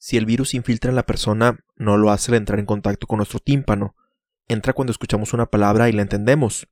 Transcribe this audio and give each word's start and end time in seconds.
Si 0.00 0.16
el 0.16 0.24
virus 0.24 0.54
infiltra 0.54 0.88
en 0.88 0.96
la 0.96 1.04
persona, 1.04 1.62
no 1.76 1.98
lo 1.98 2.10
hace 2.10 2.30
al 2.30 2.38
entrar 2.38 2.58
en 2.58 2.64
contacto 2.64 3.06
con 3.06 3.18
nuestro 3.18 3.38
tímpano. 3.38 3.96
Entra 4.48 4.72
cuando 4.72 4.92
escuchamos 4.92 5.34
una 5.34 5.50
palabra 5.50 5.90
y 5.90 5.92
la 5.92 6.00
entendemos. 6.00 6.68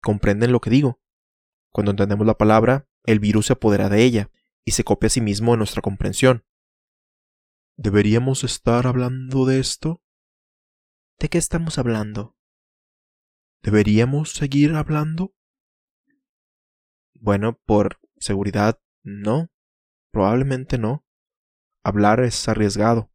¿Comprenden 0.00 0.52
lo 0.52 0.60
que 0.60 0.70
digo? 0.70 1.00
Cuando 1.72 1.90
entendemos 1.90 2.24
la 2.24 2.38
palabra, 2.38 2.86
el 3.02 3.18
virus 3.18 3.46
se 3.46 3.54
apodera 3.54 3.88
de 3.88 4.04
ella 4.04 4.30
y 4.64 4.70
se 4.70 4.84
copia 4.84 5.08
a 5.08 5.10
sí 5.10 5.20
mismo 5.20 5.54
en 5.54 5.58
nuestra 5.58 5.82
comprensión. 5.82 6.44
¿Deberíamos 7.76 8.44
estar 8.44 8.86
hablando 8.86 9.44
de 9.44 9.58
esto? 9.58 10.00
¿De 11.18 11.28
qué 11.28 11.38
estamos 11.38 11.78
hablando? 11.78 12.36
¿Deberíamos 13.60 14.34
seguir 14.34 14.74
hablando? 14.74 15.34
Bueno, 17.14 17.58
por 17.66 17.98
seguridad, 18.18 18.80
no. 19.02 19.50
Probablemente 20.12 20.78
no. 20.78 21.04
Hablar 21.84 22.20
es 22.20 22.48
arriesgado. 22.48 23.10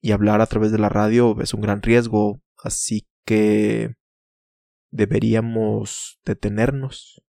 Y 0.00 0.12
hablar 0.12 0.40
a 0.40 0.46
través 0.46 0.70
de 0.70 0.78
la 0.78 0.88
radio 0.88 1.40
es 1.40 1.52
un 1.52 1.60
gran 1.60 1.82
riesgo, 1.82 2.40
así 2.62 3.08
que 3.24 3.94
deberíamos 4.92 6.20
detenernos. 6.24 7.22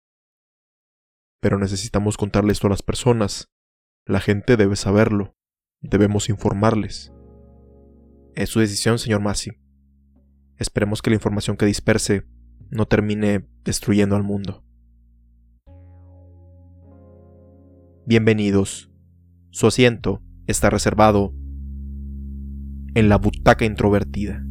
Pero 1.40 1.58
necesitamos 1.58 2.18
contarle 2.18 2.52
esto 2.52 2.66
a 2.66 2.70
las 2.70 2.82
personas. 2.82 3.50
La 4.04 4.20
gente 4.20 4.56
debe 4.56 4.76
saberlo. 4.76 5.34
Debemos 5.80 6.28
informarles. 6.28 7.12
Es 8.34 8.50
su 8.50 8.60
decisión, 8.60 8.98
señor 8.98 9.20
Massey. 9.20 9.52
Esperemos 10.58 11.00
que 11.00 11.10
la 11.10 11.16
información 11.16 11.56
que 11.56 11.66
disperse 11.66 12.26
no 12.70 12.86
termine 12.86 13.48
destruyendo 13.64 14.16
al 14.16 14.22
mundo. 14.22 14.64
Bienvenidos. 18.04 18.90
Su 19.50 19.66
asiento 19.66 20.25
está 20.46 20.70
reservado 20.70 21.32
en 22.94 23.08
la 23.08 23.18
butaca 23.18 23.64
introvertida. 23.64 24.42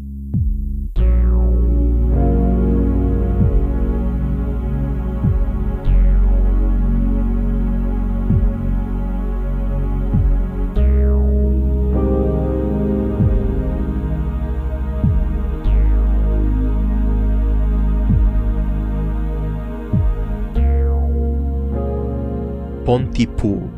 Pontypool, 22.85 23.74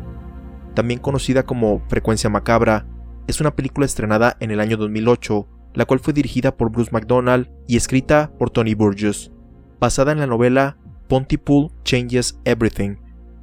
también 0.78 1.00
conocida 1.00 1.42
como 1.42 1.82
Frecuencia 1.88 2.30
Macabra, 2.30 2.86
es 3.26 3.40
una 3.40 3.56
película 3.56 3.84
estrenada 3.84 4.36
en 4.38 4.52
el 4.52 4.60
año 4.60 4.76
2008, 4.76 5.48
la 5.74 5.86
cual 5.86 5.98
fue 5.98 6.12
dirigida 6.12 6.56
por 6.56 6.70
Bruce 6.70 6.92
McDonald 6.92 7.50
y 7.66 7.76
escrita 7.76 8.30
por 8.38 8.50
Tony 8.50 8.74
Burgess, 8.74 9.32
basada 9.80 10.12
en 10.12 10.20
la 10.20 10.28
novela 10.28 10.78
Pontypool 11.08 11.72
Changes 11.82 12.38
Everything, 12.44 12.94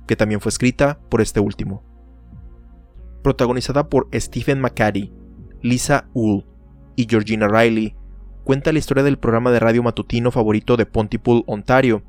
que 0.07 0.15
también 0.15 0.39
fue 0.39 0.49
escrita 0.49 0.97
por 1.09 1.19
este 1.19 1.41
último. 1.41 1.83
Protagonizada 3.21 3.89
por 3.89 4.07
Stephen 4.13 4.61
McCarty, 4.61 5.11
Lisa 5.61 6.07
Ull 6.13 6.45
y 6.95 7.05
Georgina 7.09 7.49
Riley, 7.49 7.97
cuenta 8.45 8.71
la 8.71 8.79
historia 8.79 9.03
del 9.03 9.19
programa 9.19 9.51
de 9.51 9.59
radio 9.59 9.83
matutino 9.83 10.31
favorito 10.31 10.77
de 10.77 10.85
Pontypool, 10.85 11.43
Ontario, 11.47 12.01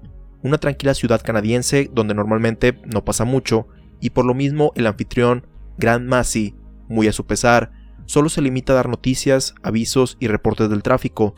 una 0.45 0.59
tranquila 0.59 0.95
ciudad 0.95 1.21
canadiense 1.21 1.91
donde 1.93 2.15
normalmente 2.15 2.81
no 2.85 3.05
pasa 3.05 3.25
mucho, 3.25 3.67
y 4.01 4.11
por 4.11 4.25
lo 4.25 4.35
mismo 4.35 4.73
el 4.75 4.87
anfitrión, 4.87 5.47
Grant 5.79 6.07
Massey, 6.07 6.55
muy 6.89 7.09
a 7.09 7.13
su 7.13 7.27
pesar, 7.27 7.73
solo 8.07 8.29
se 8.29 8.43
limita 8.43 8.73
a 8.73 8.77
dar 8.77 8.89
noticias, 8.89 9.55
avisos 9.63 10.17
y 10.21 10.29
reportes 10.29 10.71
del 10.71 10.83
tráfico, 10.83 11.35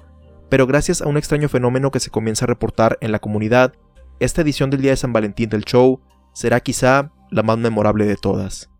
pero 0.49 0.67
gracias 0.67 1.03
a 1.03 1.09
un 1.09 1.17
extraño 1.17 1.49
fenómeno 1.49 1.91
que 1.91 2.01
se 2.01 2.11
comienza 2.11 2.45
a 2.45 2.49
reportar 2.49 2.99
en 3.01 3.13
la 3.13 3.19
comunidad, 3.19 3.75
esta 4.21 4.43
edición 4.43 4.71
del 4.71 4.83
Día 4.83 4.93
de 4.93 4.97
San 4.97 5.13
Valentín 5.13 5.49
del 5.49 5.65
show 5.65 6.01
será 6.33 6.61
quizá 6.61 7.13
la 7.31 7.43
más 7.43 7.59
memorable 7.59 8.07
de 8.07 8.17
todas. 8.17 8.71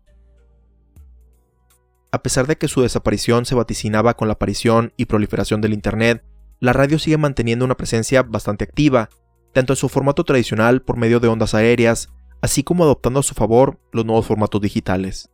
A 2.11 2.23
pesar 2.23 2.47
de 2.47 2.57
que 2.57 2.67
su 2.67 2.81
desaparición 2.81 3.45
se 3.45 3.55
vaticinaba 3.55 4.15
con 4.15 4.27
la 4.27 4.33
aparición 4.33 4.93
y 4.97 5.05
proliferación 5.05 5.61
del 5.61 5.73
Internet, 5.73 6.23
la 6.59 6.73
radio 6.73 6.97
sigue 6.97 7.17
manteniendo 7.17 7.65
una 7.65 7.77
presencia 7.77 8.23
bastante 8.23 8.63
activa, 8.63 9.09
tanto 9.53 9.73
en 9.73 9.77
su 9.77 9.89
formato 9.89 10.23
tradicional 10.23 10.81
por 10.81 10.97
medio 10.97 11.19
de 11.19 11.27
ondas 11.27 11.53
aéreas, 11.53 12.09
así 12.41 12.63
como 12.63 12.83
adoptando 12.83 13.19
a 13.19 13.23
su 13.23 13.33
favor 13.33 13.79
los 13.91 14.05
nuevos 14.05 14.25
formatos 14.25 14.61
digitales. 14.61 15.29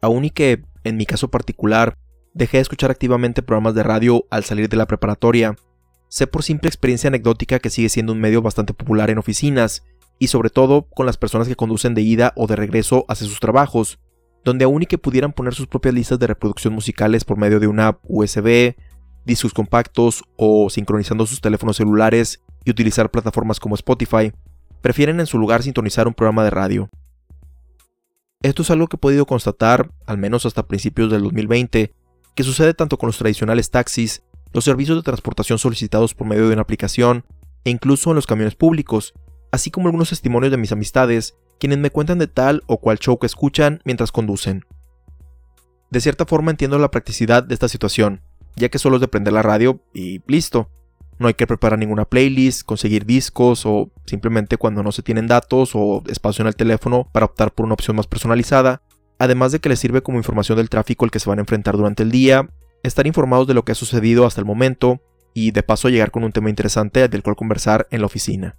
Aún 0.00 0.24
y 0.24 0.30
que, 0.30 0.64
en 0.84 0.96
mi 0.96 1.06
caso 1.06 1.28
particular, 1.28 1.96
dejé 2.34 2.58
de 2.58 2.62
escuchar 2.62 2.90
activamente 2.90 3.42
programas 3.42 3.74
de 3.74 3.82
radio 3.82 4.24
al 4.30 4.44
salir 4.44 4.68
de 4.68 4.76
la 4.76 4.86
preparatoria, 4.86 5.56
sé 6.08 6.26
por 6.26 6.42
simple 6.42 6.68
experiencia 6.68 7.08
anecdótica 7.08 7.58
que 7.58 7.70
sigue 7.70 7.88
siendo 7.88 8.12
un 8.12 8.20
medio 8.20 8.42
bastante 8.42 8.74
popular 8.74 9.10
en 9.10 9.18
oficinas, 9.18 9.84
y 10.18 10.28
sobre 10.28 10.50
todo 10.50 10.82
con 10.82 11.06
las 11.06 11.16
personas 11.16 11.48
que 11.48 11.56
conducen 11.56 11.94
de 11.94 12.02
ida 12.02 12.32
o 12.36 12.46
de 12.46 12.54
regreso 12.54 13.04
hacia 13.08 13.26
sus 13.26 13.40
trabajos, 13.40 13.98
donde 14.44 14.64
aún 14.64 14.82
y 14.82 14.86
que 14.86 14.98
pudieran 14.98 15.32
poner 15.32 15.54
sus 15.54 15.66
propias 15.66 15.94
listas 15.94 16.18
de 16.18 16.26
reproducción 16.26 16.74
musicales 16.74 17.24
por 17.24 17.38
medio 17.38 17.60
de 17.60 17.66
una 17.66 17.88
app 17.88 18.00
USB, 18.04 18.74
discos 19.24 19.52
compactos 19.52 20.24
o 20.36 20.68
sincronizando 20.70 21.26
sus 21.26 21.40
teléfonos 21.40 21.76
celulares 21.76 22.42
y 22.64 22.70
utilizar 22.70 23.10
plataformas 23.10 23.60
como 23.60 23.74
Spotify, 23.74 24.32
prefieren 24.82 25.20
en 25.20 25.26
su 25.26 25.38
lugar 25.38 25.62
sintonizar 25.62 26.06
un 26.06 26.14
programa 26.14 26.44
de 26.44 26.50
radio. 26.50 26.90
Esto 28.42 28.62
es 28.62 28.70
algo 28.70 28.88
que 28.88 28.96
he 28.96 28.98
podido 28.98 29.24
constatar, 29.24 29.90
al 30.04 30.18
menos 30.18 30.44
hasta 30.44 30.66
principios 30.66 31.10
del 31.10 31.22
2020, 31.22 31.94
que 32.34 32.42
sucede 32.42 32.74
tanto 32.74 32.98
con 32.98 33.06
los 33.06 33.16
tradicionales 33.16 33.70
taxis, 33.70 34.22
los 34.52 34.64
servicios 34.64 34.98
de 34.98 35.04
transportación 35.04 35.58
solicitados 35.58 36.14
por 36.14 36.26
medio 36.26 36.48
de 36.48 36.52
una 36.52 36.62
aplicación, 36.62 37.24
e 37.64 37.70
incluso 37.70 38.10
en 38.10 38.16
los 38.16 38.26
camiones 38.26 38.56
públicos, 38.56 39.14
así 39.52 39.70
como 39.70 39.86
algunos 39.86 40.08
testimonios 40.08 40.50
de 40.50 40.56
mis 40.56 40.72
amistades, 40.72 41.36
quienes 41.60 41.78
me 41.78 41.90
cuentan 41.90 42.18
de 42.18 42.26
tal 42.26 42.64
o 42.66 42.78
cual 42.78 42.98
show 42.98 43.18
que 43.18 43.26
escuchan 43.26 43.80
mientras 43.84 44.10
conducen. 44.10 44.64
De 45.90 46.00
cierta 46.00 46.26
forma 46.26 46.50
entiendo 46.50 46.78
la 46.78 46.90
practicidad 46.90 47.44
de 47.44 47.54
esta 47.54 47.68
situación, 47.68 48.22
ya 48.56 48.68
que 48.68 48.80
solo 48.80 48.96
es 48.96 49.00
de 49.00 49.08
prender 49.08 49.34
la 49.34 49.42
radio 49.42 49.80
y 49.94 50.20
listo, 50.26 50.68
no 51.18 51.28
hay 51.28 51.34
que 51.34 51.46
preparar 51.46 51.78
ninguna 51.78 52.04
playlist, 52.04 52.62
conseguir 52.64 53.06
discos 53.06 53.64
o 53.66 53.90
simplemente 54.06 54.56
cuando 54.56 54.82
no 54.82 54.92
se 54.92 55.02
tienen 55.02 55.26
datos 55.26 55.72
o 55.74 56.02
espacio 56.08 56.42
en 56.42 56.48
el 56.48 56.56
teléfono 56.56 57.08
para 57.12 57.26
optar 57.26 57.52
por 57.52 57.64
una 57.64 57.74
opción 57.74 57.96
más 57.96 58.06
personalizada. 58.06 58.82
Además 59.18 59.52
de 59.52 59.60
que 59.60 59.68
les 59.68 59.78
sirve 59.78 60.02
como 60.02 60.18
información 60.18 60.56
del 60.56 60.68
tráfico 60.68 61.04
al 61.04 61.10
que 61.10 61.20
se 61.20 61.28
van 61.28 61.38
a 61.38 61.42
enfrentar 61.42 61.76
durante 61.76 62.02
el 62.02 62.10
día, 62.10 62.48
estar 62.82 63.06
informados 63.06 63.46
de 63.46 63.54
lo 63.54 63.64
que 63.64 63.72
ha 63.72 63.76
sucedido 63.76 64.26
hasta 64.26 64.40
el 64.40 64.46
momento 64.46 65.00
y 65.34 65.52
de 65.52 65.62
paso 65.62 65.88
llegar 65.88 66.10
con 66.10 66.24
un 66.24 66.32
tema 66.32 66.50
interesante 66.50 67.06
del 67.08 67.22
cual 67.22 67.36
conversar 67.36 67.86
en 67.90 68.00
la 68.00 68.06
oficina. 68.06 68.56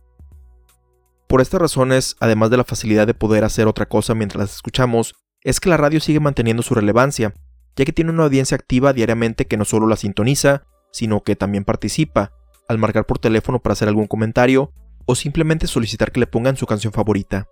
Por 1.28 1.42
estas 1.42 1.60
razones, 1.60 2.16
además 2.20 2.50
de 2.50 2.58
la 2.58 2.64
facilidad 2.64 3.08
de 3.08 3.14
poder 3.14 3.44
hacer 3.44 3.68
otra 3.68 3.88
cosa 3.88 4.16
mientras 4.16 4.40
las 4.40 4.56
escuchamos, 4.56 5.16
es 5.42 5.60
que 5.60 5.70
la 5.70 5.78
radio 5.78 6.00
sigue 6.00 6.20
manteniendo 6.20 6.64
su 6.64 6.76
relevancia, 6.76 7.34
ya 7.76 7.86
que 7.86 7.92
tiene 7.92 8.12
una 8.12 8.24
audiencia 8.24 8.56
activa 8.56 8.94
diariamente 8.94 9.48
que 9.48 9.58
no 9.58 9.66
solo 9.66 9.88
la 9.88 9.98
sintoniza, 9.98 10.64
sino 10.92 11.24
que 11.24 11.36
también 11.36 11.66
participa, 11.66 12.32
al 12.68 12.78
marcar 12.78 13.06
por 13.06 13.20
teléfono 13.20 13.60
para 13.60 13.74
hacer 13.74 13.88
algún 13.88 14.08
comentario 14.08 14.72
o 15.06 15.16
simplemente 15.16 15.68
solicitar 15.68 16.12
que 16.12 16.20
le 16.20 16.28
pongan 16.28 16.58
su 16.58 16.66
canción 16.66 16.94
favorita. 16.94 17.48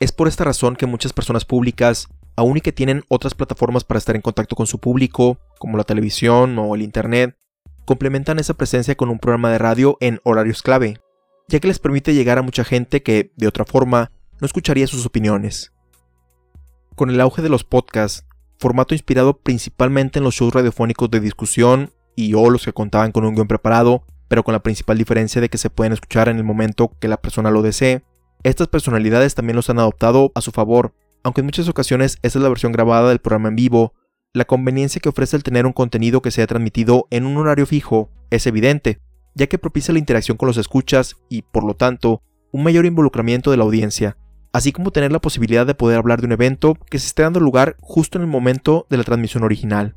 Es 0.00 0.12
por 0.12 0.28
esta 0.28 0.44
razón 0.44 0.76
que 0.76 0.86
muchas 0.86 1.12
personas 1.12 1.44
públicas, 1.44 2.08
aun 2.36 2.56
y 2.56 2.60
que 2.60 2.72
tienen 2.72 3.04
otras 3.08 3.34
plataformas 3.34 3.84
para 3.84 3.98
estar 3.98 4.16
en 4.16 4.22
contacto 4.22 4.56
con 4.56 4.66
su 4.66 4.78
público, 4.78 5.38
como 5.58 5.76
la 5.76 5.84
televisión 5.84 6.58
o 6.58 6.74
el 6.74 6.82
Internet, 6.82 7.36
complementan 7.84 8.38
esa 8.38 8.54
presencia 8.54 8.94
con 8.94 9.10
un 9.10 9.18
programa 9.18 9.50
de 9.50 9.58
radio 9.58 9.96
en 10.00 10.20
horarios 10.24 10.62
clave, 10.62 11.00
ya 11.48 11.58
que 11.58 11.68
les 11.68 11.78
permite 11.78 12.14
llegar 12.14 12.38
a 12.38 12.42
mucha 12.42 12.64
gente 12.64 13.02
que, 13.02 13.32
de 13.36 13.46
otra 13.46 13.64
forma, 13.64 14.12
no 14.40 14.46
escucharía 14.46 14.86
sus 14.86 15.04
opiniones. 15.04 15.72
Con 16.94 17.10
el 17.10 17.20
auge 17.20 17.42
de 17.42 17.48
los 17.48 17.64
podcasts, 17.64 18.24
formato 18.58 18.94
inspirado 18.94 19.38
principalmente 19.38 20.18
en 20.18 20.24
los 20.24 20.34
shows 20.34 20.54
radiofónicos 20.54 21.10
de 21.10 21.20
discusión 21.20 21.92
y 22.16 22.34
o 22.34 22.50
los 22.50 22.64
que 22.64 22.72
contaban 22.72 23.12
con 23.12 23.24
un 23.24 23.34
guion 23.34 23.48
preparado, 23.48 24.04
pero 24.28 24.44
con 24.44 24.52
la 24.52 24.62
principal 24.62 24.96
diferencia 24.96 25.40
de 25.40 25.48
que 25.48 25.58
se 25.58 25.70
pueden 25.70 25.92
escuchar 25.92 26.28
en 26.28 26.36
el 26.36 26.44
momento 26.44 26.92
que 27.00 27.08
la 27.08 27.20
persona 27.20 27.50
lo 27.50 27.62
desee. 27.62 28.02
Estas 28.42 28.68
personalidades 28.68 29.34
también 29.34 29.56
los 29.56 29.68
han 29.70 29.78
adoptado 29.78 30.32
a 30.34 30.40
su 30.40 30.52
favor, 30.52 30.94
aunque 31.22 31.40
en 31.40 31.46
muchas 31.46 31.68
ocasiones 31.68 32.18
esa 32.22 32.38
es 32.38 32.42
la 32.42 32.48
versión 32.48 32.72
grabada 32.72 33.08
del 33.08 33.18
programa 33.18 33.48
en 33.48 33.56
vivo. 33.56 33.92
La 34.32 34.44
conveniencia 34.44 35.00
que 35.00 35.08
ofrece 35.08 35.36
el 35.36 35.42
tener 35.42 35.66
un 35.66 35.72
contenido 35.72 36.22
que 36.22 36.30
sea 36.30 36.46
transmitido 36.46 37.06
en 37.10 37.26
un 37.26 37.36
horario 37.36 37.66
fijo 37.66 38.10
es 38.30 38.46
evidente, 38.46 39.00
ya 39.34 39.48
que 39.48 39.58
propicia 39.58 39.92
la 39.92 39.98
interacción 39.98 40.36
con 40.36 40.46
los 40.46 40.56
escuchas 40.56 41.16
y, 41.28 41.42
por 41.42 41.64
lo 41.64 41.74
tanto, 41.74 42.22
un 42.52 42.62
mayor 42.62 42.86
involucramiento 42.86 43.50
de 43.50 43.56
la 43.56 43.64
audiencia, 43.64 44.16
así 44.52 44.72
como 44.72 44.90
tener 44.90 45.12
la 45.12 45.20
posibilidad 45.20 45.66
de 45.66 45.74
poder 45.74 45.98
hablar 45.98 46.20
de 46.20 46.26
un 46.26 46.32
evento 46.32 46.76
que 46.88 46.98
se 46.98 47.06
esté 47.06 47.22
dando 47.22 47.40
lugar 47.40 47.76
justo 47.80 48.18
en 48.18 48.22
el 48.22 48.30
momento 48.30 48.86
de 48.90 48.96
la 48.96 49.04
transmisión 49.04 49.42
original. 49.42 49.94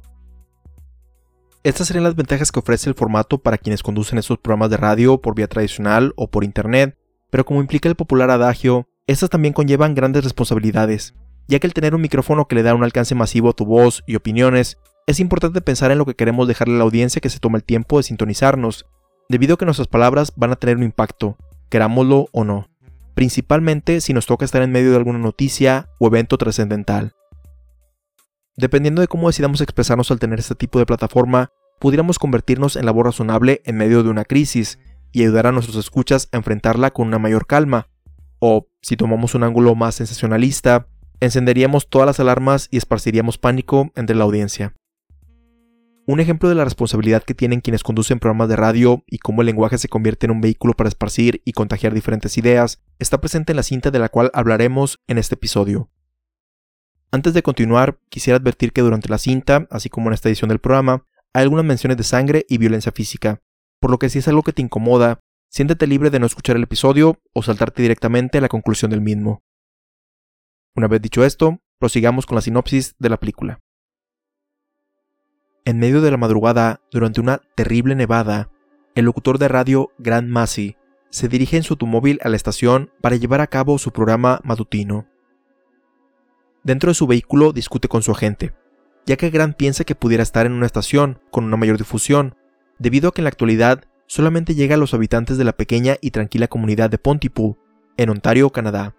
Estas 1.63 1.87
serían 1.87 2.03
las 2.03 2.15
ventajas 2.15 2.51
que 2.51 2.59
ofrece 2.59 2.89
el 2.89 2.95
formato 2.95 3.37
para 3.37 3.57
quienes 3.57 3.83
conducen 3.83 4.19
estos 4.19 4.37
programas 4.37 4.69
de 4.69 4.75
radio 4.75 5.21
por 5.21 5.33
vía 5.33 5.47
tradicional 5.47 6.11
o 6.17 6.29
por 6.29 6.43
internet, 6.43 6.97
pero 7.29 7.45
como 7.45 7.61
implica 7.61 7.87
el 7.87 7.95
popular 7.95 8.29
adagio, 8.31 8.89
estas 9.07 9.29
también 9.29 9.53
conllevan 9.53 9.95
grandes 9.95 10.25
responsabilidades, 10.25 11.15
ya 11.47 11.59
que 11.59 11.67
el 11.67 11.73
tener 11.73 11.95
un 11.95 12.01
micrófono 12.01 12.49
que 12.49 12.55
le 12.55 12.63
da 12.63 12.75
un 12.75 12.83
alcance 12.83 13.15
masivo 13.15 13.49
a 13.49 13.53
tu 13.53 13.65
voz 13.65 14.03
y 14.05 14.17
opiniones, 14.17 14.77
es 15.07 15.21
importante 15.21 15.61
pensar 15.61 15.89
en 15.91 15.99
lo 15.99 16.05
que 16.05 16.15
queremos 16.15 16.49
dejarle 16.49 16.75
a 16.75 16.77
la 16.79 16.83
audiencia 16.83 17.21
que 17.21 17.29
se 17.29 17.39
tome 17.39 17.59
el 17.59 17.63
tiempo 17.63 17.95
de 17.95 18.03
sintonizarnos, 18.03 18.85
debido 19.29 19.53
a 19.53 19.57
que 19.57 19.63
nuestras 19.63 19.87
palabras 19.87 20.33
van 20.35 20.51
a 20.51 20.57
tener 20.57 20.75
un 20.75 20.83
impacto, 20.83 21.37
querámoslo 21.69 22.27
o 22.33 22.43
no, 22.43 22.67
principalmente 23.13 24.01
si 24.01 24.11
nos 24.11 24.25
toca 24.25 24.43
estar 24.43 24.61
en 24.63 24.71
medio 24.73 24.91
de 24.91 24.97
alguna 24.97 25.19
noticia 25.19 25.87
o 25.97 26.07
evento 26.07 26.37
trascendental. 26.37 27.13
Dependiendo 28.55 29.01
de 29.01 29.07
cómo 29.07 29.27
decidamos 29.27 29.61
expresarnos 29.61 30.11
al 30.11 30.19
tener 30.19 30.39
este 30.39 30.53
tipo 30.53 30.77
de 30.77 30.85
plataforma, 30.85 31.51
pudiéramos 31.79 32.19
convertirnos 32.19 32.75
en 32.75 32.85
la 32.85 32.91
voz 32.91 33.05
razonable 33.05 33.61
en 33.65 33.77
medio 33.77 34.03
de 34.03 34.09
una 34.09 34.25
crisis 34.25 34.77
y 35.11 35.23
ayudar 35.23 35.47
a 35.47 35.51
nuestros 35.51 35.77
escuchas 35.77 36.29
a 36.31 36.37
enfrentarla 36.37 36.91
con 36.91 37.07
una 37.07 37.17
mayor 37.17 37.47
calma. 37.47 37.87
O, 38.39 38.67
si 38.81 38.95
tomamos 38.95 39.33
un 39.33 39.43
ángulo 39.43 39.73
más 39.73 39.95
sensacionalista, 39.95 40.87
encenderíamos 41.19 41.89
todas 41.89 42.05
las 42.05 42.19
alarmas 42.19 42.67
y 42.69 42.77
esparciríamos 42.77 43.39
pánico 43.39 43.91
entre 43.95 44.15
la 44.15 44.23
audiencia. 44.23 44.75
Un 46.05 46.19
ejemplo 46.19 46.49
de 46.49 46.55
la 46.55 46.65
responsabilidad 46.65 47.23
que 47.23 47.33
tienen 47.33 47.61
quienes 47.61 47.81
conducen 47.81 48.19
programas 48.19 48.49
de 48.49 48.57
radio 48.57 49.03
y 49.07 49.17
cómo 49.19 49.41
el 49.41 49.47
lenguaje 49.47 49.77
se 49.77 49.87
convierte 49.87 50.25
en 50.25 50.31
un 50.31 50.41
vehículo 50.41 50.73
para 50.73 50.89
esparcir 50.89 51.41
y 51.45 51.53
contagiar 51.53 51.93
diferentes 51.93 52.37
ideas 52.37 52.83
está 52.99 53.19
presente 53.19 53.53
en 53.53 53.55
la 53.55 53.63
cinta 53.63 53.89
de 53.89 53.99
la 53.99 54.09
cual 54.09 54.29
hablaremos 54.33 54.99
en 55.07 55.17
este 55.17 55.35
episodio. 55.35 55.89
Antes 57.13 57.35
de 57.35 57.43
continuar, 57.43 57.99
quisiera 58.09 58.37
advertir 58.37 58.73
que 58.73 58.81
durante 58.81 59.07
la 59.07 59.19
cinta, 59.19 59.67
así 59.69 59.87
como 59.87 60.09
en 60.09 60.15
esta 60.15 60.29
edición 60.29 60.49
del 60.49 60.57
programa, 60.57 61.05
hay 61.31 61.43
algunas 61.43 61.63
menciones 61.63 61.95
de 61.95 62.03
sangre 62.03 62.43
y 62.49 62.57
violencia 62.57 62.91
física, 62.91 63.39
por 63.79 63.91
lo 63.91 63.99
que 63.99 64.09
si 64.09 64.17
es 64.17 64.27
algo 64.27 64.41
que 64.41 64.51
te 64.51 64.63
incomoda, 64.63 65.19
siéntete 65.47 65.85
libre 65.85 66.09
de 66.09 66.19
no 66.19 66.25
escuchar 66.25 66.55
el 66.55 66.63
episodio 66.63 67.21
o 67.31 67.43
saltarte 67.43 67.83
directamente 67.83 68.39
a 68.39 68.41
la 68.41 68.49
conclusión 68.49 68.89
del 68.89 69.01
mismo. 69.01 69.43
Una 70.75 70.87
vez 70.87 71.03
dicho 71.03 71.23
esto, 71.23 71.59
prosigamos 71.77 72.25
con 72.25 72.33
la 72.33 72.41
sinopsis 72.41 72.95
de 72.97 73.09
la 73.09 73.19
película. 73.19 73.59
En 75.65 75.77
medio 75.77 76.01
de 76.01 76.09
la 76.09 76.17
madrugada, 76.17 76.81
durante 76.89 77.21
una 77.21 77.43
terrible 77.53 77.93
nevada, 77.93 78.49
el 78.95 79.05
locutor 79.05 79.37
de 79.37 79.49
radio 79.49 79.91
Grant 79.99 80.29
Massey 80.29 80.77
se 81.11 81.27
dirige 81.27 81.57
en 81.57 81.63
su 81.63 81.73
automóvil 81.73 82.19
a 82.23 82.29
la 82.29 82.37
estación 82.37 82.89
para 83.01 83.17
llevar 83.17 83.39
a 83.39 83.45
cabo 83.45 83.77
su 83.77 83.91
programa 83.91 84.41
matutino. 84.43 85.12
Dentro 86.63 86.91
de 86.91 86.95
su 86.95 87.07
vehículo 87.07 87.51
discute 87.51 87.89
con 87.89 88.03
su 88.03 88.11
agente, 88.11 88.53
ya 89.05 89.17
que 89.17 89.29
Grant 89.29 89.57
piensa 89.57 89.83
que 89.83 89.95
pudiera 89.95 90.23
estar 90.23 90.45
en 90.45 90.53
una 90.53 90.65
estación 90.65 91.19
con 91.29 91.43
una 91.43 91.57
mayor 91.57 91.77
difusión, 91.77 92.35
debido 92.79 93.09
a 93.09 93.11
que 93.11 93.21
en 93.21 93.25
la 93.25 93.29
actualidad 93.29 93.83
solamente 94.07 94.55
llega 94.55 94.75
a 94.75 94.77
los 94.77 94.93
habitantes 94.93 95.37
de 95.37 95.43
la 95.43 95.53
pequeña 95.53 95.97
y 95.99 96.11
tranquila 96.11 96.47
comunidad 96.47 96.89
de 96.89 96.97
Pontypool, 96.97 97.57
en 97.97 98.09
Ontario, 98.09 98.49
Canadá. 98.49 98.95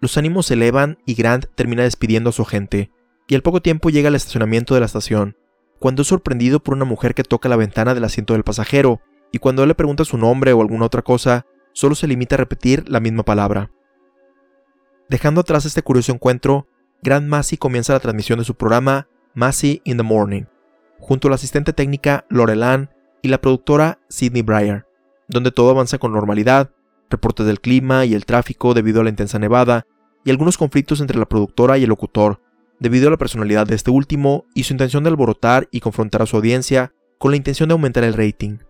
Los 0.00 0.18
ánimos 0.18 0.46
se 0.46 0.54
elevan 0.54 0.98
y 1.06 1.14
Grant 1.14 1.46
termina 1.54 1.84
despidiendo 1.84 2.30
a 2.30 2.32
su 2.32 2.42
agente, 2.42 2.90
y 3.26 3.34
al 3.34 3.42
poco 3.42 3.62
tiempo 3.62 3.88
llega 3.88 4.08
al 4.08 4.14
estacionamiento 4.14 4.74
de 4.74 4.80
la 4.80 4.86
estación, 4.86 5.36
cuando 5.78 6.02
es 6.02 6.08
sorprendido 6.08 6.62
por 6.62 6.74
una 6.74 6.84
mujer 6.84 7.14
que 7.14 7.24
toca 7.24 7.48
la 7.48 7.56
ventana 7.56 7.94
del 7.94 8.04
asiento 8.04 8.34
del 8.34 8.44
pasajero, 8.44 9.00
y 9.32 9.38
cuando 9.38 9.62
él 9.62 9.68
le 9.68 9.74
pregunta 9.74 10.04
su 10.04 10.18
nombre 10.18 10.52
o 10.52 10.60
alguna 10.60 10.84
otra 10.84 11.02
cosa, 11.02 11.46
solo 11.72 11.94
se 11.94 12.06
limita 12.06 12.34
a 12.34 12.38
repetir 12.38 12.88
la 12.88 13.00
misma 13.00 13.24
palabra. 13.24 13.70
Dejando 15.12 15.42
atrás 15.42 15.66
este 15.66 15.82
curioso 15.82 16.10
encuentro, 16.10 16.66
Grant 17.02 17.28
Massey 17.28 17.58
comienza 17.58 17.92
la 17.92 18.00
transmisión 18.00 18.38
de 18.38 18.46
su 18.46 18.54
programa 18.54 19.08
Massey 19.34 19.82
in 19.84 19.98
the 19.98 20.02
Morning, 20.02 20.44
junto 21.00 21.28
a 21.28 21.30
la 21.30 21.34
asistente 21.34 21.74
técnica 21.74 22.24
Lorelan 22.30 22.88
y 23.20 23.28
la 23.28 23.38
productora 23.38 23.98
Sidney 24.08 24.40
Breyer, 24.40 24.86
donde 25.28 25.50
todo 25.50 25.68
avanza 25.68 25.98
con 25.98 26.14
normalidad, 26.14 26.70
reportes 27.10 27.44
del 27.44 27.60
clima 27.60 28.06
y 28.06 28.14
el 28.14 28.24
tráfico 28.24 28.72
debido 28.72 29.02
a 29.02 29.04
la 29.04 29.10
intensa 29.10 29.38
nevada, 29.38 29.86
y 30.24 30.30
algunos 30.30 30.56
conflictos 30.56 31.02
entre 31.02 31.18
la 31.18 31.28
productora 31.28 31.76
y 31.76 31.82
el 31.82 31.90
locutor, 31.90 32.40
debido 32.80 33.08
a 33.08 33.10
la 33.10 33.18
personalidad 33.18 33.66
de 33.66 33.74
este 33.74 33.90
último 33.90 34.46
y 34.54 34.62
su 34.62 34.72
intención 34.72 35.04
de 35.04 35.10
alborotar 35.10 35.68
y 35.70 35.80
confrontar 35.80 36.22
a 36.22 36.26
su 36.26 36.38
audiencia 36.38 36.94
con 37.18 37.32
la 37.32 37.36
intención 37.36 37.68
de 37.68 37.74
aumentar 37.74 38.02
el 38.04 38.14
rating. 38.14 38.60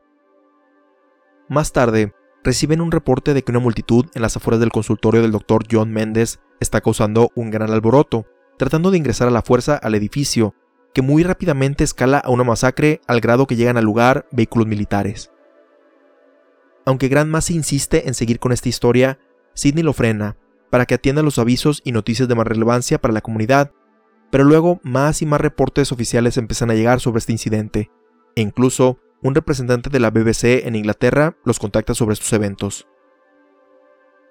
Más 1.48 1.70
tarde, 1.70 2.12
reciben 2.44 2.80
un 2.80 2.92
reporte 2.92 3.34
de 3.34 3.42
que 3.42 3.52
una 3.52 3.60
multitud 3.60 4.06
en 4.14 4.22
las 4.22 4.36
afueras 4.36 4.60
del 4.60 4.72
consultorio 4.72 5.22
del 5.22 5.32
Dr. 5.32 5.64
John 5.70 5.92
Méndez 5.92 6.40
está 6.60 6.80
causando 6.80 7.30
un 7.34 7.50
gran 7.50 7.70
alboroto, 7.70 8.26
tratando 8.58 8.90
de 8.90 8.98
ingresar 8.98 9.28
a 9.28 9.32
la 9.32 9.42
fuerza 9.42 9.76
al 9.76 9.94
edificio, 9.94 10.54
que 10.94 11.02
muy 11.02 11.22
rápidamente 11.22 11.84
escala 11.84 12.18
a 12.18 12.30
una 12.30 12.44
masacre 12.44 13.00
al 13.06 13.20
grado 13.20 13.46
que 13.46 13.56
llegan 13.56 13.76
al 13.76 13.84
lugar 13.84 14.26
vehículos 14.30 14.66
militares. 14.66 15.30
Aunque 16.84 17.08
Grant 17.08 17.30
Massey 17.30 17.56
insiste 17.56 18.08
en 18.08 18.14
seguir 18.14 18.38
con 18.38 18.52
esta 18.52 18.68
historia, 18.68 19.18
Sidney 19.54 19.82
lo 19.82 19.92
frena 19.92 20.36
para 20.70 20.86
que 20.86 20.94
atienda 20.94 21.22
los 21.22 21.38
avisos 21.38 21.82
y 21.84 21.92
noticias 21.92 22.28
de 22.28 22.34
más 22.34 22.46
relevancia 22.46 22.98
para 22.98 23.12
la 23.12 23.20
comunidad, 23.20 23.72
pero 24.30 24.44
luego 24.44 24.80
más 24.82 25.20
y 25.20 25.26
más 25.26 25.40
reportes 25.40 25.92
oficiales 25.92 26.38
empiezan 26.38 26.70
a 26.70 26.74
llegar 26.74 26.98
sobre 26.98 27.18
este 27.18 27.32
incidente, 27.32 27.90
e 28.34 28.40
incluso 28.40 28.98
un 29.22 29.34
representante 29.34 29.88
de 29.88 30.00
la 30.00 30.10
BBC 30.10 30.66
en 30.66 30.74
Inglaterra 30.74 31.36
los 31.44 31.58
contacta 31.58 31.94
sobre 31.94 32.14
estos 32.14 32.32
eventos. 32.32 32.88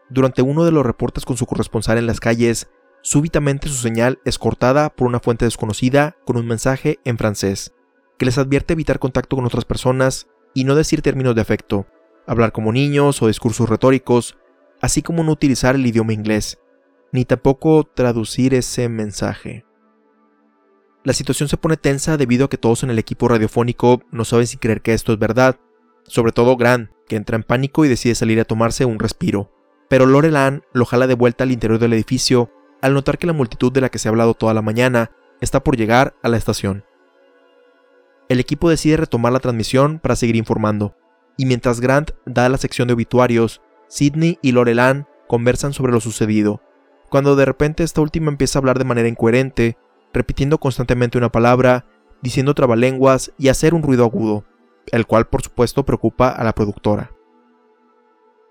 Durante 0.09 0.41
uno 0.41 0.65
de 0.65 0.71
los 0.71 0.85
reportes 0.85 1.23
con 1.23 1.38
su 1.38 1.45
corresponsal 1.45 1.97
en 1.97 2.07
las 2.07 2.19
calles, 2.19 2.69
súbitamente 3.01 3.69
su 3.69 3.75
señal 3.75 4.19
es 4.25 4.38
cortada 4.38 4.89
por 4.89 5.07
una 5.07 5.21
fuente 5.21 5.45
desconocida 5.45 6.17
con 6.25 6.35
un 6.35 6.45
mensaje 6.45 6.99
en 7.05 7.17
francés, 7.17 7.73
que 8.17 8.25
les 8.25 8.38
advierte 8.38 8.73
evitar 8.73 8.99
contacto 8.99 9.38
con 9.38 9.45
otras 9.45 9.63
personas 9.63 10.27
y 10.53 10.65
no 10.65 10.75
decir 10.75 11.01
términos 11.01 11.35
de 11.35 11.41
afecto, 11.41 11.88
hablar 12.27 12.51
como 12.51 12.73
niños 12.73 13.21
o 13.21 13.27
discursos 13.27 13.69
retóricos, 13.69 14.38
así 14.81 15.01
como 15.01 15.23
no 15.23 15.31
utilizar 15.31 15.75
el 15.75 15.85
idioma 15.85 16.11
inglés, 16.11 16.59
ni 17.13 17.23
tampoco 17.23 17.85
traducir 17.85 18.53
ese 18.53 18.89
mensaje. 18.89 19.65
La 21.03 21.13
situación 21.13 21.50
se 21.50 21.57
pone 21.57 21.77
tensa 21.77 22.18
debido 22.18 22.45
a 22.45 22.50
que 22.50 22.57
todos 22.57 22.83
en 22.83 22.92
el 22.92 23.00
equipo 23.00 23.27
radiofónico 23.27 24.01
no 24.12 24.24
saben 24.24 24.45
si 24.45 24.57
creer 24.57 24.81
que 24.81 24.94
esto 24.94 25.13
es 25.13 25.19
verdad, 25.19 25.57
sobre 26.03 26.31
todo 26.31 26.57
Grant, 26.57 26.92
que 27.07 27.15
entra 27.15 27.36
en 27.36 27.44
pánico 27.44 27.86
y 27.86 27.89
decide 27.89 28.13
salir 28.13 28.39
a 28.39 28.45
tomarse 28.45 28.86
un 28.86 29.00
respiro. 29.00 29.51
Pero 29.89 30.06
Lorelan 30.06 30.63
lo 30.74 30.86
jala 30.86 31.07
de 31.07 31.15
vuelta 31.15 31.44
al 31.44 31.51
interior 31.51 31.80
del 31.80 31.94
edificio 31.94 32.51
al 32.81 32.94
notar 32.94 33.18
que 33.18 33.27
la 33.27 33.33
multitud 33.33 33.71
de 33.71 33.81
la 33.81 33.89
que 33.89 34.00
se 34.00 34.07
ha 34.07 34.12
hablado 34.12 34.33
toda 34.33 34.53
la 34.53 34.62
mañana 34.62 35.12
está 35.39 35.63
por 35.63 35.75
llegar 35.75 36.15
a 36.21 36.30
la 36.30 36.38
estación. 36.38 36.86
El 38.30 38.39
equipo 38.39 38.69
decide 38.69 38.98
retomar 38.98 39.33
la 39.33 39.39
transmisión 39.39 40.00
para 40.00 40.15
seguir 40.15 40.36
informando, 40.36 40.95
y 41.38 41.45
mientras 41.45 41.81
Grant 41.81 42.12
da 42.25 42.48
la 42.48 42.57
sección 42.57 42.88
de 42.88 42.94
obituarios, 42.94 43.62
Sidney 43.88 44.39
y 44.42 44.51
Lorelan 44.51 45.07
conversan 45.27 45.74
sobre 45.74 45.92
lo 45.92 46.00
sucedido, 46.00 46.62
cuando 47.09 47.36
de 47.36 47.45
repente 47.45 47.83
esta 47.83 48.01
última 48.01 48.30
empieza 48.30 48.57
a 48.57 48.62
hablar 48.62 48.77
de 48.77 48.86
manera 48.86 49.09
incoherente 49.09 49.77
repitiendo 50.13 50.58
constantemente 50.60 51.18
una 51.18 51.32
palabra, 51.32 51.86
diciendo 52.22 52.53
trabalenguas 52.53 53.32
y 53.38 53.50
hacer 53.50 53.74
un 53.74 53.84
ruido 53.84 54.03
agudo, 54.03 54.46
el 54.91 55.06
cual 55.06 55.27
por 55.27 55.41
supuesto 55.41 55.86
preocupa 55.86 56.30
a 56.30 56.44
la 56.44 56.53
productora. 56.53 57.12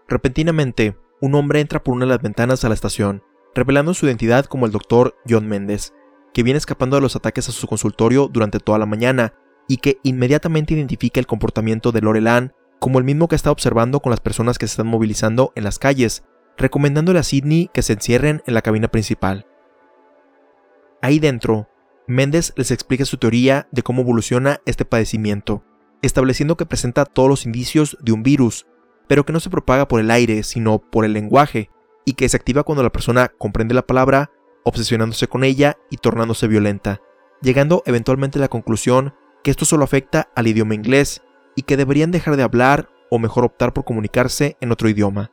Repentinamente, 0.08 0.96
un 1.20 1.34
hombre 1.34 1.60
entra 1.60 1.82
por 1.82 1.94
una 1.94 2.04
de 2.04 2.10
las 2.10 2.22
ventanas 2.22 2.64
a 2.64 2.68
la 2.68 2.74
estación, 2.74 3.22
revelando 3.54 3.94
su 3.94 4.06
identidad 4.06 4.46
como 4.46 4.66
el 4.66 4.72
doctor 4.72 5.14
John 5.28 5.46
Méndez, 5.46 5.92
que 6.32 6.42
viene 6.42 6.58
escapando 6.58 6.96
de 6.96 7.02
los 7.02 7.16
ataques 7.16 7.48
a 7.48 7.52
su 7.52 7.66
consultorio 7.66 8.28
durante 8.28 8.60
toda 8.60 8.78
la 8.78 8.86
mañana 8.86 9.34
y 9.68 9.78
que 9.78 9.98
inmediatamente 10.02 10.74
identifica 10.74 11.20
el 11.20 11.26
comportamiento 11.26 11.92
de 11.92 12.00
Lorelan 12.00 12.52
como 12.78 12.98
el 12.98 13.04
mismo 13.04 13.28
que 13.28 13.36
está 13.36 13.50
observando 13.50 14.00
con 14.00 14.10
las 14.10 14.20
personas 14.20 14.58
que 14.58 14.66
se 14.66 14.72
están 14.72 14.86
movilizando 14.86 15.52
en 15.54 15.64
las 15.64 15.78
calles, 15.78 16.24
recomendándole 16.56 17.18
a 17.18 17.22
Sidney 17.22 17.70
que 17.72 17.82
se 17.82 17.92
encierren 17.92 18.42
en 18.46 18.54
la 18.54 18.62
cabina 18.62 18.88
principal. 18.88 19.46
Ahí 21.02 21.18
dentro, 21.18 21.68
Méndez 22.06 22.52
les 22.56 22.70
explica 22.70 23.04
su 23.04 23.16
teoría 23.16 23.68
de 23.70 23.82
cómo 23.82 24.02
evoluciona 24.02 24.60
este 24.66 24.84
padecimiento, 24.84 25.64
estableciendo 26.02 26.56
que 26.56 26.66
presenta 26.66 27.04
todos 27.04 27.28
los 27.28 27.46
indicios 27.46 27.96
de 28.00 28.12
un 28.12 28.22
virus, 28.22 28.66
pero 29.06 29.24
que 29.24 29.32
no 29.32 29.40
se 29.40 29.50
propaga 29.50 29.88
por 29.88 30.00
el 30.00 30.10
aire, 30.10 30.42
sino 30.42 30.78
por 30.78 31.04
el 31.04 31.12
lenguaje, 31.12 31.70
y 32.04 32.14
que 32.14 32.28
se 32.28 32.36
activa 32.36 32.64
cuando 32.64 32.82
la 32.82 32.92
persona 32.92 33.28
comprende 33.38 33.74
la 33.74 33.86
palabra, 33.86 34.30
obsesionándose 34.64 35.28
con 35.28 35.44
ella 35.44 35.76
y 35.90 35.96
tornándose 35.96 36.48
violenta, 36.48 37.00
llegando 37.42 37.82
eventualmente 37.86 38.38
a 38.38 38.42
la 38.42 38.48
conclusión 38.48 39.14
que 39.42 39.50
esto 39.50 39.64
solo 39.64 39.84
afecta 39.84 40.28
al 40.34 40.46
idioma 40.46 40.74
inglés 40.74 41.22
y 41.56 41.62
que 41.62 41.76
deberían 41.76 42.10
dejar 42.10 42.36
de 42.36 42.42
hablar 42.42 42.90
o 43.10 43.18
mejor 43.18 43.44
optar 43.44 43.72
por 43.72 43.84
comunicarse 43.84 44.56
en 44.60 44.72
otro 44.72 44.88
idioma. 44.88 45.32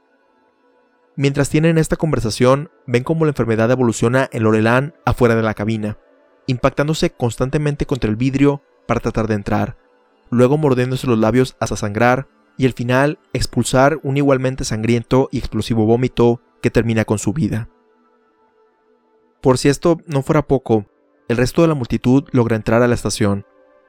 Mientras 1.19 1.50
tienen 1.50 1.79
esta 1.79 1.95
conversación, 1.95 2.69
ven 2.86 3.03
cómo 3.03 3.25
la 3.25 3.31
enfermedad 3.31 3.71
evoluciona 3.71 4.29
en 4.31 4.43
Lorelan 4.43 4.93
afuera 5.03 5.36
de 5.36 5.41
la 5.41 5.55
cabina, 5.55 5.97
impactándose 6.45 7.09
constantemente 7.09 7.88
contra 7.88 8.07
el 8.07 8.15
vidrio 8.15 8.62
para 8.88 9.00
tratar 9.00 9.27
de 9.27 9.33
entrar, 9.33 9.77
luego 10.29 10.59
mordiéndose 10.59 11.07
los 11.07 11.17
labios 11.17 11.57
hasta 11.59 11.75
sangrar 11.75 12.27
y 12.55 12.67
al 12.67 12.74
final 12.74 13.17
expulsar 13.33 14.00
un 14.03 14.17
igualmente 14.17 14.63
sangriento 14.63 15.27
y 15.31 15.39
explosivo 15.39 15.88
vómito 15.88 16.39
que 16.62 16.69
termina 16.69 17.03
con 17.03 17.17
su 17.17 17.33
vida. 17.33 17.67
Por 19.41 19.57
si 19.57 19.69
esto 19.69 19.97
no 20.05 20.21
fuera 20.21 20.43
poco, 20.43 20.86
el 21.27 21.38
resto 21.38 21.63
de 21.63 21.67
la 21.67 21.74
multitud 21.74 22.25
logra 22.31 22.55
entrar 22.55 22.83
a 22.83 22.88
la 22.88 22.93
estación, 22.93 23.43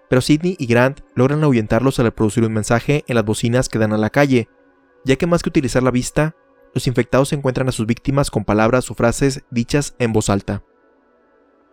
pero 0.08 0.22
Sidney 0.22 0.56
y 0.58 0.64
Grant 0.64 1.00
logran 1.14 1.44
ahuyentarlos 1.44 1.98
al 1.98 2.06
reproducir 2.06 2.42
un 2.42 2.54
mensaje 2.54 3.04
en 3.06 3.16
las 3.16 3.24
bocinas 3.26 3.68
que 3.68 3.78
dan 3.78 3.92
a 3.92 3.98
la 3.98 4.08
calle, 4.08 4.48
ya 5.04 5.16
que 5.16 5.26
más 5.26 5.42
que 5.42 5.50
utilizar 5.50 5.82
la 5.82 5.90
vista, 5.90 6.34
los 6.78 6.86
infectados 6.86 7.32
encuentran 7.32 7.68
a 7.68 7.72
sus 7.72 7.86
víctimas 7.86 8.30
con 8.30 8.44
palabras 8.44 8.88
o 8.88 8.94
frases 8.94 9.42
dichas 9.50 9.96
en 9.98 10.12
voz 10.12 10.30
alta. 10.30 10.62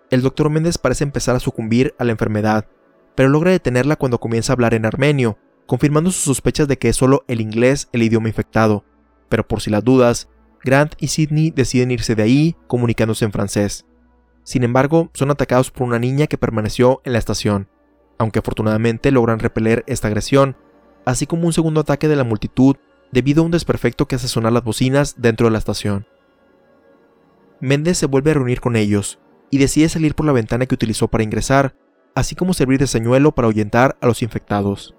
El 0.09 0.23
doctor 0.23 0.49
Méndez 0.49 0.79
parece 0.79 1.03
empezar 1.03 1.35
a 1.35 1.39
sucumbir 1.39 1.93
a 1.99 2.05
la 2.05 2.11
enfermedad, 2.11 2.65
pero 3.13 3.29
logra 3.29 3.51
detenerla 3.51 3.97
cuando 3.97 4.19
comienza 4.19 4.51
a 4.51 4.55
hablar 4.55 4.73
en 4.73 4.83
armenio, 4.83 5.37
confirmando 5.67 6.09
sus 6.09 6.23
sospechas 6.23 6.67
de 6.67 6.79
que 6.79 6.89
es 6.89 6.95
solo 6.95 7.23
el 7.27 7.39
inglés 7.39 7.87
el 7.91 8.01
idioma 8.01 8.29
infectado. 8.29 8.83
Pero 9.29 9.47
por 9.47 9.61
si 9.61 9.69
las 9.69 9.83
dudas, 9.83 10.27
Grant 10.63 10.95
y 10.99 11.09
Sidney 11.09 11.51
deciden 11.51 11.91
irse 11.91 12.15
de 12.15 12.23
ahí 12.23 12.55
comunicándose 12.65 13.25
en 13.25 13.31
francés. 13.31 13.85
Sin 14.43 14.63
embargo, 14.63 15.11
son 15.13 15.29
atacados 15.29 15.69
por 15.69 15.83
una 15.87 15.99
niña 15.99 16.25
que 16.25 16.39
permaneció 16.39 17.01
en 17.03 17.13
la 17.13 17.19
estación, 17.19 17.69
aunque 18.17 18.39
afortunadamente 18.39 19.11
logran 19.11 19.37
repeler 19.37 19.83
esta 19.85 20.07
agresión, 20.07 20.57
así 21.05 21.27
como 21.27 21.45
un 21.45 21.53
segundo 21.53 21.81
ataque 21.81 22.07
de 22.07 22.15
la 22.15 22.23
multitud 22.23 22.77
debido 23.15 23.41
a 23.41 23.45
un 23.45 23.51
desperfecto 23.51 24.09
que 24.09 24.17
hace 24.17 24.27
sonar 24.27 24.51
las 24.51 24.65
bocinas 24.65 25.15
dentro 25.17 25.47
de 25.47 25.51
la 25.51 25.57
estación. 25.57 26.05
Méndez 27.61 27.97
se 27.97 28.07
vuelve 28.07 28.31
a 28.31 28.33
reunir 28.33 28.59
con 28.59 28.75
ellos 28.75 29.19
y 29.49 29.57
decide 29.57 29.87
salir 29.87 30.15
por 30.15 30.25
la 30.25 30.33
ventana 30.33 30.65
que 30.65 30.75
utilizó 30.75 31.07
para 31.07 31.23
ingresar, 31.23 31.75
así 32.13 32.35
como 32.35 32.53
servir 32.53 32.77
de 32.77 32.87
señuelo 32.87 33.31
para 33.31 33.45
ahuyentar 33.45 33.95
a 34.01 34.07
los 34.07 34.21
infectados. 34.21 34.95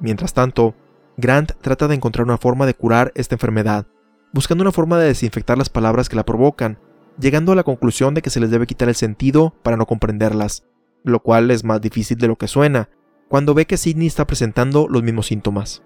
Mientras 0.00 0.34
tanto, 0.34 0.74
Grant 1.16 1.52
trata 1.60 1.86
de 1.86 1.94
encontrar 1.94 2.24
una 2.24 2.36
forma 2.36 2.66
de 2.66 2.74
curar 2.74 3.12
esta 3.14 3.36
enfermedad, 3.36 3.86
buscando 4.32 4.62
una 4.62 4.72
forma 4.72 4.98
de 4.98 5.06
desinfectar 5.06 5.56
las 5.56 5.68
palabras 5.68 6.08
que 6.08 6.16
la 6.16 6.24
provocan, 6.24 6.80
llegando 7.16 7.52
a 7.52 7.54
la 7.54 7.62
conclusión 7.62 8.12
de 8.12 8.22
que 8.22 8.30
se 8.30 8.40
les 8.40 8.50
debe 8.50 8.66
quitar 8.66 8.88
el 8.88 8.96
sentido 8.96 9.54
para 9.62 9.76
no 9.76 9.86
comprenderlas, 9.86 10.64
lo 11.04 11.20
cual 11.20 11.52
es 11.52 11.62
más 11.62 11.80
difícil 11.80 12.18
de 12.18 12.26
lo 12.26 12.34
que 12.34 12.48
suena, 12.48 12.88
cuando 13.28 13.54
ve 13.54 13.66
que 13.66 13.76
Sidney 13.76 14.08
está 14.08 14.26
presentando 14.26 14.88
los 14.88 15.04
mismos 15.04 15.26
síntomas. 15.26 15.84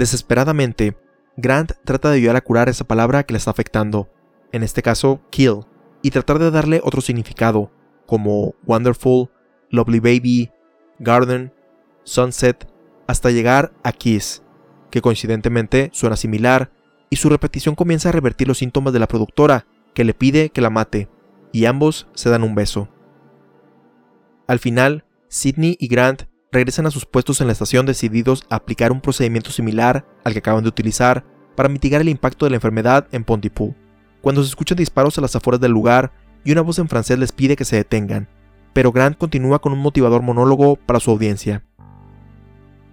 Desesperadamente, 0.00 0.96
Grant 1.36 1.72
trata 1.84 2.08
de 2.08 2.16
ayudar 2.16 2.34
a 2.36 2.40
curar 2.40 2.70
esa 2.70 2.84
palabra 2.84 3.24
que 3.24 3.34
le 3.34 3.36
está 3.36 3.50
afectando, 3.50 4.08
en 4.50 4.62
este 4.62 4.80
caso, 4.80 5.20
kill, 5.28 5.66
y 6.00 6.10
tratar 6.10 6.38
de 6.38 6.50
darle 6.50 6.80
otro 6.82 7.02
significado, 7.02 7.70
como 8.06 8.54
wonderful, 8.64 9.28
lovely 9.68 10.00
baby, 10.00 10.50
garden, 11.00 11.52
sunset, 12.04 12.66
hasta 13.08 13.30
llegar 13.30 13.74
a 13.82 13.92
kiss, 13.92 14.42
que 14.90 15.02
coincidentemente 15.02 15.90
suena 15.92 16.16
similar, 16.16 16.72
y 17.10 17.16
su 17.16 17.28
repetición 17.28 17.74
comienza 17.74 18.08
a 18.08 18.12
revertir 18.12 18.48
los 18.48 18.56
síntomas 18.56 18.94
de 18.94 19.00
la 19.00 19.06
productora, 19.06 19.66
que 19.92 20.04
le 20.04 20.14
pide 20.14 20.48
que 20.48 20.62
la 20.62 20.70
mate, 20.70 21.10
y 21.52 21.66
ambos 21.66 22.08
se 22.14 22.30
dan 22.30 22.42
un 22.42 22.54
beso. 22.54 22.88
Al 24.46 24.60
final, 24.60 25.04
Sidney 25.28 25.76
y 25.78 25.88
Grant 25.88 26.22
regresan 26.52 26.86
a 26.86 26.90
sus 26.90 27.06
puestos 27.06 27.40
en 27.40 27.46
la 27.46 27.52
estación 27.52 27.86
decididos 27.86 28.44
a 28.50 28.56
aplicar 28.56 28.92
un 28.92 29.00
procedimiento 29.00 29.50
similar 29.50 30.06
al 30.24 30.32
que 30.32 30.40
acaban 30.40 30.62
de 30.62 30.68
utilizar 30.68 31.24
para 31.54 31.68
mitigar 31.68 32.00
el 32.00 32.08
impacto 32.08 32.46
de 32.46 32.50
la 32.50 32.56
enfermedad 32.56 33.06
en 33.12 33.24
Pontypool. 33.24 33.74
Cuando 34.20 34.42
se 34.42 34.48
escuchan 34.48 34.76
disparos 34.76 35.16
a 35.18 35.20
las 35.20 35.36
afueras 35.36 35.60
del 35.60 35.72
lugar 35.72 36.12
y 36.44 36.52
una 36.52 36.62
voz 36.62 36.78
en 36.78 36.88
francés 36.88 37.18
les 37.18 37.32
pide 37.32 37.56
que 37.56 37.64
se 37.64 37.76
detengan, 37.76 38.28
pero 38.72 38.92
Grant 38.92 39.16
continúa 39.16 39.60
con 39.60 39.72
un 39.72 39.78
motivador 39.78 40.22
monólogo 40.22 40.76
para 40.76 41.00
su 41.00 41.10
audiencia. 41.10 41.64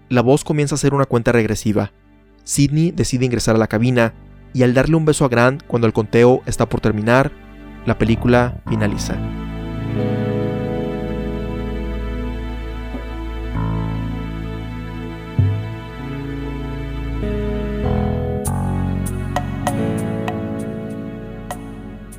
La 0.09 0.21
voz 0.21 0.43
comienza 0.43 0.75
a 0.75 0.77
hacer 0.77 0.93
una 0.93 1.05
cuenta 1.05 1.31
regresiva. 1.31 1.91
Sidney 2.43 2.91
decide 2.91 3.25
ingresar 3.25 3.55
a 3.55 3.59
la 3.59 3.67
cabina 3.67 4.13
y 4.53 4.63
al 4.63 4.73
darle 4.73 4.95
un 4.95 5.05
beso 5.05 5.25
a 5.25 5.29
Grant 5.29 5.63
cuando 5.63 5.85
el 5.87 5.93
conteo 5.93 6.41
está 6.45 6.67
por 6.67 6.79
terminar, 6.79 7.31
la 7.85 7.97
película 7.97 8.61
finaliza. 8.67 9.17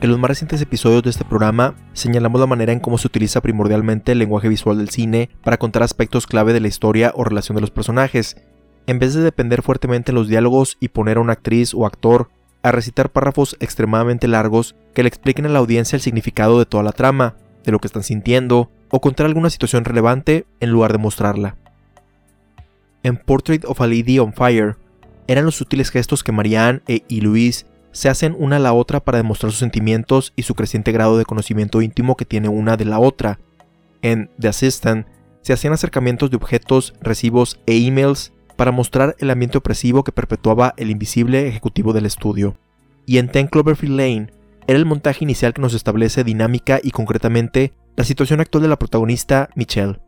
En 0.00 0.10
los 0.10 0.18
más 0.20 0.28
recientes 0.28 0.62
episodios 0.62 1.02
de 1.02 1.10
este 1.10 1.24
programa 1.24 1.74
señalamos 1.92 2.40
la 2.40 2.46
manera 2.46 2.72
en 2.72 2.78
cómo 2.78 2.98
se 2.98 3.08
utiliza 3.08 3.40
primordialmente 3.40 4.12
el 4.12 4.20
lenguaje 4.20 4.48
visual 4.48 4.78
del 4.78 4.90
cine 4.90 5.28
para 5.42 5.56
contar 5.56 5.82
aspectos 5.82 6.28
clave 6.28 6.52
de 6.52 6.60
la 6.60 6.68
historia 6.68 7.12
o 7.16 7.24
relación 7.24 7.56
de 7.56 7.62
los 7.62 7.72
personajes, 7.72 8.36
en 8.86 9.00
vez 9.00 9.14
de 9.14 9.22
depender 9.22 9.60
fuertemente 9.60 10.12
en 10.12 10.14
los 10.14 10.28
diálogos 10.28 10.76
y 10.78 10.90
poner 10.90 11.16
a 11.16 11.20
una 11.20 11.32
actriz 11.32 11.74
o 11.74 11.84
actor 11.84 12.30
a 12.62 12.70
recitar 12.70 13.10
párrafos 13.10 13.56
extremadamente 13.58 14.28
largos 14.28 14.76
que 14.94 15.02
le 15.02 15.08
expliquen 15.08 15.46
a 15.46 15.48
la 15.48 15.58
audiencia 15.58 15.96
el 15.96 16.02
significado 16.02 16.60
de 16.60 16.66
toda 16.66 16.84
la 16.84 16.92
trama, 16.92 17.34
de 17.64 17.72
lo 17.72 17.80
que 17.80 17.88
están 17.88 18.04
sintiendo, 18.04 18.70
o 18.90 19.00
contar 19.00 19.26
alguna 19.26 19.50
situación 19.50 19.84
relevante 19.84 20.46
en 20.60 20.70
lugar 20.70 20.92
de 20.92 20.98
mostrarla. 20.98 21.56
En 23.02 23.16
Portrait 23.16 23.64
of 23.64 23.80
a 23.80 23.86
Lady 23.88 24.20
on 24.20 24.32
Fire, 24.32 24.76
eran 25.26 25.44
los 25.44 25.56
sutiles 25.56 25.90
gestos 25.90 26.22
que 26.22 26.32
Marianne 26.32 26.82
e 26.86 27.02
y 27.08 27.20
Luis 27.20 27.66
se 27.98 28.08
hacen 28.08 28.36
una 28.38 28.56
a 28.56 28.60
la 28.60 28.72
otra 28.74 29.00
para 29.00 29.18
demostrar 29.18 29.50
sus 29.50 29.58
sentimientos 29.58 30.32
y 30.36 30.44
su 30.44 30.54
creciente 30.54 30.92
grado 30.92 31.18
de 31.18 31.24
conocimiento 31.24 31.82
íntimo 31.82 32.14
que 32.14 32.24
tiene 32.24 32.48
una 32.48 32.76
de 32.76 32.84
la 32.84 33.00
otra. 33.00 33.40
En 34.02 34.30
The 34.38 34.46
Assistant 34.46 35.08
se 35.42 35.52
hacían 35.52 35.72
acercamientos 35.72 36.30
de 36.30 36.36
objetos, 36.36 36.94
recibos 37.00 37.58
e 37.66 37.76
emails 37.76 38.32
para 38.54 38.70
mostrar 38.70 39.16
el 39.18 39.30
ambiente 39.30 39.58
opresivo 39.58 40.04
que 40.04 40.12
perpetuaba 40.12 40.74
el 40.76 40.92
invisible 40.92 41.48
ejecutivo 41.48 41.92
del 41.92 42.06
estudio. 42.06 42.56
Y 43.04 43.18
en 43.18 43.32
Ten 43.32 43.48
Cloverfield 43.48 43.96
Lane 43.96 44.28
era 44.68 44.78
el 44.78 44.86
montaje 44.86 45.24
inicial 45.24 45.52
que 45.52 45.62
nos 45.62 45.74
establece 45.74 46.22
dinámica 46.22 46.78
y 46.80 46.92
concretamente 46.92 47.72
la 47.96 48.04
situación 48.04 48.38
actual 48.40 48.62
de 48.62 48.68
la 48.68 48.78
protagonista 48.78 49.48
Michelle. 49.56 49.98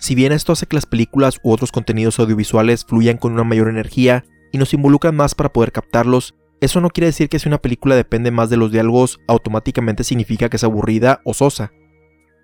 Si 0.00 0.16
bien 0.16 0.32
esto 0.32 0.54
hace 0.54 0.66
que 0.66 0.74
las 0.74 0.86
películas 0.86 1.38
u 1.44 1.52
otros 1.52 1.70
contenidos 1.70 2.18
audiovisuales 2.18 2.84
fluyan 2.84 3.16
con 3.16 3.32
una 3.32 3.44
mayor 3.44 3.68
energía 3.68 4.24
y 4.50 4.58
nos 4.58 4.74
involucran 4.74 5.14
más 5.14 5.36
para 5.36 5.52
poder 5.52 5.70
captarlos, 5.70 6.34
eso 6.60 6.80
no 6.80 6.90
quiere 6.90 7.06
decir 7.06 7.28
que 7.28 7.38
si 7.38 7.48
una 7.48 7.58
película 7.58 7.94
depende 7.94 8.30
más 8.30 8.50
de 8.50 8.56
los 8.56 8.72
diálogos 8.72 9.20
automáticamente 9.28 10.02
significa 10.02 10.48
que 10.48 10.56
es 10.56 10.64
aburrida 10.64 11.20
o 11.24 11.34
sosa. 11.34 11.72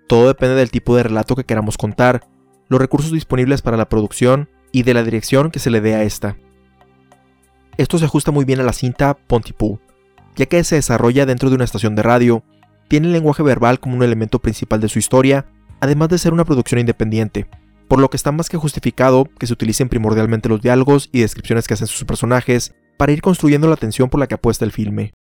Todo 0.07 0.27
depende 0.27 0.55
del 0.55 0.71
tipo 0.71 0.95
de 0.95 1.03
relato 1.03 1.35
que 1.35 1.43
queramos 1.43 1.77
contar, 1.77 2.27
los 2.69 2.79
recursos 2.79 3.11
disponibles 3.11 3.61
para 3.61 3.77
la 3.77 3.89
producción 3.89 4.49
y 4.71 4.83
de 4.83 4.93
la 4.93 5.03
dirección 5.03 5.51
que 5.51 5.59
se 5.59 5.69
le 5.69 5.81
dé 5.81 5.95
a 5.95 6.03
esta. 6.03 6.37
Esto 7.77 7.97
se 7.97 8.05
ajusta 8.05 8.31
muy 8.31 8.45
bien 8.45 8.61
a 8.61 8.63
la 8.63 8.73
cinta 8.73 9.15
Pontypool, 9.15 9.79
ya 10.35 10.45
que 10.45 10.63
se 10.63 10.75
desarrolla 10.75 11.25
dentro 11.25 11.49
de 11.49 11.55
una 11.55 11.65
estación 11.65 11.95
de 11.95 12.03
radio, 12.03 12.43
tiene 12.87 13.07
el 13.07 13.13
lenguaje 13.13 13.43
verbal 13.43 13.79
como 13.79 13.95
un 13.95 14.03
elemento 14.03 14.39
principal 14.39 14.79
de 14.79 14.89
su 14.89 14.99
historia, 14.99 15.45
además 15.81 16.09
de 16.09 16.19
ser 16.19 16.31
una 16.31 16.45
producción 16.45 16.79
independiente, 16.79 17.47
por 17.89 17.99
lo 17.99 18.09
que 18.09 18.17
está 18.17 18.31
más 18.31 18.47
que 18.47 18.57
justificado 18.57 19.27
que 19.37 19.47
se 19.47 19.53
utilicen 19.53 19.89
primordialmente 19.89 20.47
los 20.47 20.61
diálogos 20.61 21.09
y 21.11 21.19
descripciones 21.19 21.67
que 21.67 21.73
hacen 21.73 21.87
sus 21.87 22.05
personajes 22.05 22.73
para 22.97 23.11
ir 23.11 23.21
construyendo 23.21 23.69
la 23.69 23.75
tensión 23.75 24.09
por 24.09 24.19
la 24.19 24.27
que 24.27 24.35
apuesta 24.35 24.65
el 24.65 24.71
filme. 24.71 25.13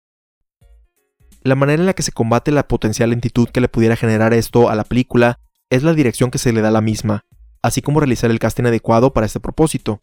La 1.42 1.54
manera 1.54 1.82
en 1.82 1.86
la 1.86 1.92
que 1.92 2.02
se 2.02 2.12
combate 2.12 2.50
la 2.50 2.68
potencial 2.68 3.10
lentitud 3.10 3.48
que 3.48 3.60
le 3.60 3.68
pudiera 3.68 3.96
generar 3.96 4.32
esto 4.32 4.70
a 4.70 4.74
la 4.74 4.84
película 4.84 5.38
es 5.68 5.82
la 5.82 5.92
dirección 5.92 6.30
que 6.30 6.38
se 6.38 6.52
le 6.52 6.62
da 6.62 6.68
a 6.68 6.72
la 6.72 6.80
misma, 6.80 7.24
así 7.62 7.82
como 7.82 8.00
realizar 8.00 8.30
el 8.30 8.38
casting 8.38 8.64
adecuado 8.64 9.12
para 9.12 9.26
este 9.26 9.40
propósito. 9.40 10.02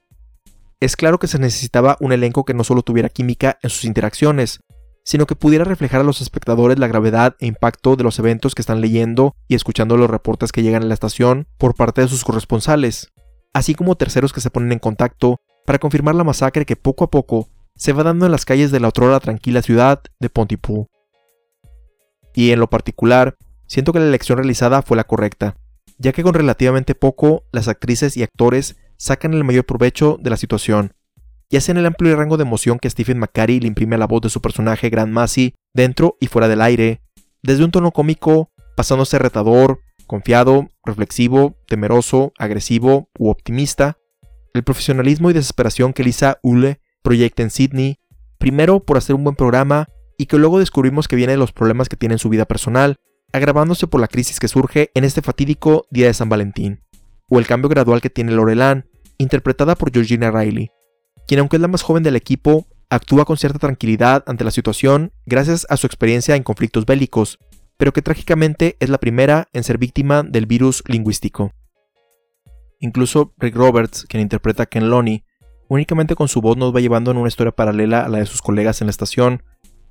Es 0.80 0.96
claro 0.96 1.20
que 1.20 1.28
se 1.28 1.40
necesitaba 1.40 1.98
un 2.00 2.12
elenco 2.12 2.46
que 2.46 2.54
no 2.54 2.64
solo 2.64 2.82
tuviera 2.82 3.10
química 3.10 3.58
en 3.62 3.70
sus 3.70 3.86
interacciones, 3.86 4.62
sino 5.04 5.26
que 5.26 5.36
pudiera 5.36 5.64
reflejar 5.64 6.02
a 6.02 6.04
los 6.04 6.22
espectadores 6.22 6.78
la 6.78 6.88
gravedad 6.88 7.36
e 7.40 7.48
impacto 7.48 7.96
de 7.96 8.04
los 8.04 8.20
eventos 8.20 8.56
que 8.56 8.62
están 8.62 8.82
leyendo 8.82 9.36
y 9.48 9.56
escuchando 9.56 9.98
los 9.98 10.10
reportes 10.10 10.52
que 10.52 10.64
llegan 10.64 10.84
a 10.84 10.86
la 10.86 10.94
estación 10.94 11.48
por 11.58 11.76
parte 11.76 12.02
de 12.02 12.08
sus 12.08 12.24
corresponsales, 12.24 13.12
así 13.54 13.76
como 13.76 13.96
terceros 13.96 14.34
que 14.34 14.42
se 14.42 14.52
ponen 14.52 14.72
en 14.72 14.80
contacto 14.80 15.40
para 15.66 15.80
confirmar 15.80 16.16
la 16.16 16.24
masacre 16.24 16.66
que 16.66 16.76
poco 16.76 17.04
a 17.04 17.12
poco 17.12 17.50
se 17.82 17.94
va 17.94 18.04
dando 18.04 18.28
en 18.28 18.32
las 18.32 18.46
calles 18.46 18.70
de 18.70 18.80
la 18.80 18.90
otrora 18.90 19.20
tranquila 19.20 19.64
ciudad 19.64 20.04
de 20.20 20.30
Pontypool. 20.30 20.86
Y 22.36 22.52
en 22.52 22.60
lo 22.60 22.70
particular, 22.70 23.38
siento 23.66 23.92
que 23.92 23.98
la 23.98 24.06
elección 24.06 24.38
realizada 24.38 24.84
fue 24.84 24.96
la 24.96 25.04
correcta, 25.04 25.56
ya 25.98 26.12
que 26.12 26.22
con 26.22 26.36
relativamente 26.36 26.94
poco 26.94 27.44
las 27.52 27.68
actrices 27.68 28.18
y 28.18 28.22
actores 28.22 28.76
sacan 28.98 29.34
el 29.34 29.44
mayor 29.44 29.66
provecho 29.66 30.20
de 30.22 30.30
la 30.30 30.38
situación, 30.38 30.94
y 31.50 31.58
hacen 31.58 31.76
el 31.78 31.88
amplio 31.88 32.16
rango 32.16 32.38
de 32.38 32.44
emoción 32.44 32.78
que 32.78 32.88
Stephen 32.88 33.18
McCarry 33.18 33.60
le 33.60 33.68
imprime 33.68 33.96
a 33.96 33.98
la 33.98 34.06
voz 34.06 34.22
de 34.22 34.30
su 34.30 34.42
personaje 34.42 34.92
Grand 34.92 35.12
Massey 35.12 35.56
dentro 35.74 36.18
y 36.20 36.28
fuera 36.28 36.48
del 36.48 36.62
aire, 36.62 37.02
desde 37.42 37.64
un 37.64 37.72
tono 37.72 37.90
cómico, 37.90 38.52
pasándose 38.78 39.18
retador, 39.18 39.80
confiado, 40.06 40.68
reflexivo, 40.86 41.56
temeroso, 41.66 42.32
agresivo 42.38 43.10
u 43.18 43.32
optimista, 43.32 43.98
el 44.54 44.64
profesionalismo 44.64 45.32
y 45.32 45.34
desesperación 45.34 45.94
que 45.94 46.04
Lisa 46.04 46.38
Ule 46.44 46.81
proyecta 47.02 47.44
en 47.44 47.50
Sydney, 47.50 48.00
primero 48.38 48.82
por 48.82 48.98
hacer 48.98 49.16
un 49.16 49.24
buen 49.24 49.36
programa 49.36 49.88
y 50.18 50.26
que 50.26 50.38
luego 50.38 50.60
descubrimos 50.60 51.08
que 51.08 51.16
viene 51.16 51.34
de 51.34 51.38
los 51.38 51.52
problemas 51.52 51.90
que 51.90 51.96
tiene 51.96 52.16
en 52.16 52.20
su 52.20 52.30
vida 52.30 52.46
personal, 52.46 52.98
agravándose 53.34 53.88
por 53.88 54.02
la 54.02 54.08
crisis 54.08 54.40
que 54.40 54.48
surge 54.48 54.92
en 54.94 55.04
este 55.04 55.22
fatídico 55.22 55.86
día 55.90 56.08
de 56.08 56.14
San 56.14 56.30
Valentín, 56.30 56.82
o 57.30 57.40
el 57.40 57.48
cambio 57.48 57.70
gradual 57.70 58.02
que 58.02 58.10
tiene 58.10 58.32
Lorelan, 58.32 58.86
interpretada 59.18 59.76
por 59.76 59.92
Georgina 59.92 60.32
Riley, 60.32 60.70
quien 61.28 61.40
aunque 61.40 61.58
es 61.58 61.62
la 61.62 61.68
más 61.68 61.82
joven 61.82 62.04
del 62.04 62.16
equipo, 62.16 62.68
actúa 62.90 63.26
con 63.26 63.38
cierta 63.38 63.58
tranquilidad 63.58 64.24
ante 64.28 64.44
la 64.44 64.52
situación 64.52 65.14
gracias 65.26 65.66
a 65.70 65.78
su 65.78 65.88
experiencia 65.88 66.36
en 66.36 66.44
conflictos 66.44 66.86
bélicos, 66.86 67.40
pero 67.78 67.94
que 67.94 68.02
trágicamente 68.02 68.76
es 68.80 68.90
la 68.90 69.00
primera 69.00 69.48
en 69.54 69.64
ser 69.64 69.78
víctima 69.78 70.24
del 70.24 70.46
virus 70.46 70.84
lingüístico. 70.88 71.52
Incluso 72.80 73.34
Rick 73.38 73.56
Roberts, 73.56 74.06
quien 74.10 74.22
interpreta 74.22 74.64
a 74.64 74.66
Ken 74.66 74.90
Loney, 74.90 75.24
únicamente 75.72 76.16
con 76.16 76.28
su 76.28 76.42
voz 76.42 76.58
nos 76.58 76.76
va 76.76 76.82
llevando 76.82 77.12
en 77.12 77.18
una 77.18 77.30
historia 77.30 77.54
paralela 77.54 78.04
a 78.04 78.10
la 78.10 78.18
de 78.18 78.26
sus 78.26 78.42
colegas 78.42 78.82
en 78.82 78.88
la 78.88 78.92
estación, 78.92 79.42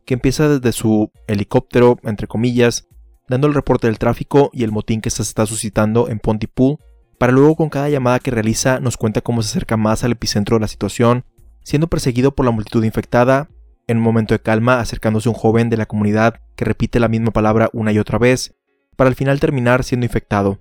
que 0.04 0.12
empieza 0.12 0.46
desde 0.46 0.72
su 0.72 1.10
helicóptero, 1.26 1.99
entre 2.02 2.26
comillas, 2.26 2.87
dando 3.30 3.46
el 3.46 3.54
reporte 3.54 3.87
del 3.87 3.99
tráfico 3.99 4.50
y 4.52 4.64
el 4.64 4.72
motín 4.72 5.00
que 5.00 5.08
se 5.08 5.22
está 5.22 5.46
suscitando 5.46 6.10
en 6.10 6.18
Pontypool, 6.18 6.76
para 7.18 7.32
luego 7.32 7.56
con 7.56 7.70
cada 7.70 7.88
llamada 7.88 8.18
que 8.18 8.30
realiza 8.30 8.78
nos 8.78 8.99
cuenta 8.99 9.22
cómo 9.22 9.40
se 9.42 9.49
acerca 9.49 9.78
más 9.78 10.04
al 10.04 10.12
epicentro 10.12 10.56
de 10.56 10.60
la 10.60 10.68
situación, 10.68 11.25
siendo 11.64 11.87
perseguido 11.87 12.34
por 12.34 12.44
la 12.44 12.52
multitud 12.52 12.84
infectada, 12.84 13.49
en 13.87 13.96
un 13.96 14.02
momento 14.02 14.34
de 14.34 14.40
calma 14.40 14.80
acercándose 14.80 15.30
un 15.30 15.34
joven 15.34 15.70
de 15.70 15.78
la 15.78 15.87
comunidad 15.87 16.42
que 16.56 16.66
repite 16.66 17.00
la 17.00 17.08
misma 17.08 17.30
palabra 17.30 17.70
una 17.72 17.90
y 17.90 17.99
otra 17.99 18.18
vez, 18.18 18.54
para 18.96 19.08
al 19.08 19.16
final 19.16 19.40
terminar 19.40 19.82
siendo 19.82 20.04
infectado, 20.04 20.60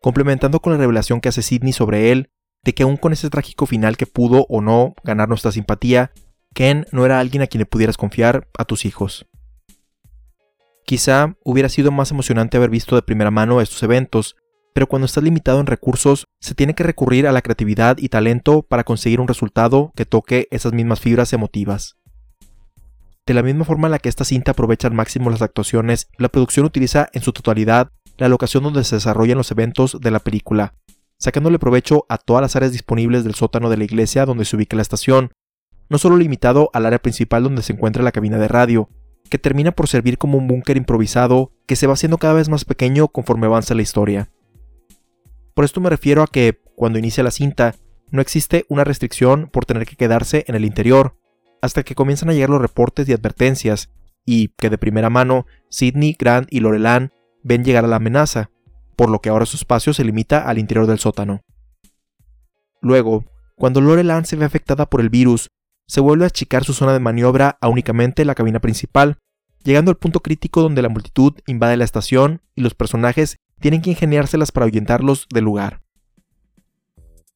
complementando 0.00 0.60
con 0.60 0.72
la 0.72 0.78
revelación 0.78 1.20
que 1.20 1.28
hace 1.28 1.42
Sidney 1.42 1.72
sobre 1.72 2.12
él, 2.12 2.30
de 2.64 2.74
que 2.74 2.82
aún 2.82 2.96
con 2.96 3.12
ese 3.12 3.30
trágico 3.30 3.66
final 3.66 3.96
que 3.96 4.06
pudo 4.06 4.46
o 4.48 4.60
no 4.60 4.94
ganar 5.02 5.28
nuestra 5.28 5.52
simpatía, 5.52 6.12
Ken 6.54 6.86
no 6.92 7.04
era 7.04 7.20
alguien 7.20 7.42
a 7.42 7.46
quien 7.46 7.60
le 7.60 7.66
pudieras 7.66 7.96
confiar 7.96 8.48
a 8.58 8.64
tus 8.64 8.84
hijos. 8.84 9.26
Quizá 10.84 11.36
hubiera 11.44 11.68
sido 11.68 11.92
más 11.92 12.10
emocionante 12.10 12.56
haber 12.56 12.70
visto 12.70 12.96
de 12.96 13.02
primera 13.02 13.30
mano 13.30 13.60
estos 13.60 13.82
eventos, 13.82 14.36
pero 14.72 14.88
cuando 14.88 15.06
estás 15.06 15.22
limitado 15.22 15.60
en 15.60 15.66
recursos, 15.66 16.26
se 16.40 16.54
tiene 16.54 16.74
que 16.74 16.82
recurrir 16.82 17.26
a 17.26 17.32
la 17.32 17.42
creatividad 17.42 17.98
y 17.98 18.08
talento 18.08 18.62
para 18.62 18.84
conseguir 18.84 19.20
un 19.20 19.28
resultado 19.28 19.92
que 19.94 20.06
toque 20.06 20.48
esas 20.50 20.72
mismas 20.72 21.00
fibras 21.00 21.32
emotivas. 21.32 21.96
De 23.26 23.34
la 23.34 23.42
misma 23.42 23.64
forma 23.64 23.86
en 23.86 23.92
la 23.92 23.98
que 23.98 24.08
esta 24.08 24.24
cinta 24.24 24.52
aprovecha 24.52 24.88
al 24.88 24.94
máximo 24.94 25.30
las 25.30 25.42
actuaciones, 25.42 26.08
la 26.18 26.28
producción 26.28 26.66
utiliza 26.66 27.08
en 27.12 27.22
su 27.22 27.32
totalidad 27.32 27.90
la 28.16 28.28
locación 28.28 28.64
donde 28.64 28.84
se 28.84 28.96
desarrollan 28.96 29.38
los 29.38 29.50
eventos 29.50 29.98
de 30.00 30.10
la 30.10 30.18
película, 30.18 30.74
sacándole 31.20 31.58
provecho 31.58 32.06
a 32.08 32.18
todas 32.18 32.40
las 32.40 32.56
áreas 32.56 32.72
disponibles 32.72 33.22
del 33.22 33.34
sótano 33.34 33.70
de 33.70 33.76
la 33.76 33.84
iglesia 33.84 34.24
donde 34.26 34.46
se 34.46 34.56
ubica 34.56 34.74
la 34.74 34.82
estación, 34.82 35.32
no 35.88 35.98
solo 35.98 36.16
limitado 36.16 36.70
al 36.72 36.86
área 36.86 36.98
principal 36.98 37.44
donde 37.44 37.62
se 37.62 37.74
encuentra 37.74 38.02
la 38.02 38.10
cabina 38.10 38.38
de 38.38 38.48
radio, 38.48 38.88
que 39.28 39.38
termina 39.38 39.70
por 39.70 39.86
servir 39.86 40.18
como 40.18 40.38
un 40.38 40.48
búnker 40.48 40.76
improvisado 40.76 41.52
que 41.66 41.76
se 41.76 41.86
va 41.86 41.92
haciendo 41.92 42.18
cada 42.18 42.34
vez 42.34 42.48
más 42.48 42.64
pequeño 42.64 43.08
conforme 43.08 43.46
avanza 43.46 43.74
la 43.74 43.82
historia. 43.82 44.30
Por 45.54 45.64
esto 45.64 45.80
me 45.80 45.90
refiero 45.90 46.22
a 46.22 46.26
que, 46.26 46.58
cuando 46.74 46.98
inicia 46.98 47.22
la 47.22 47.30
cinta, 47.30 47.74
no 48.10 48.22
existe 48.22 48.64
una 48.68 48.82
restricción 48.82 49.48
por 49.52 49.66
tener 49.66 49.86
que 49.86 49.96
quedarse 49.96 50.44
en 50.48 50.54
el 50.54 50.64
interior, 50.64 51.16
hasta 51.60 51.82
que 51.82 51.94
comienzan 51.94 52.30
a 52.30 52.32
llegar 52.32 52.50
los 52.50 52.62
reportes 52.62 53.08
y 53.08 53.12
advertencias, 53.12 53.90
y 54.24 54.48
que 54.48 54.70
de 54.70 54.78
primera 54.78 55.10
mano 55.10 55.46
Sidney, 55.68 56.16
Grant 56.18 56.48
y 56.50 56.60
Lorelan 56.60 57.12
ven 57.42 57.64
llegar 57.64 57.84
a 57.84 57.88
la 57.88 57.96
amenaza, 57.96 58.50
por 59.00 59.08
lo 59.08 59.22
que 59.22 59.30
ahora 59.30 59.46
su 59.46 59.56
espacio 59.56 59.94
se 59.94 60.04
limita 60.04 60.46
al 60.46 60.58
interior 60.58 60.86
del 60.86 60.98
sótano. 60.98 61.40
Luego, 62.82 63.24
cuando 63.56 63.80
Lorelan 63.80 64.26
se 64.26 64.36
ve 64.36 64.44
afectada 64.44 64.90
por 64.90 65.00
el 65.00 65.08
virus, 65.08 65.48
se 65.86 66.02
vuelve 66.02 66.24
a 66.24 66.26
achicar 66.26 66.64
su 66.64 66.74
zona 66.74 66.92
de 66.92 67.00
maniobra 67.00 67.56
a 67.62 67.68
únicamente 67.68 68.26
la 68.26 68.34
cabina 68.34 68.60
principal, 68.60 69.16
llegando 69.64 69.90
al 69.90 69.96
punto 69.96 70.20
crítico 70.20 70.60
donde 70.60 70.82
la 70.82 70.90
multitud 70.90 71.32
invade 71.46 71.78
la 71.78 71.84
estación 71.84 72.42
y 72.54 72.60
los 72.60 72.74
personajes 72.74 73.38
tienen 73.58 73.80
que 73.80 73.88
ingeniárselas 73.88 74.52
para 74.52 74.64
ahuyentarlos 74.64 75.28
del 75.32 75.44
lugar. 75.44 75.80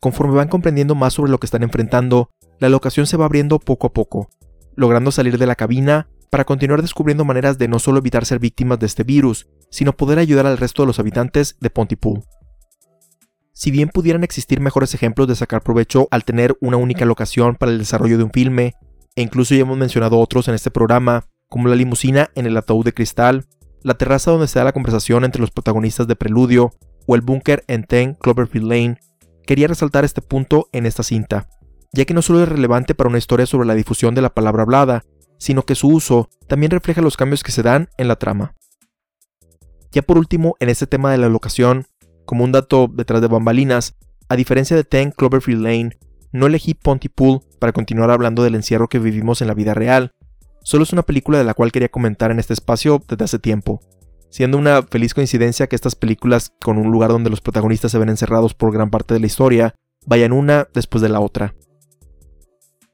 Conforme 0.01 0.35
van 0.35 0.49
comprendiendo 0.49 0.95
más 0.95 1.15
sobre 1.15 1.31
lo 1.31 1.39
que 1.39 1.47
están 1.47 1.63
enfrentando, 1.63 2.29
la 2.59 2.69
locación 2.69 3.07
se 3.07 3.17
va 3.17 3.25
abriendo 3.25 3.59
poco 3.59 3.87
a 3.87 3.95
poco, 3.95 4.29
logrando 4.77 5.11
salir 5.11 5.39
de 5.39 5.47
la 5.47 5.55
cabina 5.55 6.09
para 6.29 6.45
continuar 6.45 6.83
descubriendo 6.83 7.25
maneras 7.25 7.57
de 7.57 7.69
no 7.69 7.79
solo 7.79 8.01
evitar 8.01 8.27
ser 8.27 8.39
víctimas 8.39 8.79
de 8.81 8.85
este 8.85 9.03
virus, 9.03 9.47
sino 9.75 9.97
poder 9.97 10.21
ayudar 10.21 10.47
al 10.47 10.57
resto 10.57 10.83
de 10.83 10.87
los 10.87 11.01
habitantes 11.01 11.57
de 11.61 11.69
Pontypool. 11.69 12.23
Si 13.53 13.73
bien 13.73 13.89
pudieran 13.89 14.23
existir 14.23 14.61
mejores 14.61 14.95
ejemplos 14.95 15.27
de 15.27 15.35
sacar 15.35 15.63
provecho 15.63 16.07
al 16.13 16.23
tener 16.23 16.57
una 16.61 16.77
única 16.77 17.05
locación 17.05 17.57
para 17.57 17.73
el 17.73 17.79
desarrollo 17.79 18.17
de 18.17 18.23
un 18.23 18.31
filme, 18.31 18.75
e 19.17 19.23
incluso 19.23 19.53
ya 19.53 19.63
hemos 19.63 19.77
mencionado 19.77 20.21
otros 20.21 20.47
en 20.47 20.55
este 20.55 20.71
programa, 20.71 21.25
como 21.49 21.67
la 21.67 21.75
limusina 21.75 22.31
en 22.37 22.47
el 22.47 22.57
ataúd 22.57 22.85
de 22.85 22.95
cristal, 22.95 23.47
la 23.83 23.95
terraza 23.95 24.31
donde 24.31 24.47
se 24.47 24.61
da 24.61 24.65
la 24.65 24.73
conversación 24.73 25.25
entre 25.25 25.41
los 25.41 25.51
protagonistas 25.51 26.07
de 26.07 26.15
Preludio, 26.15 26.73
o 27.09 27.17
el 27.17 27.23
búnker 27.23 27.65
en 27.67 27.83
Ten 27.83 28.15
Cloverfield 28.15 28.69
Lane, 28.69 28.99
quería 29.45 29.67
resaltar 29.67 30.05
este 30.05 30.23
punto 30.23 30.69
en 30.71 30.87
esta 30.87 31.03
cinta, 31.03 31.49
ya 31.93 32.05
que 32.05 32.15
no 32.15 32.23
solo 32.23 32.45
es 32.45 32.49
relevante 32.49 32.95
para 32.95 33.09
una 33.09 33.19
historia 33.19 33.47
sobre 33.47 33.67
la 33.67 33.75
difusión 33.75 34.15
de 34.15 34.23
la 34.23 34.33
palabra 34.33 34.63
hablada, 34.63 35.03
sino 35.37 35.65
que 35.65 35.75
su 35.75 35.89
uso 35.89 36.31
también 36.47 36.71
refleja 36.71 37.03
los 37.03 37.17
cambios 37.17 37.43
que 37.43 37.51
se 37.51 37.65
dan 37.65 37.89
en 37.99 38.07
la 38.07 38.17
trama. 38.17 38.55
Ya 39.95 40.03
por 40.03 40.19
último, 40.19 40.57
en 40.59 40.71
este 40.71 40.89
tema 40.89 41.13
de 41.13 41.19
la 41.19 41.29
locación, 41.29 41.87
como 42.27 42.43
un 42.43 42.51
dato 42.51 42.91
detrás 42.93 43.21
de 43.21 43.29
bambalinas, 43.29 43.95
a 44.29 44.35
diferencia 44.35 44.77
de 44.77 44.83
Ten 44.83 45.13
Cloverfield 45.13 45.63
Lane, 45.63 45.91
no 46.33 46.49
elegí 46.49 46.75
Pontypool 46.75 47.43
para 47.61 47.73
continuar 47.73 48.11
hablando 48.11 48.43
del 48.43 48.57
encierro 48.57 48.89
que 48.89 48.99
vivimos 48.99 49.41
en 49.41 49.47
la 49.47 49.55
vida 49.55 49.73
real. 49.73 50.11
Solo 50.65 50.83
es 50.83 50.93
una 50.93 51.05
película 51.05 51.39
de 51.39 51.45
la 51.45 51.55
cual 51.55 51.71
quería 51.71 51.91
comentar 51.91 52.33
en 52.33 52.41
este 52.41 52.55
espacio 52.55 53.01
desde 53.07 53.25
hace 53.25 53.39
tiempo, 53.39 53.79
siendo 54.31 54.59
una 54.59 54.83
feliz 54.83 55.15
coincidencia 55.15 55.69
que 55.69 55.77
estas 55.77 55.95
películas 55.95 56.53
con 56.61 56.77
un 56.77 56.91
lugar 56.91 57.11
donde 57.11 57.31
los 57.31 57.41
protagonistas 57.41 57.93
se 57.93 57.99
ven 57.99 58.09
encerrados 58.09 58.53
por 58.53 58.73
gran 58.73 58.91
parte 58.91 59.15
de 59.15 59.21
la 59.21 59.27
historia, 59.27 59.77
vayan 60.07 60.33
una 60.33 60.67
después 60.75 61.03
de 61.03 61.09
la 61.09 61.21
otra. 61.21 61.55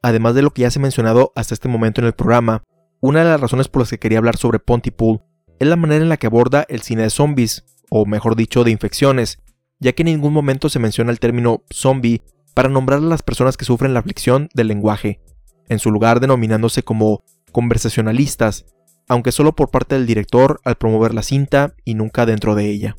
Además 0.03 0.35
de 0.35 0.43
lo 0.43 0.51
que 0.51 0.63
ya 0.63 0.71
se 0.71 0.81
ha 0.81 0.83
mencionado 0.83 1.33
hasta 1.35 1.55
este 1.55 1.69
momento 1.69 2.03
en 2.03 2.09
el 2.09 2.13
programa, 2.13 2.63
una 3.01 3.21
de 3.21 3.31
las 3.31 3.41
razones 3.41 3.69
por 3.69 3.81
las 3.81 3.89
que 3.89 3.99
quería 3.99 4.19
hablar 4.19 4.37
sobre 4.37 4.59
Pontypool 4.59 5.23
es 5.61 5.69
la 5.69 5.77
manera 5.77 6.03
en 6.03 6.09
la 6.09 6.17
que 6.17 6.27
aborda 6.27 6.65
el 6.69 6.81
cine 6.81 7.03
de 7.03 7.11
zombies, 7.11 7.65
o 7.91 8.07
mejor 8.07 8.35
dicho, 8.35 8.65
de 8.65 8.71
infecciones, 8.71 9.39
ya 9.79 9.93
que 9.93 10.03
en 10.03 10.07
ningún 10.07 10.33
momento 10.33 10.71
se 10.71 10.79
menciona 10.79 11.13
el 11.13 11.21
término 11.21 11.63
zombie 11.71 12.23
para 12.55 12.71
nombrar 12.71 12.99
a 12.99 13.03
las 13.03 13.23
personas 13.23 13.57
que 13.57 13.67
sufren 13.67 13.93
la 13.93 14.01
aflicción 14.01 14.49
del 14.55 14.69
lenguaje, 14.69 15.21
en 15.69 15.79
su 15.79 15.91
lugar 15.91 16.19
denominándose 16.19 16.83
como 16.83 17.23
conversacionalistas, 17.53 18.65
aunque 19.07 19.33
solo 19.33 19.55
por 19.55 19.71
parte 19.71 19.97
del 19.97 20.07
director 20.07 20.61
al 20.65 20.77
promover 20.77 21.13
la 21.13 21.23
cinta 21.23 21.75
y 21.85 21.95
nunca 21.95 22.25
dentro 22.25 22.55
de 22.55 22.71
ella. 22.71 22.97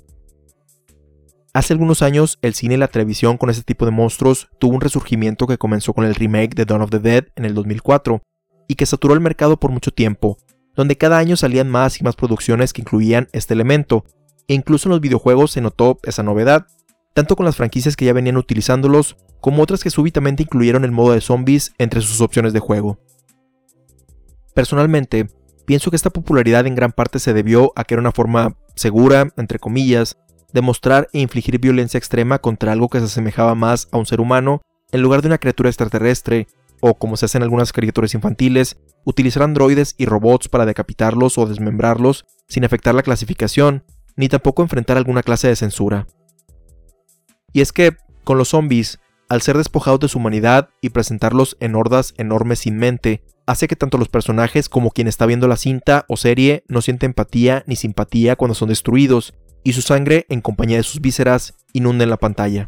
Hace 1.54 1.74
algunos 1.74 2.02
años, 2.04 2.38
el 2.44 2.54
cine 2.54 2.76
y 2.76 2.78
la 2.78 2.88
televisión 2.88 3.38
con 3.38 3.50
este 3.50 3.64
tipo 3.64 3.86
de 3.86 3.92
monstruos 3.92 4.50
tuvo 4.60 4.76
un 4.76 4.82
resurgimiento 4.82 5.48
que 5.48 5.58
comenzó 5.58 5.94
con 5.94 6.06
el 6.06 6.16
remake 6.16 6.56
de 6.56 6.66
Dawn 6.66 6.84
of 6.84 6.92
the 6.92 7.00
Dead 7.00 7.26
en 7.36 7.46
el 7.46 7.56
2004, 7.56 8.22
y 8.68 8.76
que 8.76 8.86
saturó 8.86 9.16
el 9.16 9.20
mercado 9.20 9.60
por 9.60 9.72
mucho 9.72 9.92
tiempo, 9.92 10.38
donde 10.76 10.98
cada 10.98 11.18
año 11.18 11.36
salían 11.36 11.70
más 11.70 12.00
y 12.00 12.04
más 12.04 12.16
producciones 12.16 12.74
que 12.74 12.82
incluían 12.82 13.28
este 13.34 13.54
elemento, 13.54 14.06
e 14.48 14.54
incluso 14.54 14.88
en 14.88 14.92
los 14.92 15.02
videojuegos 15.02 15.52
se 15.52 15.62
notó 15.62 16.00
esa 16.04 16.24
novedad, 16.24 16.68
tanto 17.14 17.36
con 17.36 17.46
las 17.46 17.56
franquicias 17.56 17.96
que 17.96 18.06
ya 18.06 18.14
venían 18.14 18.38
utilizándolos, 18.38 19.18
como 19.42 19.64
otras 19.64 19.84
que 19.84 19.90
súbitamente 19.90 20.44
incluyeron 20.44 20.86
el 20.86 20.92
modo 20.92 21.14
de 21.14 21.22
zombies 21.22 21.74
entre 21.78 22.02
sus 22.02 22.22
opciones 22.22 22.54
de 22.54 22.60
juego. 22.60 23.00
Personalmente, 24.54 25.28
pienso 25.66 25.90
que 25.90 25.96
esta 25.96 26.10
popularidad 26.10 26.68
en 26.68 26.76
gran 26.76 26.92
parte 26.92 27.20
se 27.20 27.34
debió 27.34 27.74
a 27.76 27.84
que 27.84 27.96
era 27.96 28.02
una 28.02 28.12
forma 28.12 28.58
segura, 28.76 29.30
entre 29.38 29.60
comillas, 29.60 30.18
demostrar 30.54 31.08
e 31.14 31.20
infligir 31.20 31.60
violencia 31.60 31.98
extrema 31.98 32.40
contra 32.40 32.74
algo 32.74 32.90
que 32.90 33.00
se 33.00 33.06
asemejaba 33.06 33.56
más 33.56 33.88
a 33.92 33.98
un 33.98 34.06
ser 34.06 34.20
humano 34.20 34.62
en 34.92 35.02
lugar 35.02 35.22
de 35.22 35.28
una 35.28 35.38
criatura 35.38 35.70
extraterrestre, 35.70 36.48
o 36.82 36.96
como 36.96 37.16
se 37.16 37.26
hace 37.26 37.38
en 37.38 37.44
algunas 37.44 37.72
caricaturas 37.72 38.14
infantiles, 38.14 38.78
utilizar 39.06 39.44
androides 39.44 39.96
y 39.98 40.06
robots 40.06 40.50
para 40.50 40.66
decapitarlos 40.66 41.38
o 41.38 41.46
desmembrarlos 41.46 42.26
sin 42.48 42.66
afectar 42.66 42.94
la 42.94 43.04
clasificación, 43.04 43.86
ni 44.16 44.28
tampoco 44.28 44.62
enfrentar 44.62 44.98
alguna 44.98 45.24
clase 45.24 45.48
de 45.48 45.56
censura. 45.56 46.08
Y 47.54 47.62
es 47.62 47.72
que, 47.72 47.96
con 48.24 48.38
los 48.38 48.50
zombies, 48.50 49.00
al 49.30 49.42
ser 49.42 49.58
despojados 49.58 50.00
de 50.02 50.10
su 50.10 50.18
humanidad 50.18 50.70
y 50.82 50.90
presentarlos 50.90 51.56
en 51.60 51.76
hordas 51.76 52.14
enormes 52.18 52.60
sin 52.60 52.78
mente, 52.78 53.24
hace 53.46 53.68
que 53.68 53.76
tanto 53.76 53.98
los 53.98 54.10
personajes 54.10 54.70
como 54.70 54.92
quien 54.92 55.08
está 55.08 55.26
viendo 55.26 55.48
la 55.48 55.58
cinta 55.58 56.06
o 56.08 56.18
serie 56.18 56.64
no 56.68 56.82
siente 56.82 57.06
empatía 57.06 57.64
ni 57.66 57.76
simpatía 57.76 58.36
cuando 58.36 58.56
son 58.56 58.70
destruidos, 58.70 59.34
y 59.64 59.74
su 59.74 59.82
sangre, 59.82 60.26
en 60.30 60.42
compañía 60.42 60.78
de 60.78 60.84
sus 60.84 61.02
vísceras, 61.02 61.54
inunden 61.72 62.10
la 62.10 62.18
pantalla. 62.18 62.68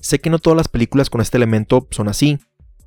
Sé 0.00 0.18
que 0.18 0.30
no 0.30 0.38
todas 0.38 0.56
las 0.56 0.68
películas 0.68 1.10
con 1.10 1.20
este 1.20 1.36
elemento 1.36 1.86
son 1.90 2.08
así, 2.08 2.40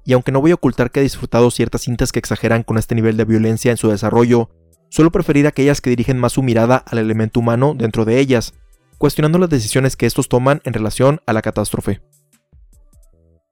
y 0.06 0.14
aunque 0.14 0.32
no 0.32 0.40
voy 0.40 0.52
a 0.52 0.56
ocultar 0.56 0.92
que 0.92 1.00
he 1.00 1.04
disfrutado 1.04 1.50
ciertas 1.50 1.82
cintas 1.82 2.12
que 2.12 2.20
exageran 2.20 2.64
con 2.64 2.78
este 2.78 2.96
nivel 2.96 3.18
de 3.18 3.26
violencia 3.26 3.72
en 3.72 3.78
su 3.78 3.90
desarrollo, 3.90 4.50
suelo 4.90 5.12
preferir 5.12 5.48
aquellas 5.48 5.82
que 5.82 5.90
dirigen 5.90 6.20
más 6.20 6.34
su 6.34 6.44
mirada 6.44 6.78
al 6.78 7.00
elemento 7.00 7.40
humano 7.40 7.74
dentro 7.76 8.06
de 8.06 8.20
ellas, 8.20 8.54
cuestionando 9.00 9.40
las 9.40 9.50
decisiones 9.50 9.98
que 9.98 10.06
estos 10.06 10.30
toman 10.30 10.62
en 10.64 10.74
relación 10.74 11.22
a 11.26 11.34
la 11.34 11.42
catástrofe. 11.42 12.02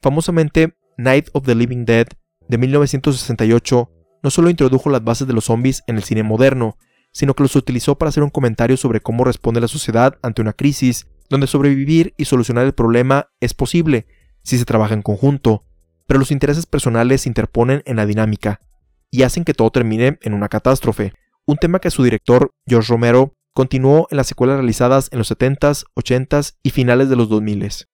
Famosamente, 0.01 0.75
Night 0.97 1.29
of 1.33 1.45
the 1.45 1.55
Living 1.55 1.85
Dead 1.85 2.07
de 2.47 2.57
1968 2.57 3.89
no 4.21 4.29
solo 4.29 4.49
introdujo 4.49 4.89
las 4.89 5.03
bases 5.03 5.27
de 5.27 5.33
los 5.33 5.45
zombies 5.45 5.83
en 5.87 5.97
el 5.97 6.03
cine 6.03 6.23
moderno, 6.23 6.77
sino 7.11 7.33
que 7.33 7.43
los 7.43 7.55
utilizó 7.55 7.97
para 7.97 8.09
hacer 8.09 8.23
un 8.23 8.29
comentario 8.29 8.77
sobre 8.77 9.01
cómo 9.01 9.23
responde 9.23 9.59
la 9.59 9.67
sociedad 9.67 10.17
ante 10.21 10.41
una 10.41 10.53
crisis, 10.53 11.07
donde 11.29 11.47
sobrevivir 11.47 12.13
y 12.17 12.25
solucionar 12.25 12.65
el 12.65 12.73
problema 12.73 13.29
es 13.39 13.53
posible 13.53 14.05
si 14.43 14.57
se 14.57 14.65
trabaja 14.65 14.93
en 14.93 15.01
conjunto, 15.01 15.65
pero 16.13 16.19
los 16.19 16.29
intereses 16.29 16.67
personales 16.67 17.21
se 17.21 17.29
interponen 17.29 17.81
en 17.87 17.95
la 17.95 18.05
dinámica 18.05 18.61
y 19.09 19.23
hacen 19.23 19.43
que 19.43 19.55
todo 19.55 19.71
termine 19.71 20.19
en 20.21 20.35
una 20.35 20.47
catástrofe, 20.47 21.11
un 21.47 21.57
tema 21.57 21.79
que 21.79 21.89
su 21.89 22.03
director, 22.03 22.51
George 22.67 22.93
Romero, 22.93 23.33
continuó 23.55 24.07
en 24.11 24.17
las 24.17 24.27
secuelas 24.27 24.57
realizadas 24.57 25.09
en 25.11 25.17
los 25.17 25.31
70s, 25.31 25.85
80s 25.95 26.53
y 26.61 26.69
finales 26.69 27.09
de 27.09 27.15
los 27.15 27.31
2000s. 27.31 27.87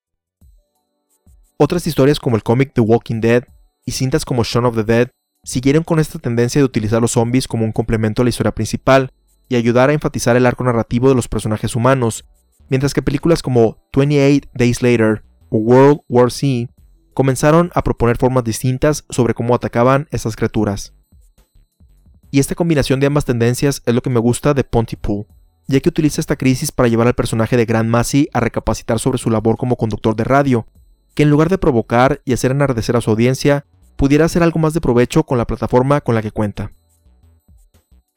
Otras 1.58 1.88
historias 1.88 2.19
como 2.19 2.36
el 2.36 2.43
cómic 2.43 2.73
The 2.73 2.82
Walking 2.82 3.21
Dead 3.21 3.45
y 3.86 3.93
cintas 3.93 4.25
como 4.25 4.43
Shaun 4.43 4.65
of 4.65 4.75
the 4.75 4.84
Dead 4.84 5.08
siguieron 5.45 5.86
con 5.86 5.99
esta 5.99 6.19
tendencia 6.19 6.60
de 6.60 6.65
utilizar 6.65 7.01
los 7.01 7.12
zombies 7.12 7.47
como 7.47 7.63
un 7.63 7.71
complemento 7.71 8.21
a 8.21 8.25
la 8.25 8.32
historia 8.32 8.51
principal 8.51 9.13
y 9.47 9.55
ayudar 9.55 9.91
a 9.91 9.93
enfatizar 9.93 10.36
el 10.36 10.45
arco 10.45 10.65
narrativo 10.65 11.08
de 11.08 11.15
los 11.15 11.29
personajes 11.29 11.73
humanos, 11.73 12.25
mientras 12.67 12.93
que 12.93 13.01
películas 13.01 13.41
como 13.41 13.77
28 13.95 14.49
Days 14.55 14.82
Later 14.82 15.23
o 15.49 15.60
World 15.60 16.01
War 16.10 16.29
Z 16.29 16.69
comenzaron 17.13 17.72
a 17.74 17.84
proponer 17.84 18.17
formas 18.17 18.43
distintas 18.43 19.06
sobre 19.10 19.34
cómo 19.34 19.56
atacaban 19.56 20.08
estas 20.12 20.36
criaturas. 20.36 20.93
Y 22.32 22.39
esta 22.39 22.56
combinación 22.56 23.00
de 23.00 23.08
ambas 23.08 23.26
tendencias 23.26 23.82
es 23.86 23.93
lo 23.93 24.02
que 24.02 24.10
me 24.10 24.19
gusta 24.19 24.54
de 24.54 24.63
Pontypool, 24.63 25.26
ya 25.67 25.80
que 25.80 25.89
utiliza 25.89 26.22
esta 26.22 26.36
crisis 26.36 26.72
para 26.72 26.89
llevar 26.89 27.08
al 27.08 27.15
personaje 27.15 27.58
de 27.58 27.65
Grand 27.65 27.89
Massey 27.89 28.30
a 28.34 28.39
recapacitar 28.39 29.00
sobre 29.00 29.17
su 29.17 29.30
labor 29.30 29.58
como 29.58 29.76
conductor 29.76 30.15
de 30.15 30.24
radio, 30.24 30.67
que 31.15 31.24
en 31.24 31.30
lugar 31.30 31.50
de 31.50 31.58
provocar 31.58 32.22
y 32.26 32.34
hacer 32.34 32.52
enardecer 32.52 32.95
a 32.95 33.02
su 33.02 33.10
audiencia, 33.12 33.65
pudiera 33.95 34.26
hacer 34.26 34.43
algo 34.43 34.60
más 34.60 34.74
de 34.74 34.82
provecho 34.82 35.24
con 35.24 35.38
la 35.38 35.45
plataforma 35.45 36.02
con 36.02 36.15
la 36.15 36.22
que 36.22 36.32
cuenta. 36.32 36.72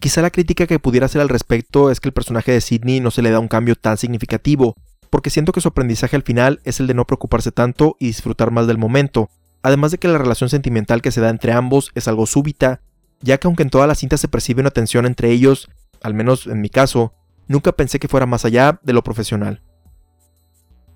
Quizá 0.01 0.21
la 0.21 0.31
crítica 0.31 0.67
que 0.67 0.79
pudiera 0.79 1.07
hacer 1.07 1.21
al 1.21 1.29
respecto 1.29 1.91
es 1.91 2.01
que 2.01 2.09
el 2.09 2.13
personaje 2.13 2.53
de 2.53 2.61
Sidney 2.61 3.01
no 3.01 3.11
se 3.11 3.23
le 3.23 3.31
da 3.31 3.39
un 3.39 3.49
cambio 3.49 3.77
tan 3.77 3.97
significativo, 3.97 4.75
porque 5.13 5.29
siento 5.29 5.53
que 5.53 5.61
su 5.61 5.69
aprendizaje 5.69 6.17
al 6.17 6.23
final 6.23 6.63
es 6.65 6.81
el 6.81 6.87
de 6.87 6.95
no 6.95 7.07
preocuparse 7.07 7.53
tanto 7.53 7.99
y 8.01 8.07
disfrutar 8.07 8.51
más 8.51 8.67
del 8.67 8.79
momento, 8.79 9.29
además 9.63 9.91
de 9.91 9.99
que 9.99 10.09
la 10.09 10.17
relación 10.17 10.49
sentimental 10.49 11.03
que 11.03 11.11
se 11.11 11.21
da 11.21 11.29
entre 11.29 11.53
ambos 11.53 11.91
es 11.95 12.09
algo 12.09 12.25
súbita, 12.25 12.81
ya 13.21 13.37
que 13.37 13.47
aunque 13.47 13.63
en 13.63 13.69
toda 13.69 13.87
la 13.87 13.95
cinta 13.95 14.17
se 14.17 14.29
percibe 14.29 14.63
una 14.63 14.71
tensión 14.71 15.05
entre 15.05 15.31
ellos, 15.31 15.69
al 16.03 16.15
menos 16.15 16.47
en 16.47 16.63
mi 16.63 16.71
caso, 16.71 17.13
nunca 17.47 17.73
pensé 17.73 17.99
que 17.99 18.09
fuera 18.09 18.25
más 18.25 18.47
allá 18.47 18.81
de 18.83 18.95
lo 18.95 19.05
profesional. 19.05 19.63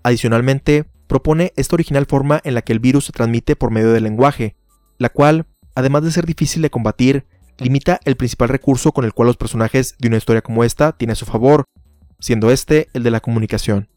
Adicionalmente, 0.03 0.87
propone 1.09 1.53
esta 1.57 1.77
original 1.77 2.07
forma 2.07 2.41
en 2.43 2.55
la 2.55 2.63
que 2.63 2.73
el 2.73 2.81
virus 2.81 3.05
se 3.05 3.13
transmite 3.13 3.55
por 3.55 3.71
medio 3.71 3.93
del 3.93 4.05
lenguaje, 4.05 4.57
la 4.97 5.11
cual, 5.11 5.45
además 5.75 6.05
de 6.05 6.13
ser 6.13 6.25
difícil 6.25 6.63
de 6.63 6.71
combatir, 6.71 7.27
limita 7.59 8.01
el 8.07 8.17
principal 8.17 8.49
recurso 8.49 8.93
con 8.93 9.05
el 9.05 9.13
cual 9.13 9.27
los 9.27 9.37
personajes 9.37 9.95
de 9.99 10.09
una 10.09 10.17
historia 10.17 10.41
como 10.41 10.65
esta 10.65 10.93
tienen 10.93 11.13
a 11.13 11.17
su 11.17 11.27
favor, 11.27 11.65
siendo 12.19 12.51
este 12.51 12.89
el 12.95 13.03
de 13.03 13.11
la 13.11 13.21
comunicación 13.21 13.91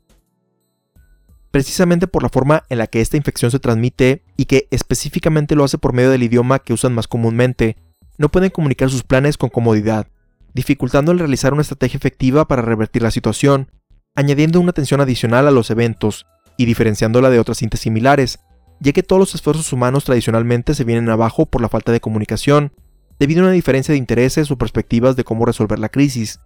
precisamente 1.51 2.07
por 2.07 2.23
la 2.23 2.29
forma 2.29 2.63
en 2.69 2.77
la 2.77 2.87
que 2.87 3.01
esta 3.01 3.17
infección 3.17 3.51
se 3.51 3.59
transmite 3.59 4.23
y 4.37 4.45
que 4.45 4.67
específicamente 4.71 5.55
lo 5.55 5.63
hace 5.63 5.77
por 5.77 5.93
medio 5.93 6.11
del 6.11 6.23
idioma 6.23 6.59
que 6.59 6.73
usan 6.73 6.93
más 6.93 7.07
comúnmente, 7.07 7.75
no 8.17 8.29
pueden 8.29 8.49
comunicar 8.49 8.89
sus 8.89 9.03
planes 9.03 9.37
con 9.37 9.49
comodidad, 9.49 10.07
dificultando 10.53 11.11
el 11.11 11.19
realizar 11.19 11.53
una 11.53 11.61
estrategia 11.61 11.97
efectiva 11.97 12.47
para 12.47 12.61
revertir 12.61 13.01
la 13.01 13.11
situación, 13.11 13.71
añadiendo 14.15 14.59
una 14.59 14.73
tensión 14.73 15.01
adicional 15.01 15.47
a 15.47 15.51
los 15.51 15.69
eventos 15.69 16.25
y 16.57 16.65
diferenciándola 16.65 17.29
de 17.29 17.39
otras 17.39 17.59
cintas 17.59 17.79
similares, 17.79 18.39
ya 18.79 18.91
que 18.91 19.03
todos 19.03 19.19
los 19.19 19.35
esfuerzos 19.35 19.71
humanos 19.73 20.03
tradicionalmente 20.03 20.75
se 20.75 20.83
vienen 20.83 21.09
abajo 21.09 21.45
por 21.45 21.61
la 21.61 21.69
falta 21.69 21.91
de 21.91 22.01
comunicación, 22.01 22.73
debido 23.19 23.41
a 23.41 23.45
una 23.45 23.53
diferencia 23.53 23.93
de 23.93 23.97
intereses 23.97 24.51
o 24.51 24.57
perspectivas 24.57 25.15
de 25.15 25.23
cómo 25.23 25.45
resolver 25.45 25.79
la 25.79 25.89
crisis, 25.89 26.39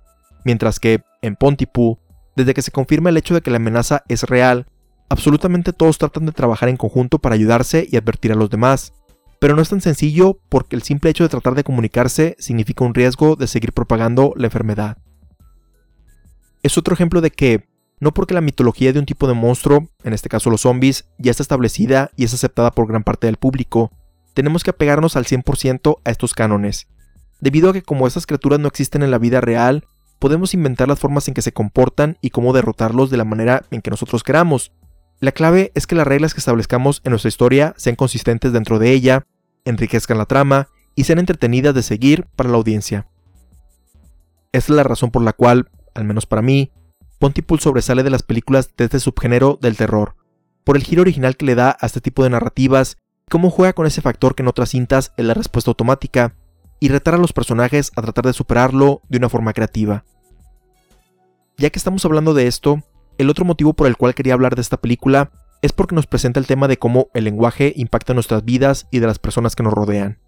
mientras 0.43 0.79
que, 0.79 1.01
en 1.21 1.35
Pontypool, 1.35 1.97
desde 2.35 2.53
que 2.53 2.61
se 2.61 2.71
confirma 2.71 3.09
el 3.09 3.17
hecho 3.17 3.33
de 3.33 3.41
que 3.41 3.51
la 3.51 3.57
amenaza 3.57 4.03
es 4.07 4.23
real, 4.23 4.67
absolutamente 5.13 5.73
todos 5.73 5.99
tratan 5.99 6.25
de 6.25 6.31
trabajar 6.31 6.69
en 6.69 6.77
conjunto 6.77 7.19
para 7.19 7.35
ayudarse 7.35 7.87
y 7.87 7.97
advertir 7.97 8.31
a 8.31 8.35
los 8.35 8.49
demás. 8.49 8.93
Pero 9.39 9.55
no 9.55 9.61
es 9.61 9.69
tan 9.69 9.79
sencillo 9.79 10.39
porque 10.49 10.75
el 10.75 10.81
simple 10.81 11.11
hecho 11.11 11.23
de 11.23 11.29
tratar 11.29 11.53
de 11.53 11.63
comunicarse 11.63 12.35
significa 12.39 12.83
un 12.83 12.95
riesgo 12.95 13.35
de 13.35 13.45
seguir 13.45 13.73
propagando 13.73 14.33
la 14.37 14.47
enfermedad. 14.47 14.97
Es 16.63 16.79
otro 16.79 16.95
ejemplo 16.95 17.21
de 17.21 17.29
que, 17.29 17.69
no 17.99 18.11
porque 18.11 18.33
la 18.33 18.41
mitología 18.41 18.91
de 18.91 18.97
un 18.97 19.05
tipo 19.05 19.27
de 19.27 19.35
monstruo, 19.35 19.87
en 20.03 20.13
este 20.13 20.29
caso 20.29 20.49
los 20.49 20.61
zombies, 20.61 21.05
ya 21.19 21.29
está 21.29 21.43
establecida 21.43 22.09
y 22.15 22.23
es 22.23 22.33
aceptada 22.33 22.71
por 22.71 22.87
gran 22.87 23.03
parte 23.03 23.27
del 23.27 23.37
público, 23.37 23.91
tenemos 24.33 24.63
que 24.63 24.71
apegarnos 24.71 25.15
al 25.15 25.25
100% 25.25 25.99
a 26.03 26.09
estos 26.09 26.33
cánones. 26.33 26.87
Debido 27.39 27.69
a 27.69 27.73
que 27.73 27.83
como 27.83 28.07
estas 28.07 28.25
criaturas 28.25 28.59
no 28.59 28.67
existen 28.67 29.03
en 29.03 29.11
la 29.11 29.19
vida 29.19 29.41
real, 29.41 29.85
podemos 30.17 30.55
inventar 30.55 30.87
las 30.87 30.99
formas 30.99 31.27
en 31.27 31.35
que 31.35 31.43
se 31.43 31.53
comportan 31.53 32.17
y 32.19 32.31
cómo 32.31 32.51
derrotarlos 32.51 33.11
de 33.11 33.17
la 33.17 33.25
manera 33.25 33.63
en 33.69 33.83
que 33.83 33.91
nosotros 33.91 34.23
queramos, 34.23 34.71
la 35.19 35.31
clave 35.31 35.71
es 35.75 35.87
que 35.87 35.95
las 35.95 36.07
reglas 36.07 36.33
que 36.33 36.39
establezcamos 36.39 37.01
en 37.03 37.11
nuestra 37.11 37.29
historia 37.29 37.73
sean 37.77 37.95
consistentes 37.95 38.51
dentro 38.51 38.79
de 38.79 38.91
ella, 38.91 39.25
enriquezcan 39.65 40.17
la 40.17 40.25
trama 40.25 40.67
y 40.95 41.05
sean 41.05 41.19
entretenidas 41.19 41.73
de 41.73 41.83
seguir 41.83 42.27
para 42.35 42.49
la 42.49 42.57
audiencia. 42.57 43.07
Esta 44.51 44.73
es 44.73 44.75
la 44.75 44.83
razón 44.83 45.11
por 45.11 45.21
la 45.21 45.33
cual, 45.33 45.69
al 45.95 46.03
menos 46.03 46.25
para 46.25 46.41
mí, 46.41 46.71
Pontypool 47.19 47.59
sobresale 47.59 48.03
de 48.03 48.09
las 48.09 48.23
películas 48.23 48.71
de 48.75 48.85
este 48.85 48.99
subgénero 48.99 49.57
del 49.61 49.77
terror, 49.77 50.15
por 50.63 50.75
el 50.75 50.83
giro 50.83 51.01
original 51.01 51.37
que 51.37 51.45
le 51.45 51.55
da 51.55 51.77
a 51.79 51.85
este 51.85 52.01
tipo 52.01 52.23
de 52.23 52.29
narrativas 52.29 52.97
y 53.25 53.31
cómo 53.31 53.49
juega 53.49 53.73
con 53.73 53.85
ese 53.87 54.01
factor 54.01 54.35
que 54.35 54.43
en 54.43 54.49
otras 54.49 54.69
cintas 54.69 55.13
es 55.17 55.25
la 55.25 55.33
respuesta 55.33 55.71
automática, 55.71 56.35
y 56.79 56.89
retar 56.89 57.13
a 57.13 57.17
los 57.17 57.31
personajes 57.31 57.93
a 57.95 58.01
tratar 58.01 58.25
de 58.25 58.33
superarlo 58.33 59.01
de 59.07 59.17
una 59.17 59.29
forma 59.29 59.53
creativa. 59.53 60.03
Ya 61.57 61.69
que 61.69 61.79
estamos 61.79 62.03
hablando 62.03 62.33
de 62.33 62.47
esto, 62.47 62.83
el 63.17 63.29
otro 63.29 63.45
motivo 63.45 63.73
por 63.73 63.87
el 63.87 63.97
cual 63.97 64.15
quería 64.15 64.33
hablar 64.33 64.55
de 64.55 64.61
esta 64.61 64.77
película 64.77 65.31
es 65.61 65.71
porque 65.71 65.95
nos 65.95 66.07
presenta 66.07 66.39
el 66.39 66.47
tema 66.47 66.67
de 66.67 66.77
cómo 66.77 67.09
el 67.13 67.23
lenguaje 67.23 67.73
impacta 67.75 68.13
nuestras 68.13 68.43
vidas 68.43 68.87
y 68.91 68.99
de 68.99 69.07
las 69.07 69.19
personas 69.19 69.55
que 69.55 69.63
nos 69.63 69.73
rodean. 69.73 70.19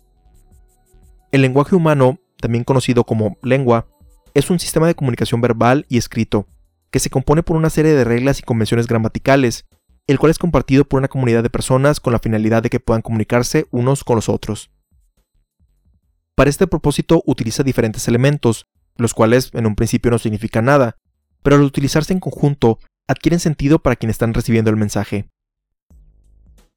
El 1.31 1.41
lenguaje 1.41 1.75
humano, 1.75 2.19
también 2.39 2.63
conocido 2.63 3.03
como 3.03 3.37
lengua, 3.41 3.87
es 4.33 4.49
un 4.49 4.59
sistema 4.59 4.87
de 4.87 4.95
comunicación 4.95 5.41
verbal 5.41 5.85
y 5.89 5.97
escrito, 5.97 6.47
que 6.91 6.99
se 6.99 7.09
compone 7.09 7.43
por 7.43 7.57
una 7.57 7.69
serie 7.69 7.93
de 7.93 8.05
reglas 8.05 8.39
y 8.39 8.43
convenciones 8.43 8.87
gramaticales, 8.87 9.65
el 10.07 10.19
cual 10.19 10.29
es 10.29 10.37
compartido 10.39 10.85
por 10.85 10.99
una 10.99 11.07
comunidad 11.07 11.43
de 11.43 11.49
personas 11.49 11.99
con 11.99 12.13
la 12.13 12.19
finalidad 12.19 12.63
de 12.63 12.69
que 12.69 12.79
puedan 12.79 13.01
comunicarse 13.01 13.65
unos 13.71 14.03
con 14.03 14.15
los 14.15 14.29
otros. 14.29 14.71
Para 16.35 16.49
este 16.49 16.67
propósito 16.67 17.23
utiliza 17.25 17.63
diferentes 17.63 18.07
elementos, 18.07 18.67
los 18.97 19.13
cuales 19.13 19.51
en 19.53 19.65
un 19.65 19.75
principio 19.75 20.11
no 20.11 20.19
significan 20.19 20.65
nada, 20.65 20.95
pero 21.45 21.58
al 21.58 21.62
utilizarse 21.62 22.12
en 22.12 22.19
conjunto 22.19 22.79
adquieren 23.08 23.39
sentido 23.39 23.77
para 23.77 23.95
quienes 23.95 24.15
están 24.15 24.34
recibiendo 24.34 24.71
el 24.71 24.77
mensaje. 24.77 25.29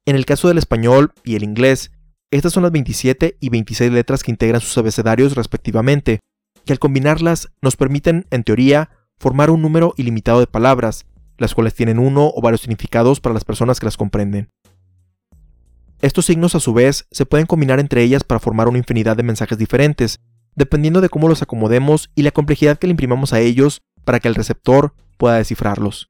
En 0.05 0.15
el 0.15 0.27
caso 0.27 0.47
del 0.47 0.59
español 0.59 1.11
y 1.23 1.35
el 1.35 1.43
inglés, 1.43 1.91
estas 2.29 2.53
son 2.53 2.61
las 2.61 2.71
27 2.71 3.37
y 3.39 3.49
26 3.49 3.91
letras 3.91 4.21
que 4.21 4.29
integran 4.29 4.61
sus 4.61 4.77
abecedarios 4.77 5.33
respectivamente, 5.33 6.19
que 6.65 6.73
al 6.73 6.77
combinarlas 6.77 7.49
nos 7.63 7.77
permiten, 7.77 8.27
en 8.29 8.43
teoría, 8.43 8.91
formar 9.17 9.49
un 9.49 9.63
número 9.63 9.95
ilimitado 9.97 10.39
de 10.39 10.45
palabras, 10.45 11.07
las 11.39 11.55
cuales 11.55 11.73
tienen 11.73 11.97
uno 11.97 12.31
o 12.35 12.39
varios 12.39 12.61
significados 12.61 13.19
para 13.19 13.33
las 13.33 13.45
personas 13.45 13.79
que 13.79 13.87
las 13.87 13.97
comprenden. 13.97 14.49
Estos 16.03 16.27
signos 16.27 16.53
a 16.53 16.59
su 16.59 16.73
vez 16.73 17.07
se 17.09 17.25
pueden 17.25 17.47
combinar 17.47 17.79
entre 17.79 18.03
ellas 18.03 18.23
para 18.23 18.39
formar 18.39 18.67
una 18.67 18.77
infinidad 18.77 19.17
de 19.17 19.23
mensajes 19.23 19.57
diferentes, 19.57 20.19
dependiendo 20.55 21.01
de 21.01 21.09
cómo 21.09 21.27
los 21.27 21.41
acomodemos 21.41 22.11
y 22.13 22.21
la 22.21 22.29
complejidad 22.31 22.77
que 22.77 22.85
le 22.85 22.91
imprimamos 22.91 23.33
a 23.33 23.39
ellos 23.39 23.81
para 24.09 24.19
que 24.19 24.27
el 24.27 24.33
receptor 24.33 24.95
pueda 25.17 25.35
descifrarlos. 25.35 26.07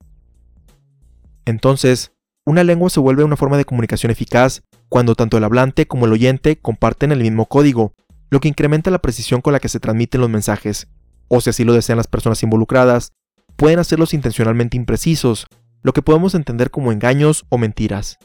Entonces, 1.43 2.13
una 2.45 2.63
lengua 2.63 2.89
se 2.89 3.01
vuelve 3.01 3.25
una 3.25 3.35
forma 3.35 3.57
de 3.57 3.65
comunicación 3.65 4.09
eficaz 4.09 4.61
cuando 4.87 5.15
tanto 5.15 5.35
el 5.35 5.43
hablante 5.43 5.85
como 5.85 6.05
el 6.05 6.13
oyente 6.13 6.57
comparten 6.57 7.11
el 7.11 7.19
mismo 7.19 7.47
código, 7.47 7.91
lo 8.29 8.39
que 8.39 8.47
incrementa 8.47 8.89
la 8.89 8.99
precisión 8.99 9.41
con 9.41 9.51
la 9.51 9.59
que 9.59 9.67
se 9.67 9.81
transmiten 9.81 10.21
los 10.21 10.29
mensajes, 10.29 10.87
o 11.27 11.41
si 11.41 11.49
así 11.49 11.65
lo 11.65 11.73
desean 11.73 11.97
las 11.97 12.07
personas 12.07 12.41
involucradas, 12.41 13.11
pueden 13.57 13.79
hacerlos 13.79 14.13
intencionalmente 14.13 14.77
imprecisos, 14.77 15.47
lo 15.83 15.91
que 15.91 16.01
podemos 16.01 16.35
entender 16.35 16.71
como 16.71 16.93
engaños 16.93 17.45
o 17.49 17.57
mentiras. 17.57 18.17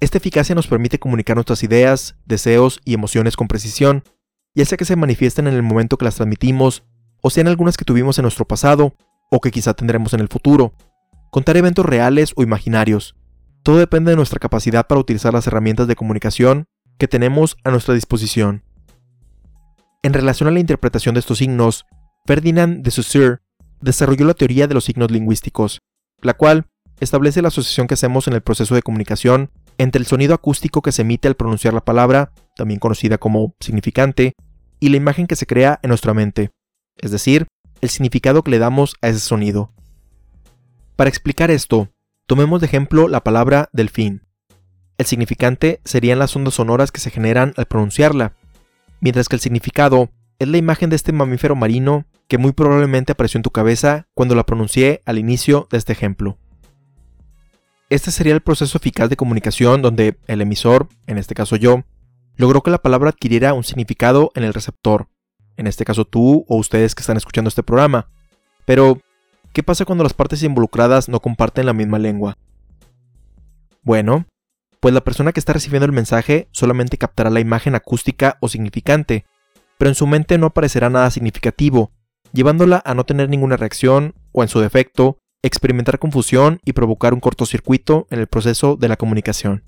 Esta 0.00 0.18
eficacia 0.18 0.54
nos 0.54 0.66
permite 0.66 0.98
comunicar 0.98 1.36
nuestras 1.38 1.62
ideas, 1.62 2.16
deseos 2.26 2.82
y 2.84 2.92
emociones 2.92 3.36
con 3.36 3.48
precisión, 3.48 4.04
ya 4.54 4.66
sea 4.66 4.76
que 4.76 4.84
se 4.84 4.96
manifiesten 4.96 5.46
en 5.46 5.54
el 5.54 5.62
momento 5.62 5.96
que 5.96 6.04
las 6.04 6.16
transmitimos 6.16 6.84
o 7.26 7.30
sean 7.30 7.48
algunas 7.48 7.78
que 7.78 7.86
tuvimos 7.86 8.18
en 8.18 8.24
nuestro 8.24 8.46
pasado, 8.46 8.92
o 9.30 9.40
que 9.40 9.50
quizá 9.50 9.72
tendremos 9.72 10.12
en 10.12 10.20
el 10.20 10.28
futuro. 10.28 10.74
Contar 11.30 11.56
eventos 11.56 11.86
reales 11.86 12.34
o 12.36 12.42
imaginarios. 12.42 13.16
Todo 13.62 13.78
depende 13.78 14.10
de 14.10 14.16
nuestra 14.16 14.38
capacidad 14.38 14.86
para 14.86 15.00
utilizar 15.00 15.32
las 15.32 15.46
herramientas 15.46 15.88
de 15.88 15.96
comunicación 15.96 16.66
que 16.98 17.08
tenemos 17.08 17.56
a 17.64 17.70
nuestra 17.70 17.94
disposición. 17.94 18.62
En 20.02 20.12
relación 20.12 20.50
a 20.50 20.52
la 20.52 20.60
interpretación 20.60 21.14
de 21.14 21.20
estos 21.20 21.38
signos, 21.38 21.86
Ferdinand 22.26 22.82
de 22.82 22.90
Saussure 22.90 23.38
desarrolló 23.80 24.26
la 24.26 24.34
teoría 24.34 24.68
de 24.68 24.74
los 24.74 24.84
signos 24.84 25.10
lingüísticos, 25.10 25.80
la 26.20 26.34
cual 26.34 26.66
establece 27.00 27.40
la 27.40 27.48
asociación 27.48 27.86
que 27.86 27.94
hacemos 27.94 28.28
en 28.28 28.34
el 28.34 28.42
proceso 28.42 28.74
de 28.74 28.82
comunicación 28.82 29.50
entre 29.78 29.98
el 29.98 30.06
sonido 30.06 30.34
acústico 30.34 30.82
que 30.82 30.92
se 30.92 31.00
emite 31.00 31.26
al 31.26 31.36
pronunciar 31.36 31.72
la 31.72 31.86
palabra, 31.86 32.32
también 32.54 32.80
conocida 32.80 33.16
como 33.16 33.54
significante, 33.60 34.34
y 34.78 34.90
la 34.90 34.98
imagen 34.98 35.26
que 35.26 35.36
se 35.36 35.46
crea 35.46 35.80
en 35.82 35.88
nuestra 35.88 36.12
mente 36.12 36.50
es 36.98 37.10
decir, 37.10 37.46
el 37.80 37.90
significado 37.90 38.42
que 38.42 38.50
le 38.50 38.58
damos 38.58 38.94
a 39.02 39.08
ese 39.08 39.20
sonido. 39.20 39.72
Para 40.96 41.10
explicar 41.10 41.50
esto, 41.50 41.88
tomemos 42.26 42.60
de 42.60 42.66
ejemplo 42.66 43.08
la 43.08 43.22
palabra 43.22 43.68
delfín. 43.72 44.22
El 44.96 45.06
significante 45.06 45.80
serían 45.84 46.18
las 46.18 46.34
ondas 46.36 46.54
sonoras 46.54 46.92
que 46.92 47.00
se 47.00 47.10
generan 47.10 47.52
al 47.56 47.66
pronunciarla, 47.66 48.34
mientras 49.00 49.28
que 49.28 49.36
el 49.36 49.40
significado 49.40 50.10
es 50.38 50.48
la 50.48 50.56
imagen 50.56 50.90
de 50.90 50.96
este 50.96 51.12
mamífero 51.12 51.56
marino 51.56 52.06
que 52.28 52.38
muy 52.38 52.52
probablemente 52.52 53.12
apareció 53.12 53.38
en 53.38 53.42
tu 53.42 53.50
cabeza 53.50 54.06
cuando 54.14 54.34
la 54.34 54.46
pronuncié 54.46 55.02
al 55.04 55.18
inicio 55.18 55.68
de 55.70 55.78
este 55.78 55.92
ejemplo. 55.92 56.38
Este 57.90 58.10
sería 58.10 58.34
el 58.34 58.40
proceso 58.40 58.78
eficaz 58.78 59.10
de 59.10 59.16
comunicación 59.16 59.82
donde 59.82 60.16
el 60.26 60.40
emisor, 60.40 60.88
en 61.06 61.18
este 61.18 61.34
caso 61.34 61.56
yo, 61.56 61.84
logró 62.36 62.62
que 62.62 62.70
la 62.70 62.82
palabra 62.82 63.10
adquiriera 63.10 63.52
un 63.52 63.64
significado 63.64 64.32
en 64.34 64.44
el 64.44 64.54
receptor, 64.54 65.08
en 65.56 65.66
este 65.66 65.84
caso 65.84 66.04
tú 66.04 66.44
o 66.48 66.56
ustedes 66.56 66.94
que 66.94 67.00
están 67.00 67.16
escuchando 67.16 67.48
este 67.48 67.62
programa. 67.62 68.08
Pero, 68.64 68.98
¿qué 69.52 69.62
pasa 69.62 69.84
cuando 69.84 70.04
las 70.04 70.14
partes 70.14 70.42
involucradas 70.42 71.08
no 71.08 71.20
comparten 71.20 71.66
la 71.66 71.72
misma 71.72 71.98
lengua? 71.98 72.38
Bueno, 73.82 74.26
pues 74.80 74.92
la 74.92 75.02
persona 75.02 75.32
que 75.32 75.40
está 75.40 75.52
recibiendo 75.52 75.86
el 75.86 75.92
mensaje 75.92 76.48
solamente 76.50 76.98
captará 76.98 77.30
la 77.30 77.40
imagen 77.40 77.74
acústica 77.74 78.36
o 78.40 78.48
significante, 78.48 79.24
pero 79.78 79.88
en 79.88 79.94
su 79.94 80.06
mente 80.06 80.38
no 80.38 80.46
aparecerá 80.46 80.90
nada 80.90 81.10
significativo, 81.10 81.90
llevándola 82.32 82.82
a 82.84 82.94
no 82.94 83.04
tener 83.04 83.28
ninguna 83.28 83.56
reacción 83.56 84.14
o 84.32 84.42
en 84.42 84.48
su 84.48 84.60
defecto, 84.60 85.18
experimentar 85.42 85.98
confusión 85.98 86.60
y 86.64 86.72
provocar 86.72 87.14
un 87.14 87.20
cortocircuito 87.20 88.06
en 88.10 88.18
el 88.18 88.26
proceso 88.26 88.76
de 88.76 88.88
la 88.88 88.96
comunicación. 88.96 89.64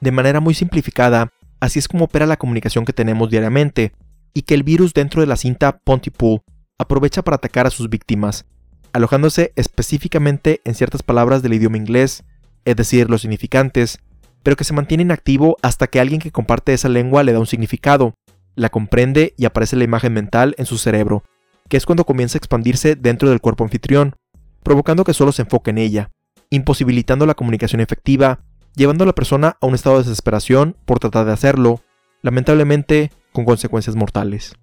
De 0.00 0.12
manera 0.12 0.40
muy 0.40 0.54
simplificada, 0.54 1.32
así 1.60 1.78
es 1.78 1.88
como 1.88 2.06
opera 2.06 2.26
la 2.26 2.36
comunicación 2.36 2.84
que 2.84 2.92
tenemos 2.92 3.30
diariamente, 3.30 3.92
y 4.34 4.42
que 4.42 4.54
el 4.54 4.62
virus 4.62 4.94
dentro 4.94 5.20
de 5.20 5.26
la 5.26 5.36
cinta 5.36 5.78
Pontypool 5.78 6.42
aprovecha 6.78 7.22
para 7.22 7.36
atacar 7.36 7.66
a 7.66 7.70
sus 7.70 7.88
víctimas, 7.90 8.46
alojándose 8.92 9.52
específicamente 9.56 10.60
en 10.64 10.74
ciertas 10.74 11.02
palabras 11.02 11.42
del 11.42 11.54
idioma 11.54 11.76
inglés, 11.76 12.24
es 12.64 12.76
decir, 12.76 13.10
los 13.10 13.22
significantes, 13.22 13.98
pero 14.42 14.56
que 14.56 14.64
se 14.64 14.72
mantiene 14.72 15.02
inactivo 15.02 15.56
hasta 15.62 15.86
que 15.86 16.00
alguien 16.00 16.20
que 16.20 16.32
comparte 16.32 16.72
esa 16.72 16.88
lengua 16.88 17.22
le 17.22 17.32
da 17.32 17.38
un 17.38 17.46
significado, 17.46 18.14
la 18.54 18.68
comprende 18.68 19.34
y 19.36 19.44
aparece 19.44 19.76
la 19.76 19.84
imagen 19.84 20.12
mental 20.12 20.54
en 20.58 20.66
su 20.66 20.78
cerebro, 20.78 21.22
que 21.68 21.76
es 21.76 21.86
cuando 21.86 22.04
comienza 22.04 22.36
a 22.36 22.40
expandirse 22.40 22.96
dentro 22.96 23.30
del 23.30 23.40
cuerpo 23.40 23.64
anfitrión, 23.64 24.14
provocando 24.62 25.04
que 25.04 25.14
solo 25.14 25.32
se 25.32 25.42
enfoque 25.42 25.70
en 25.70 25.78
ella, 25.78 26.10
imposibilitando 26.50 27.26
la 27.26 27.34
comunicación 27.34 27.80
efectiva, 27.80 28.40
llevando 28.74 29.04
a 29.04 29.06
la 29.06 29.14
persona 29.14 29.56
a 29.60 29.66
un 29.66 29.74
estado 29.74 29.96
de 29.96 30.04
desesperación 30.04 30.76
por 30.84 30.98
tratar 30.98 31.26
de 31.26 31.32
hacerlo, 31.32 31.80
lamentablemente 32.22 33.10
con 33.32 33.44
consecuencias 33.44 33.96
mortales. 33.96 34.54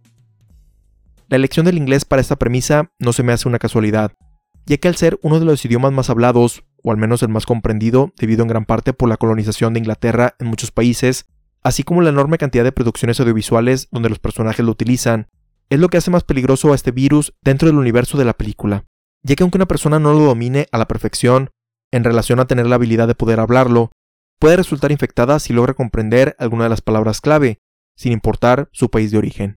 La 1.29 1.35
elección 1.35 1.65
del 1.65 1.77
inglés 1.77 2.05
para 2.05 2.21
esta 2.21 2.37
premisa 2.37 2.91
no 2.99 3.13
se 3.13 3.23
me 3.23 3.33
hace 3.33 3.47
una 3.47 3.59
casualidad, 3.59 4.13
ya 4.65 4.77
que 4.77 4.87
al 4.87 4.95
ser 4.95 5.19
uno 5.23 5.39
de 5.39 5.45
los 5.45 5.63
idiomas 5.65 5.91
más 5.91 6.09
hablados, 6.09 6.63
o 6.83 6.91
al 6.91 6.97
menos 6.97 7.21
el 7.23 7.29
más 7.29 7.45
comprendido, 7.45 8.13
debido 8.17 8.43
en 8.43 8.47
gran 8.47 8.65
parte 8.65 8.93
por 8.93 9.09
la 9.09 9.17
colonización 9.17 9.73
de 9.73 9.79
Inglaterra 9.79 10.35
en 10.39 10.47
muchos 10.47 10.71
países, 10.71 11.25
así 11.63 11.83
como 11.83 12.01
la 12.01 12.09
enorme 12.09 12.37
cantidad 12.37 12.63
de 12.63 12.71
producciones 12.71 13.19
audiovisuales 13.19 13.89
donde 13.91 14.09
los 14.09 14.19
personajes 14.19 14.65
lo 14.65 14.71
utilizan, 14.71 15.27
es 15.69 15.79
lo 15.79 15.89
que 15.89 15.97
hace 15.97 16.11
más 16.11 16.23
peligroso 16.23 16.71
a 16.71 16.75
este 16.75 16.91
virus 16.91 17.33
dentro 17.41 17.67
del 17.67 17.77
universo 17.77 18.17
de 18.17 18.25
la 18.25 18.33
película, 18.33 18.85
ya 19.23 19.35
que 19.35 19.43
aunque 19.43 19.57
una 19.57 19.67
persona 19.67 19.99
no 19.99 20.13
lo 20.13 20.19
domine 20.19 20.67
a 20.71 20.77
la 20.77 20.87
perfección, 20.87 21.49
en 21.91 22.03
relación 22.03 22.39
a 22.39 22.45
tener 22.45 22.67
la 22.67 22.75
habilidad 22.75 23.07
de 23.07 23.15
poder 23.15 23.39
hablarlo, 23.39 23.91
puede 24.39 24.57
resultar 24.57 24.91
infectada 24.91 25.39
si 25.39 25.53
logra 25.53 25.73
comprender 25.73 26.35
alguna 26.39 26.63
de 26.65 26.69
las 26.69 26.81
palabras 26.81 27.21
clave, 27.21 27.59
sin 27.95 28.11
importar 28.11 28.69
su 28.71 28.89
país 28.89 29.11
de 29.11 29.17
origen. 29.17 29.57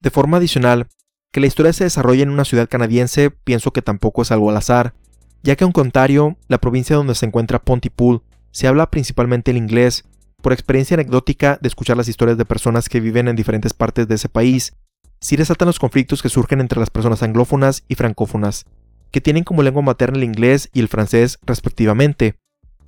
De 0.00 0.10
forma 0.10 0.36
adicional, 0.36 0.88
que 1.32 1.40
la 1.40 1.46
historia 1.46 1.72
se 1.72 1.84
desarrolle 1.84 2.22
en 2.22 2.30
una 2.30 2.44
ciudad 2.44 2.68
canadiense 2.68 3.30
pienso 3.30 3.72
que 3.72 3.82
tampoco 3.82 4.22
es 4.22 4.30
algo 4.30 4.50
al 4.50 4.56
azar, 4.56 4.94
ya 5.42 5.56
que 5.56 5.64
en 5.64 5.72
Ontario, 5.74 6.36
la 6.48 6.58
provincia 6.58 6.96
donde 6.96 7.14
se 7.14 7.26
encuentra 7.26 7.62
Pontypool, 7.62 8.22
se 8.50 8.66
habla 8.66 8.90
principalmente 8.90 9.50
el 9.50 9.56
inglés, 9.56 10.04
por 10.42 10.52
experiencia 10.52 10.94
anecdótica 10.94 11.58
de 11.60 11.68
escuchar 11.68 11.96
las 11.96 12.08
historias 12.08 12.38
de 12.38 12.44
personas 12.44 12.88
que 12.88 13.00
viven 13.00 13.28
en 13.28 13.36
diferentes 13.36 13.74
partes 13.74 14.06
de 14.08 14.14
ese 14.14 14.28
país, 14.28 14.74
si 15.20 15.36
resaltan 15.36 15.66
los 15.66 15.78
conflictos 15.78 16.22
que 16.22 16.28
surgen 16.28 16.60
entre 16.60 16.78
las 16.78 16.90
personas 16.90 17.22
anglófonas 17.22 17.84
y 17.88 17.96
francófonas, 17.96 18.66
que 19.10 19.20
tienen 19.20 19.44
como 19.44 19.62
lengua 19.62 19.82
materna 19.82 20.18
el 20.18 20.24
inglés 20.24 20.70
y 20.72 20.80
el 20.80 20.88
francés 20.88 21.38
respectivamente, 21.42 22.36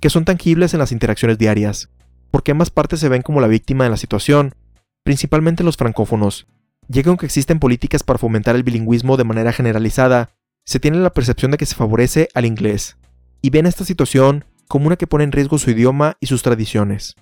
que 0.01 0.09
son 0.09 0.25
tangibles 0.25 0.73
en 0.73 0.79
las 0.79 0.91
interacciones 0.91 1.37
diarias, 1.37 1.89
porque 2.31 2.51
ambas 2.51 2.71
partes 2.71 2.99
se 2.99 3.07
ven 3.07 3.21
como 3.21 3.39
la 3.39 3.47
víctima 3.47 3.83
de 3.83 3.91
la 3.91 3.97
situación, 3.97 4.55
principalmente 5.03 5.63
los 5.63 5.77
francófonos, 5.77 6.47
ya 6.87 7.03
que 7.03 7.09
aunque 7.09 7.27
existen 7.27 7.59
políticas 7.59 8.03
para 8.03 8.19
fomentar 8.19 8.55
el 8.55 8.63
bilingüismo 8.63 9.15
de 9.15 9.23
manera 9.23 9.53
generalizada, 9.53 10.31
se 10.65 10.79
tiene 10.79 10.97
la 10.97 11.13
percepción 11.13 11.51
de 11.51 11.57
que 11.57 11.65
se 11.65 11.75
favorece 11.75 12.29
al 12.33 12.45
inglés, 12.45 12.97
y 13.41 13.51
ven 13.51 13.67
esta 13.67 13.85
situación 13.85 14.45
como 14.67 14.87
una 14.87 14.95
que 14.95 15.07
pone 15.07 15.23
en 15.23 15.31
riesgo 15.31 15.59
su 15.59 15.69
idioma 15.69 16.17
y 16.19 16.27
sus 16.27 16.41
tradiciones. 16.41 17.15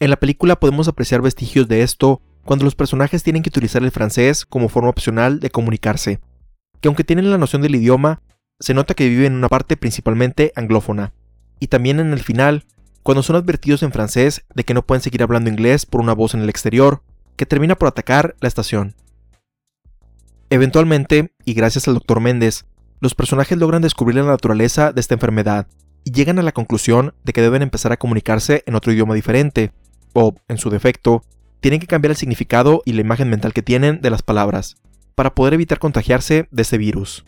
En 0.00 0.10
la 0.10 0.16
película 0.16 0.60
podemos 0.60 0.86
apreciar 0.86 1.22
vestigios 1.22 1.66
de 1.66 1.82
esto 1.82 2.22
cuando 2.44 2.64
los 2.64 2.74
personajes 2.74 3.22
tienen 3.22 3.42
que 3.42 3.48
utilizar 3.50 3.82
el 3.82 3.90
francés 3.90 4.44
como 4.44 4.68
forma 4.68 4.90
opcional 4.90 5.40
de 5.40 5.50
comunicarse, 5.50 6.20
que 6.80 6.88
aunque 6.88 7.04
tienen 7.04 7.30
la 7.30 7.38
noción 7.38 7.62
del 7.62 7.74
idioma, 7.74 8.22
se 8.60 8.74
nota 8.74 8.94
que 8.94 9.08
viven 9.08 9.32
en 9.32 9.38
una 9.38 9.48
parte 9.48 9.76
principalmente 9.76 10.52
anglófona, 10.54 11.12
y 11.60 11.68
también 11.68 12.00
en 12.00 12.12
el 12.12 12.20
final, 12.20 12.64
cuando 13.02 13.22
son 13.22 13.36
advertidos 13.36 13.82
en 13.82 13.92
francés 13.92 14.44
de 14.54 14.64
que 14.64 14.74
no 14.74 14.84
pueden 14.84 15.02
seguir 15.02 15.22
hablando 15.22 15.50
inglés 15.50 15.86
por 15.86 16.00
una 16.00 16.14
voz 16.14 16.34
en 16.34 16.40
el 16.40 16.48
exterior, 16.48 17.02
que 17.36 17.46
termina 17.46 17.76
por 17.76 17.88
atacar 17.88 18.36
la 18.40 18.48
estación. 18.48 18.94
Eventualmente, 20.50 21.32
y 21.44 21.54
gracias 21.54 21.88
al 21.88 21.94
Dr. 21.94 22.20
Méndez, 22.20 22.66
los 23.00 23.14
personajes 23.14 23.58
logran 23.58 23.82
descubrir 23.82 24.16
la 24.16 24.24
naturaleza 24.24 24.92
de 24.92 25.00
esta 25.00 25.14
enfermedad 25.14 25.66
y 26.04 26.12
llegan 26.12 26.38
a 26.38 26.42
la 26.42 26.52
conclusión 26.52 27.14
de 27.24 27.32
que 27.32 27.42
deben 27.42 27.62
empezar 27.62 27.92
a 27.92 27.96
comunicarse 27.96 28.62
en 28.66 28.74
otro 28.74 28.92
idioma 28.92 29.14
diferente, 29.14 29.72
o, 30.14 30.34
en 30.48 30.58
su 30.58 30.70
defecto, 30.70 31.22
tienen 31.60 31.80
que 31.80 31.86
cambiar 31.86 32.12
el 32.12 32.16
significado 32.16 32.82
y 32.84 32.92
la 32.92 33.02
imagen 33.02 33.28
mental 33.28 33.52
que 33.52 33.62
tienen 33.62 34.00
de 34.00 34.10
las 34.10 34.22
palabras, 34.22 34.76
para 35.14 35.34
poder 35.34 35.54
evitar 35.54 35.78
contagiarse 35.78 36.48
de 36.50 36.62
ese 36.62 36.78
virus. 36.78 37.24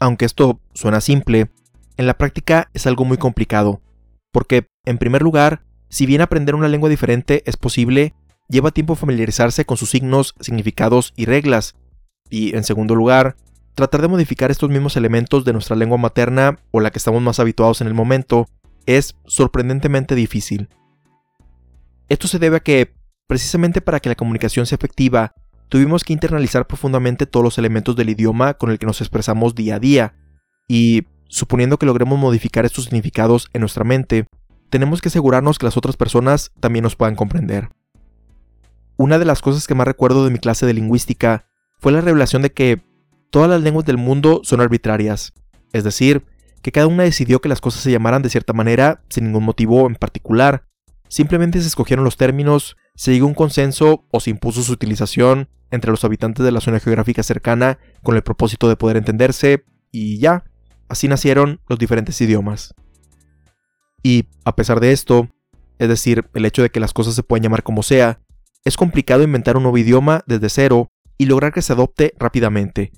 Aunque 0.00 0.24
esto 0.24 0.60
suena 0.74 1.00
simple, 1.00 1.50
en 1.96 2.06
la 2.06 2.18
práctica 2.18 2.70
es 2.74 2.86
algo 2.86 3.04
muy 3.04 3.16
complicado, 3.16 3.80
porque, 4.32 4.68
en 4.84 4.98
primer 4.98 5.22
lugar, 5.22 5.62
si 5.88 6.06
bien 6.06 6.20
aprender 6.20 6.54
una 6.54 6.68
lengua 6.68 6.88
diferente 6.88 7.42
es 7.46 7.56
posible, 7.56 8.14
lleva 8.48 8.70
tiempo 8.70 8.94
familiarizarse 8.94 9.64
con 9.64 9.76
sus 9.76 9.90
signos, 9.90 10.34
significados 10.40 11.12
y 11.16 11.24
reglas. 11.24 11.74
Y, 12.28 12.56
en 12.56 12.64
segundo 12.64 12.94
lugar, 12.94 13.36
tratar 13.74 14.02
de 14.02 14.08
modificar 14.08 14.50
estos 14.50 14.70
mismos 14.70 14.96
elementos 14.96 15.44
de 15.44 15.52
nuestra 15.52 15.76
lengua 15.76 15.98
materna 15.98 16.58
o 16.70 16.80
la 16.80 16.90
que 16.90 16.98
estamos 16.98 17.22
más 17.22 17.40
habituados 17.40 17.80
en 17.80 17.86
el 17.86 17.94
momento 17.94 18.46
es 18.86 19.16
sorprendentemente 19.26 20.14
difícil. 20.14 20.68
Esto 22.08 22.28
se 22.28 22.38
debe 22.38 22.58
a 22.58 22.60
que, 22.60 22.94
precisamente 23.26 23.80
para 23.80 24.00
que 24.00 24.08
la 24.08 24.14
comunicación 24.14 24.66
sea 24.66 24.76
efectiva, 24.76 25.34
tuvimos 25.68 26.04
que 26.04 26.12
internalizar 26.12 26.66
profundamente 26.66 27.26
todos 27.26 27.42
los 27.42 27.58
elementos 27.58 27.96
del 27.96 28.10
idioma 28.10 28.54
con 28.54 28.70
el 28.70 28.78
que 28.78 28.86
nos 28.86 29.00
expresamos 29.00 29.54
día 29.54 29.76
a 29.76 29.80
día, 29.80 30.14
y, 30.68 31.06
suponiendo 31.28 31.78
que 31.78 31.86
logremos 31.86 32.18
modificar 32.18 32.64
estos 32.64 32.84
significados 32.84 33.48
en 33.52 33.60
nuestra 33.60 33.84
mente, 33.84 34.26
tenemos 34.70 35.00
que 35.00 35.08
asegurarnos 35.08 35.58
que 35.58 35.66
las 35.66 35.76
otras 35.76 35.96
personas 35.96 36.52
también 36.60 36.82
nos 36.82 36.96
puedan 36.96 37.14
comprender. 37.14 37.70
Una 38.96 39.18
de 39.18 39.24
las 39.24 39.42
cosas 39.42 39.66
que 39.66 39.74
más 39.74 39.86
recuerdo 39.86 40.24
de 40.24 40.30
mi 40.30 40.38
clase 40.38 40.66
de 40.66 40.74
lingüística 40.74 41.46
fue 41.78 41.92
la 41.92 42.00
revelación 42.00 42.42
de 42.42 42.52
que 42.52 42.82
todas 43.30 43.50
las 43.50 43.60
lenguas 43.60 43.84
del 43.84 43.98
mundo 43.98 44.40
son 44.44 44.60
arbitrarias, 44.60 45.32
es 45.72 45.84
decir, 45.84 46.24
que 46.62 46.72
cada 46.72 46.86
una 46.86 47.04
decidió 47.04 47.40
que 47.40 47.48
las 47.48 47.60
cosas 47.60 47.82
se 47.82 47.90
llamaran 47.90 48.22
de 48.22 48.30
cierta 48.30 48.52
manera 48.52 49.02
sin 49.08 49.24
ningún 49.24 49.44
motivo 49.44 49.86
en 49.86 49.94
particular, 49.94 50.64
simplemente 51.08 51.60
se 51.60 51.68
escogieron 51.68 52.04
los 52.04 52.16
términos, 52.16 52.76
se 52.94 53.12
llegó 53.12 53.26
a 53.26 53.28
un 53.28 53.34
consenso 53.34 54.04
o 54.10 54.20
se 54.20 54.30
impuso 54.30 54.62
su 54.62 54.72
utilización 54.72 55.48
entre 55.70 55.90
los 55.90 56.04
habitantes 56.04 56.44
de 56.44 56.52
la 56.52 56.60
zona 56.60 56.80
geográfica 56.80 57.22
cercana 57.22 57.78
con 58.02 58.16
el 58.16 58.22
propósito 58.22 58.68
de 58.68 58.76
poder 58.76 58.96
entenderse, 58.96 59.64
y 59.92 60.18
ya, 60.18 60.44
así 60.88 61.08
nacieron 61.08 61.60
los 61.68 61.78
diferentes 61.78 62.20
idiomas. 62.20 62.74
Y, 64.02 64.28
a 64.44 64.54
pesar 64.54 64.80
de 64.80 64.92
esto, 64.92 65.28
es 65.78 65.88
decir, 65.88 66.28
el 66.34 66.44
hecho 66.44 66.62
de 66.62 66.70
que 66.70 66.80
las 66.80 66.92
cosas 66.92 67.14
se 67.14 67.22
puedan 67.22 67.42
llamar 67.42 67.62
como 67.62 67.82
sea, 67.82 68.20
es 68.64 68.76
complicado 68.76 69.22
inventar 69.22 69.56
un 69.56 69.62
nuevo 69.62 69.78
idioma 69.78 70.24
desde 70.26 70.48
cero 70.48 70.90
y 71.18 71.26
lograr 71.26 71.52
que 71.52 71.62
se 71.62 71.72
adopte 71.72 72.14
rápidamente. 72.18 72.92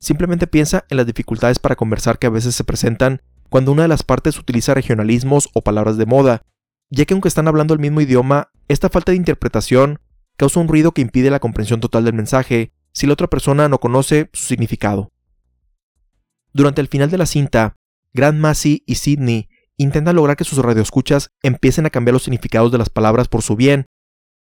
Simplemente 0.00 0.46
piensa 0.46 0.84
en 0.88 0.96
las 0.96 1.06
dificultades 1.06 1.58
para 1.58 1.76
conversar 1.76 2.18
que 2.18 2.26
a 2.26 2.30
veces 2.30 2.54
se 2.54 2.64
presentan 2.64 3.22
cuando 3.48 3.70
una 3.72 3.82
de 3.82 3.88
las 3.88 4.02
partes 4.02 4.38
utiliza 4.38 4.74
regionalismos 4.74 5.48
o 5.52 5.62
palabras 5.62 5.96
de 5.96 6.06
moda, 6.06 6.42
ya 6.90 7.04
que 7.04 7.14
aunque 7.14 7.28
están 7.28 7.46
hablando 7.46 7.74
el 7.74 7.80
mismo 7.80 8.00
idioma, 8.00 8.50
esta 8.68 8.88
falta 8.88 9.12
de 9.12 9.16
interpretación 9.16 10.00
causa 10.36 10.58
un 10.58 10.68
ruido 10.68 10.92
que 10.92 11.02
impide 11.02 11.30
la 11.30 11.38
comprensión 11.38 11.80
total 11.80 12.04
del 12.04 12.14
mensaje 12.14 12.72
si 12.92 13.06
la 13.06 13.12
otra 13.12 13.28
persona 13.28 13.68
no 13.68 13.78
conoce 13.78 14.28
su 14.32 14.46
significado. 14.46 15.11
Durante 16.52 16.80
el 16.80 16.88
final 16.88 17.10
de 17.10 17.18
la 17.18 17.26
cinta, 17.26 17.76
Grant 18.12 18.38
Massey 18.38 18.82
y 18.86 18.96
Sidney 18.96 19.48
intentan 19.76 20.16
lograr 20.16 20.36
que 20.36 20.44
sus 20.44 20.58
radioescuchas 20.58 21.30
empiecen 21.42 21.86
a 21.86 21.90
cambiar 21.90 22.12
los 22.12 22.24
significados 22.24 22.70
de 22.70 22.78
las 22.78 22.90
palabras 22.90 23.28
por 23.28 23.42
su 23.42 23.56
bien, 23.56 23.86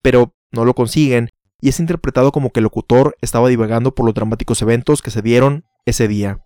pero 0.02 0.34
no 0.52 0.64
lo 0.64 0.74
consiguen 0.74 1.30
y 1.60 1.70
es 1.70 1.80
interpretado 1.80 2.30
como 2.30 2.50
que 2.50 2.60
el 2.60 2.64
locutor 2.64 3.16
estaba 3.22 3.48
divagando 3.48 3.94
por 3.94 4.04
los 4.04 4.14
dramáticos 4.14 4.60
eventos 4.60 5.00
que 5.00 5.10
se 5.10 5.22
dieron 5.22 5.64
ese 5.86 6.08
día. 6.08 6.44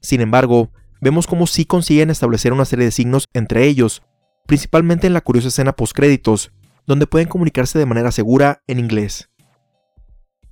Sin 0.00 0.20
embargo, 0.20 0.70
vemos 1.00 1.26
cómo 1.26 1.46
sí 1.46 1.64
consiguen 1.64 2.10
establecer 2.10 2.52
una 2.52 2.66
serie 2.66 2.84
de 2.84 2.90
signos 2.90 3.28
entre 3.32 3.64
ellos, 3.64 4.02
principalmente 4.46 5.06
en 5.06 5.14
la 5.14 5.22
curiosa 5.22 5.48
escena 5.48 5.72
postcréditos, 5.72 6.52
donde 6.86 7.06
pueden 7.06 7.28
comunicarse 7.28 7.78
de 7.78 7.86
manera 7.86 8.12
segura 8.12 8.62
en 8.66 8.78
inglés. 8.78 9.30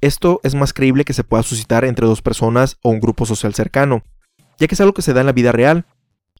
Esto 0.00 0.40
es 0.42 0.54
más 0.54 0.72
creíble 0.72 1.04
que 1.04 1.12
se 1.12 1.24
pueda 1.24 1.42
suscitar 1.42 1.84
entre 1.84 2.06
dos 2.06 2.22
personas 2.22 2.78
o 2.82 2.90
un 2.90 3.00
grupo 3.00 3.26
social 3.26 3.54
cercano, 3.54 4.02
ya 4.58 4.66
que 4.66 4.74
es 4.74 4.80
algo 4.80 4.94
que 4.94 5.02
se 5.02 5.12
da 5.12 5.20
en 5.20 5.26
la 5.26 5.32
vida 5.32 5.52
real, 5.52 5.84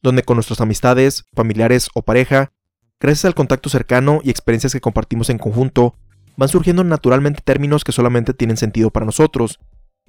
donde 0.01 0.23
con 0.23 0.35
nuestras 0.37 0.61
amistades, 0.61 1.25
familiares 1.35 1.89
o 1.93 2.01
pareja, 2.01 2.51
gracias 2.99 3.25
al 3.25 3.35
contacto 3.35 3.69
cercano 3.69 4.19
y 4.23 4.31
experiencias 4.31 4.73
que 4.73 4.81
compartimos 4.81 5.29
en 5.29 5.37
conjunto, 5.37 5.95
van 6.37 6.49
surgiendo 6.49 6.83
naturalmente 6.83 7.41
términos 7.43 7.83
que 7.83 7.91
solamente 7.91 8.33
tienen 8.33 8.57
sentido 8.57 8.89
para 8.89 9.05
nosotros, 9.05 9.59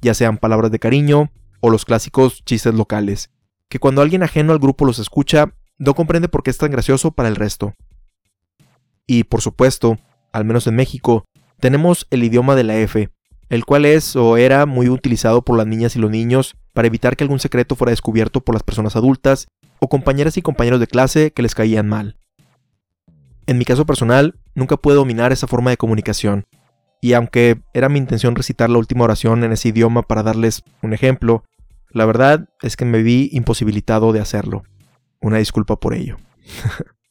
ya 0.01 0.15
sean 0.15 0.39
palabras 0.39 0.71
de 0.71 0.79
cariño 0.79 1.31
o 1.61 1.69
los 1.69 1.85
clásicos 1.85 2.43
chistes 2.45 2.75
locales, 2.75 3.31
que 3.69 3.79
cuando 3.79 4.01
alguien 4.01 4.23
ajeno 4.23 4.53
al 4.53 4.59
grupo 4.59 4.87
los 4.87 4.99
escucha, 4.99 5.55
no 5.79 5.95
comprende 5.95 6.29
por 6.29 6.43
qué 6.43 6.51
es 6.51 6.59
tan 6.59 6.71
gracioso 6.71 7.13
para 7.13 7.29
el 7.29 7.37
resto. 7.37 7.75
Y 9.07 9.25
por 9.25 9.43
supuesto, 9.43 9.99
al 10.33 10.45
menos 10.47 10.67
en 10.67 10.77
México, 10.77 11.25
tenemos 11.61 12.07
el 12.11 12.25
idioma 12.25 12.55
de 12.55 12.65
la 12.65 12.77
F, 12.77 13.11
el 13.53 13.67
cual 13.67 13.85
es 13.85 14.17
o 14.17 14.39
era 14.39 14.65
muy 14.65 14.89
utilizado 14.89 15.43
por 15.43 15.59
las 15.59 15.67
niñas 15.67 15.95
y 15.95 15.99
los 15.99 16.11
niños 16.11 16.57
para 16.73 16.87
evitar 16.87 17.19
que 17.19 17.25
algún 17.25 17.39
secreto 17.39 17.77
fuera 17.77 17.91
descubierto 17.91 18.41
por 18.41 18.55
las 18.55 18.63
personas 18.63 18.97
adultas 18.97 19.47
o 19.79 19.91
compañeras 19.91 20.39
y 20.39 20.43
compañeros 20.43 20.81
de 20.81 20.87
clase 20.87 21.33
que 21.33 21.43
les 21.43 21.55
caían 21.55 21.87
mal. 21.87 22.17
En 23.47 23.59
mi 23.59 23.67
caso 23.67 23.85
personal, 23.85 24.37
nunca 24.55 24.79
pude 24.79 24.95
dominar 24.95 25.33
esa 25.33 25.47
forma 25.47 25.69
de 25.69 25.77
comunicación, 25.77 26.47
y 27.03 27.13
aunque 27.13 27.61
era 27.75 27.91
mi 27.91 27.99
intención 27.99 28.37
recitar 28.37 28.71
la 28.71 28.79
última 28.79 29.05
oración 29.05 29.45
en 29.45 29.53
ese 29.53 29.69
idioma 29.69 30.01
para 30.01 30.23
darles 30.23 30.63
un 30.81 30.95
ejemplo, 30.95 31.45
la 31.91 32.07
verdad 32.07 32.49
es 32.63 32.75
que 32.75 32.87
me 32.87 33.03
vi 33.03 33.29
imposibilitado 33.33 34.15
de 34.15 34.21
hacerlo. 34.21 34.63
Una 35.21 35.37
disculpa 35.37 35.77
por 35.77 35.93
ello. 35.93 36.17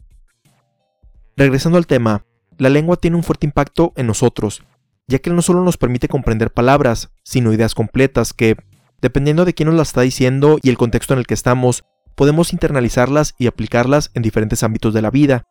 Regresando 1.38 1.78
al 1.78 1.86
tema, 1.86 2.26
la 2.58 2.70
lengua 2.70 2.96
tiene 2.96 3.18
un 3.18 3.24
fuerte 3.24 3.46
impacto 3.46 3.94
en 3.96 4.08
nosotros, 4.08 4.64
ya 5.08 5.20
que 5.20 5.30
no 5.30 5.42
solo 5.42 5.64
nos 5.64 5.78
permite 5.78 6.08
comprender 6.08 6.52
palabras, 6.52 7.12
sino 7.24 7.54
ideas 7.54 7.76
completas 7.76 8.34
que, 8.34 8.56
dependiendo 9.02 9.46
de 9.46 9.54
quién 9.54 9.68
nos 9.68 9.78
las 9.78 9.90
está 9.90 10.02
diciendo 10.02 10.58
y 10.62 10.70
el 10.70 10.78
contexto 10.78 11.14
en 11.14 11.20
el 11.20 11.28
que 11.28 11.34
estamos, 11.34 11.84
podemos 12.16 12.54
internalizarlas 12.54 13.36
y 13.38 13.48
aplicarlas 13.48 14.12
en 14.14 14.22
diferentes 14.22 14.64
ámbitos 14.64 14.94
de 14.94 15.02
la 15.02 15.12
vida, 15.12 15.44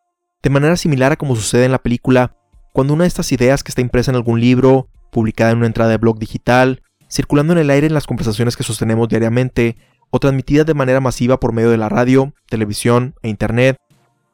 de 0.42 0.50
manera 0.50 0.76
similar 0.76 1.12
a 1.12 1.16
como 1.16 1.36
sucede 1.36 1.64
en 1.64 1.72
la 1.72 1.82
película, 1.82 2.36
cuando 2.72 2.94
una 2.94 3.04
de 3.04 3.08
estas 3.08 3.32
ideas 3.32 3.62
que 3.62 3.70
está 3.70 3.80
impresa 3.80 4.10
en 4.10 4.16
algún 4.16 4.40
libro, 4.40 4.88
publicada 5.10 5.50
en 5.50 5.58
una 5.58 5.66
entrada 5.66 5.90
de 5.90 5.98
blog 5.98 6.18
digital, 6.18 6.82
circulando 7.10 7.52
en 7.52 7.58
el 7.58 7.70
aire 7.70 7.86
en 7.86 7.94
las 7.94 8.06
conversaciones 8.06 8.56
que 8.56 8.62
sostenemos 8.62 9.08
diariamente, 9.08 9.76
o 10.10 10.18
transmitida 10.18 10.64
de 10.64 10.74
manera 10.74 11.00
masiva 11.00 11.38
por 11.38 11.52
medio 11.52 11.70
de 11.70 11.76
la 11.76 11.88
radio, 11.88 12.32
televisión 12.48 13.14
e 13.22 13.28
internet, 13.28 13.76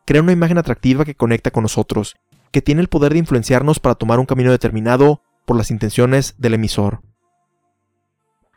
crea 0.07 0.23
una 0.23 0.33
imagen 0.33 0.59
atractiva 0.59 1.05
que 1.05 1.15
conecta 1.15 1.51
con 1.51 1.63
nosotros, 1.63 2.17
que 2.51 2.63
tiene 2.63 2.81
el 2.81 2.89
poder 2.89 3.13
de 3.13 3.19
influenciarnos 3.19 3.81
para 3.81 3.95
tomar 3.95 4.19
un 4.19 4.27
camino 4.27 4.51
determinado 4.51 5.23
por 5.45 5.57
las 5.57 5.71
intenciones 5.71 6.35
del 6.39 6.55
emisor. 6.55 7.03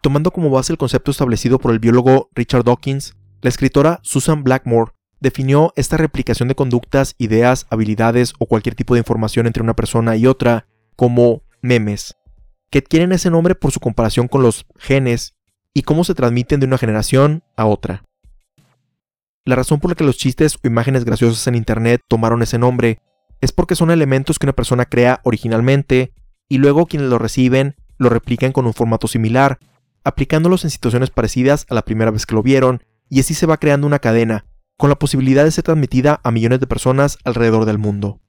Tomando 0.02 0.32
como 0.32 0.50
base 0.50 0.72
el 0.72 0.78
concepto 0.78 1.12
establecido 1.12 1.60
por 1.60 1.72
el 1.72 1.80
biólogo 1.80 2.30
Richard 2.34 2.64
Dawkins, 2.64 3.16
la 3.42 3.50
escritora 3.50 4.00
Susan 4.04 4.44
Blackmore 4.44 4.94
definió 5.20 5.74
esta 5.76 5.98
replicación 5.98 6.48
de 6.48 6.56
conductas, 6.56 7.16
ideas, 7.18 7.68
habilidades 7.70 8.34
o 8.40 8.46
cualquier 8.46 8.76
tipo 8.76 8.94
de 8.94 9.00
información 9.00 9.48
entre 9.48 9.64
una 9.64 9.76
persona 9.76 10.16
y 10.16 10.28
otra 10.28 10.68
como 10.96 11.44
memes, 11.62 12.16
que 12.70 12.80
adquieren 12.80 13.12
ese 13.12 13.30
nombre 13.30 13.56
por 13.56 13.72
su 13.72 13.80
comparación 13.80 14.28
con 14.28 14.42
los 14.42 14.66
genes 14.78 15.36
y 15.74 15.84
cómo 15.84 16.04
se 16.04 16.16
transmiten 16.16 16.60
de 16.60 16.66
una 16.66 16.78
generación 16.78 17.44
a 17.56 17.66
otra. 17.66 18.04
La 19.46 19.56
razón 19.56 19.80
por 19.80 19.92
la 19.92 19.96
que 19.96 20.04
los 20.04 20.18
chistes 20.18 20.56
o 20.56 20.68
imágenes 20.68 21.06
graciosas 21.06 21.46
en 21.48 21.56
Internet 21.56 22.02
tomaron 22.08 22.42
ese 22.42 22.58
nombre 22.58 23.00
es 23.42 23.52
porque 23.52 23.76
son 23.76 23.92
elementos 23.92 24.40
que 24.40 24.46
una 24.46 24.54
persona 24.54 24.86
crea 24.86 25.22
originalmente 25.24 26.14
y 26.48 26.58
luego 26.58 26.86
quienes 26.86 27.10
lo 27.10 27.18
reciben 27.18 27.76
lo 27.98 28.10
replican 28.10 28.52
con 28.52 28.66
un 28.66 28.74
formato 28.74 29.08
similar, 29.08 29.60
aplicándolos 30.04 30.64
en 30.64 30.70
situaciones 30.70 31.10
parecidas 31.10 31.66
a 31.70 31.76
la 31.76 31.84
primera 31.84 32.12
vez 32.12 32.26
que 32.26 32.34
lo 32.34 32.42
vieron, 32.42 32.84
y 33.10 33.20
así 33.20 33.34
se 33.34 33.46
va 33.46 33.58
creando 33.58 33.86
una 33.86 34.00
cadena, 34.00 34.46
con 34.78 34.90
la 34.90 34.98
posibilidad 34.98 35.44
de 35.44 35.52
ser 35.52 35.66
transmitida 35.66 36.22
a 36.24 36.32
millones 36.32 36.62
de 36.62 36.68
personas 36.68 37.18
alrededor 37.26 37.66
del 37.66 37.78
mundo. 37.78 38.22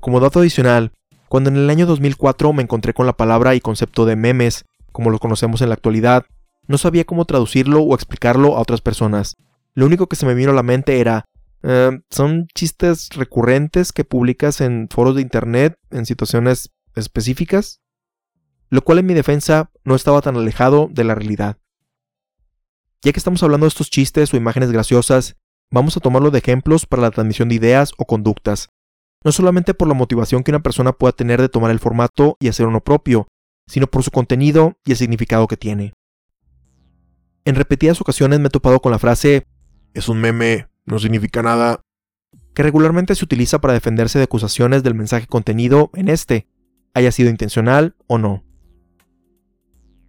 Como 0.00 0.20
dato 0.20 0.38
adicional, 0.38 0.92
cuando 1.28 1.50
en 1.50 1.56
el 1.56 1.68
año 1.68 1.86
2004 1.86 2.52
me 2.52 2.62
encontré 2.62 2.94
con 2.94 3.06
la 3.06 3.16
palabra 3.16 3.56
y 3.56 3.60
concepto 3.60 4.06
de 4.06 4.14
memes, 4.14 4.64
como 4.92 5.10
lo 5.10 5.18
conocemos 5.18 5.60
en 5.60 5.68
la 5.68 5.74
actualidad, 5.74 6.24
no 6.68 6.78
sabía 6.78 7.04
cómo 7.04 7.24
traducirlo 7.24 7.80
o 7.80 7.94
explicarlo 7.94 8.56
a 8.56 8.60
otras 8.60 8.80
personas. 8.80 9.36
Lo 9.74 9.86
único 9.86 10.06
que 10.06 10.16
se 10.16 10.26
me 10.26 10.34
vino 10.34 10.52
a 10.52 10.54
la 10.54 10.62
mente 10.62 11.00
era, 11.00 11.24
eh, 11.68 11.98
son 12.10 12.46
chistes 12.54 13.08
recurrentes 13.16 13.90
que 13.92 14.04
publicas 14.04 14.60
en 14.60 14.88
foros 14.88 15.16
de 15.16 15.22
internet 15.22 15.76
en 15.90 16.06
situaciones 16.06 16.70
específicas, 16.94 17.80
lo 18.70 18.82
cual 18.82 19.00
en 19.00 19.06
mi 19.06 19.14
defensa 19.14 19.72
no 19.82 19.96
estaba 19.96 20.22
tan 20.22 20.36
alejado 20.36 20.88
de 20.88 21.02
la 21.02 21.16
realidad. 21.16 21.58
Ya 23.02 23.10
que 23.10 23.18
estamos 23.18 23.42
hablando 23.42 23.66
de 23.66 23.70
estos 23.70 23.90
chistes 23.90 24.32
o 24.32 24.36
imágenes 24.36 24.70
graciosas, 24.70 25.34
vamos 25.68 25.96
a 25.96 26.00
tomarlo 26.00 26.30
de 26.30 26.38
ejemplos 26.38 26.86
para 26.86 27.02
la 27.02 27.10
transmisión 27.10 27.48
de 27.48 27.56
ideas 27.56 27.94
o 27.98 28.04
conductas, 28.04 28.68
no 29.24 29.32
solamente 29.32 29.74
por 29.74 29.88
la 29.88 29.94
motivación 29.94 30.44
que 30.44 30.52
una 30.52 30.62
persona 30.62 30.92
pueda 30.92 31.12
tener 31.12 31.40
de 31.40 31.48
tomar 31.48 31.72
el 31.72 31.80
formato 31.80 32.36
y 32.38 32.46
hacer 32.46 32.66
uno 32.68 32.80
propio, 32.80 33.26
sino 33.66 33.88
por 33.88 34.04
su 34.04 34.12
contenido 34.12 34.78
y 34.84 34.92
el 34.92 34.98
significado 34.98 35.48
que 35.48 35.56
tiene. 35.56 35.94
En 37.44 37.56
repetidas 37.56 38.00
ocasiones 38.00 38.38
me 38.38 38.46
he 38.46 38.50
topado 38.50 38.78
con 38.78 38.92
la 38.92 39.00
frase 39.00 39.48
es 39.94 40.08
un 40.08 40.20
meme, 40.20 40.68
no 40.86 40.98
significa 40.98 41.42
nada, 41.42 41.80
que 42.54 42.62
regularmente 42.62 43.14
se 43.14 43.24
utiliza 43.24 43.60
para 43.60 43.74
defenderse 43.74 44.18
de 44.18 44.24
acusaciones 44.24 44.82
del 44.82 44.94
mensaje 44.94 45.26
contenido 45.26 45.90
en 45.94 46.08
este, 46.08 46.48
haya 46.94 47.12
sido 47.12 47.28
intencional 47.28 47.94
o 48.06 48.18
no. 48.18 48.44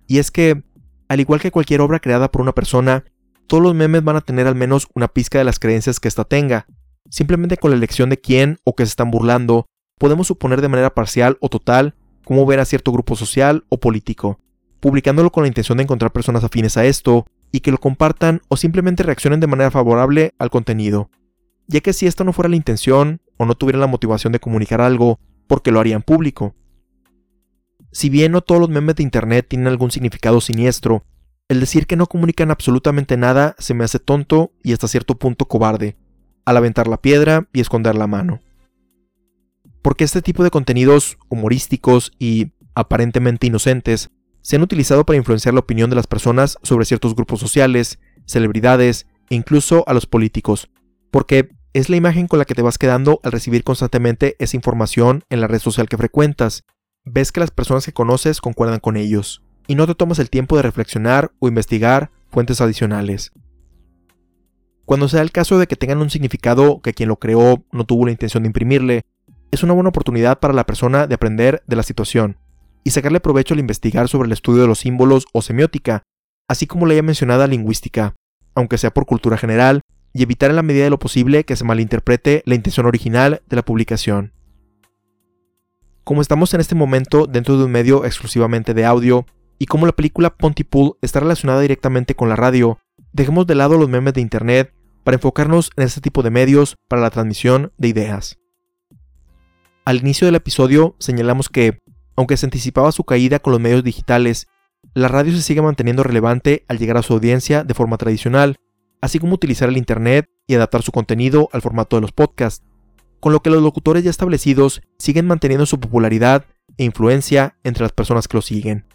Y 0.08 0.20
es 0.20 0.32
que 0.32 0.64
al 1.10 1.20
igual 1.20 1.40
que 1.40 1.52
cualquier 1.52 1.82
obra 1.82 2.00
creada 2.00 2.32
por 2.32 2.42
una 2.42 2.54
persona, 2.54 3.06
todos 3.48 3.64
los 3.64 3.76
memes 3.76 4.04
van 4.04 4.18
a 4.18 4.22
tener 4.22 4.48
al 4.48 4.56
menos 4.56 4.88
una 4.94 5.08
pizca 5.08 5.38
de 5.38 5.46
las 5.46 5.60
creencias 5.60 6.00
que 6.00 6.08
ésta 6.08 6.26
tenga. 6.26 6.68
Simplemente 7.10 7.58
con 7.58 7.72
la 7.72 7.78
elección 7.78 8.10
de 8.10 8.18
quién 8.18 8.58
o 8.66 8.76
que 8.76 8.86
se 8.86 8.90
están 8.90 9.12
burlando, 9.12 9.66
podemos 9.98 10.28
suponer 10.28 10.62
de 10.62 10.68
manera 10.68 10.94
parcial 10.94 11.38
o 11.40 11.50
total 11.50 11.96
cómo 12.26 12.46
ver 12.46 12.60
a 12.60 12.66
cierto 12.66 12.92
grupo 12.92 13.16
social 13.16 13.66
o 13.70 13.80
político, 13.80 14.40
publicándolo 14.82 15.32
con 15.32 15.44
la 15.44 15.48
intención 15.48 15.78
de 15.78 15.84
encontrar 15.84 16.12
personas 16.12 16.44
afines 16.44 16.76
a 16.76 16.86
esto 16.86 17.26
y 17.52 17.62
que 17.62 17.72
lo 17.72 17.78
compartan 17.78 18.42
o 18.48 18.58
simplemente 18.58 19.04
reaccionen 19.04 19.40
de 19.40 19.48
manera 19.48 19.72
favorable 19.72 20.34
al 20.38 20.50
contenido. 20.50 21.10
Ya 21.68 21.82
que 21.82 21.94
si 21.94 22.08
esta 22.08 22.24
no 22.24 22.34
fuera 22.34 22.50
la 22.50 22.56
intención 22.56 23.22
o 23.38 23.46
no 23.46 23.56
tuvieran 23.56 23.82
la 23.82 23.88
motivación 23.88 24.34
de 24.34 24.40
comunicar 24.40 24.82
algo, 24.82 25.20
¿por 25.48 25.62
qué 25.62 25.72
lo 25.72 25.80
harían 25.80 26.02
público? 26.02 26.56
Si 27.92 28.10
bien 28.10 28.32
no 28.32 28.42
todos 28.42 28.62
los 28.62 28.70
memes 28.70 28.96
de 28.96 29.04
Internet 29.04 29.48
tienen 29.50 29.68
algún 29.68 29.92
significado 29.92 30.42
siniestro, 30.42 31.06
el 31.50 31.60
decir 31.60 31.88
que 31.88 31.96
no 31.96 32.08
comunican 32.08 32.52
absolutamente 32.52 33.16
nada 33.16 33.56
se 33.58 33.74
me 33.74 33.86
hace 33.86 34.00
tonto 34.00 34.52
y 34.64 34.74
hasta 34.74 34.88
cierto 34.88 35.16
punto 35.16 35.46
cobarde, 35.46 35.96
al 36.46 36.58
aventar 36.58 36.88
la 36.88 37.02
piedra 37.02 37.48
y 37.54 37.62
esconder 37.62 37.96
la 37.96 38.08
mano. 38.08 38.42
Porque 39.82 40.04
este 40.04 40.22
tipo 40.22 40.44
de 40.44 40.52
contenidos 40.52 41.18
humorísticos 41.30 42.12
y 42.20 42.52
aparentemente 42.76 43.48
inocentes 43.48 44.12
se 44.48 44.56
han 44.56 44.62
utilizado 44.62 45.06
para 45.06 45.18
influenciar 45.18 45.54
la 45.54 45.60
opinión 45.60 45.90
de 45.90 45.98
las 45.98 46.08
personas 46.08 46.58
sobre 46.64 46.86
ciertos 46.86 47.14
grupos 47.16 47.42
sociales, 47.42 48.00
celebridades 48.26 49.06
e 49.30 49.36
incluso 49.36 49.84
a 49.88 49.94
los 49.94 50.06
políticos, 50.06 50.70
porque 51.12 51.50
es 51.74 51.90
la 51.90 51.98
imagen 51.98 52.30
con 52.30 52.40
la 52.40 52.46
que 52.46 52.56
te 52.56 52.62
vas 52.62 52.78
quedando 52.78 53.20
al 53.24 53.34
recibir 53.34 53.66
constantemente 53.66 54.38
esa 54.40 54.56
información 54.56 55.26
en 55.30 55.42
la 55.42 55.48
red 55.48 55.60
social 55.60 55.90
que 55.90 55.98
frecuentas, 55.98 56.64
ves 57.04 57.34
que 57.34 57.42
las 57.42 57.52
personas 57.52 57.86
que 57.86 57.92
conoces 57.92 58.40
concuerdan 58.40 58.80
con 58.80 58.96
ellos, 58.96 59.44
y 59.68 59.76
no 59.76 59.86
te 59.86 59.96
tomas 59.96 60.18
el 60.20 60.30
tiempo 60.30 60.56
de 60.56 60.62
reflexionar 60.62 61.34
o 61.40 61.50
investigar 61.50 62.10
fuentes 62.30 62.62
adicionales. 62.62 63.34
Cuando 64.86 65.10
sea 65.10 65.24
el 65.24 65.34
caso 65.34 65.60
de 65.60 65.68
que 65.68 65.76
tengan 65.76 65.98
un 65.98 66.10
significado 66.10 66.80
que 66.82 66.94
quien 66.94 67.10
lo 67.10 67.18
creó 67.18 67.66
no 67.74 67.86
tuvo 67.86 68.06
la 68.06 68.14
intención 68.14 68.44
de 68.44 68.48
imprimirle, 68.48 69.04
es 69.52 69.64
una 69.64 69.74
buena 69.74 69.90
oportunidad 69.90 70.40
para 70.40 70.54
la 70.54 70.66
persona 70.66 71.06
de 71.06 71.16
aprender 71.16 71.64
de 71.68 71.76
la 71.76 71.84
situación 71.84 72.38
y 72.88 72.92
sacarle 72.92 73.20
provecho 73.20 73.54
al 73.54 73.60
investigar 73.60 74.08
sobre 74.08 74.28
el 74.28 74.32
estudio 74.32 74.62
de 74.62 74.68
los 74.70 74.80
símbolos 74.80 75.26
o 75.34 75.42
semiótica, 75.42 76.04
así 76.48 76.68
como 76.68 76.86
la 76.86 76.94
ya 76.94 77.04
mencionada 77.04 77.46
lingüística, 77.46 78.16
aunque 78.56 78.78
sea 78.78 78.94
por 78.94 79.06
cultura 79.06 79.38
general, 79.38 79.82
y 80.14 80.24
evitar 80.24 80.52
en 80.52 80.56
la 80.56 80.64
medida 80.64 80.86
de 80.86 80.90
lo 80.90 80.98
posible 80.98 81.44
que 81.44 81.58
se 81.58 81.66
malinterprete 81.66 82.44
la 82.46 82.56
intención 82.56 82.86
original 82.86 83.42
de 83.46 83.56
la 83.58 83.66
publicación. 83.66 84.32
Como 86.06 86.22
estamos 86.22 86.54
en 86.54 86.62
este 86.62 86.76
momento 86.76 87.28
dentro 87.28 87.58
de 87.58 87.66
un 87.66 87.72
medio 87.72 88.06
exclusivamente 88.06 88.74
de 88.74 88.86
audio, 88.86 89.26
y 89.60 89.66
como 89.66 89.86
la 89.86 89.92
película 89.92 90.38
Pontypool 90.38 90.96
está 91.02 91.20
relacionada 91.20 91.60
directamente 91.60 92.16
con 92.16 92.30
la 92.30 92.38
radio, 92.38 92.80
dejemos 93.12 93.48
de 93.48 93.56
lado 93.56 93.78
los 93.78 93.90
memes 93.90 94.14
de 94.14 94.22
internet 94.22 94.74
para 95.04 95.16
enfocarnos 95.16 95.72
en 95.76 95.84
este 95.84 96.00
tipo 96.00 96.24
de 96.24 96.30
medios 96.30 96.78
para 96.88 97.02
la 97.02 97.10
transmisión 97.10 97.74
de 97.78 97.90
ideas. 97.90 98.38
Al 99.84 99.98
inicio 99.98 100.26
del 100.26 100.36
episodio 100.36 100.96
señalamos 101.00 101.50
que, 101.50 101.80
aunque 102.18 102.36
se 102.36 102.46
anticipaba 102.46 102.92
su 102.92 103.06
caída 103.06 103.40
con 103.40 103.52
los 103.52 103.62
medios 103.62 103.84
digitales, 103.84 104.48
la 104.94 105.08
radio 105.08 105.34
se 105.34 105.42
sigue 105.42 105.62
manteniendo 105.62 106.04
relevante 106.04 106.66
al 106.68 106.80
llegar 106.80 106.98
a 106.98 107.04
su 107.04 107.14
audiencia 107.14 107.64
de 107.64 107.74
forma 107.74 107.98
tradicional, 107.98 108.58
así 109.02 109.20
como 109.20 109.36
utilizar 109.36 109.70
el 109.70 109.78
Internet 109.78 110.30
y 110.48 110.56
adaptar 110.56 110.82
su 110.82 110.92
contenido 110.92 111.48
al 111.54 111.62
formato 111.62 111.96
de 111.96 112.02
los 112.02 112.12
podcasts 112.12 112.66
con 113.20 113.34
lo 113.34 113.42
que 113.42 113.50
los 113.50 113.62
locutores 113.62 114.04
ya 114.04 114.10
establecidos 114.10 114.82
siguen 115.00 115.28
manteniendo 115.28 115.66
su 115.66 115.80
popularidad 115.80 116.46
e 116.78 116.84
influencia 116.84 117.58
entre 117.64 117.84
las 117.84 117.92
personas 117.92 118.28
que 118.28 118.38
lo 118.38 118.42
siguen. 118.42 118.86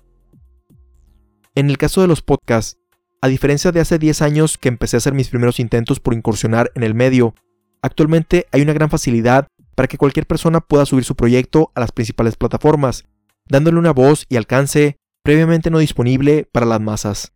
En 1.54 1.68
el 1.68 1.78
caso 1.78 2.00
de 2.00 2.08
los 2.08 2.22
podcasts, 2.22 2.78
a 3.20 3.28
diferencia 3.28 3.72
de 3.72 3.80
hace 3.80 3.98
10 3.98 4.22
años 4.22 4.58
que 4.58 4.68
empecé 4.68 4.96
a 4.96 4.98
hacer 4.98 5.12
mis 5.12 5.28
primeros 5.28 5.60
intentos 5.60 6.00
por 6.00 6.14
incursionar 6.14 6.72
en 6.74 6.82
el 6.82 6.94
medio, 6.94 7.34
actualmente 7.82 8.46
hay 8.52 8.62
una 8.62 8.72
gran 8.72 8.90
facilidad 8.90 9.46
para 9.74 9.88
que 9.88 9.98
cualquier 9.98 10.26
persona 10.26 10.60
pueda 10.60 10.86
subir 10.86 11.04
su 11.04 11.14
proyecto 11.14 11.70
a 11.74 11.80
las 11.80 11.92
principales 11.92 12.36
plataformas, 12.36 13.04
dándole 13.48 13.78
una 13.78 13.92
voz 13.92 14.26
y 14.28 14.36
alcance 14.36 14.98
previamente 15.22 15.70
no 15.70 15.78
disponible 15.78 16.48
para 16.50 16.66
las 16.66 16.80
masas. 16.80 17.32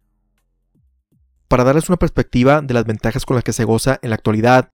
Para 1.49 1.65
darles 1.65 1.89
una 1.89 1.99
perspectiva 1.99 2.61
de 2.61 2.75
las 2.75 2.85
ventajas 2.85 3.25
con 3.25 3.37
las 3.37 3.45
que 3.45 3.53
se 3.53 3.65
goza 3.65 3.99
en 4.03 4.11
la 4.11 4.17
actualidad, 4.17 4.71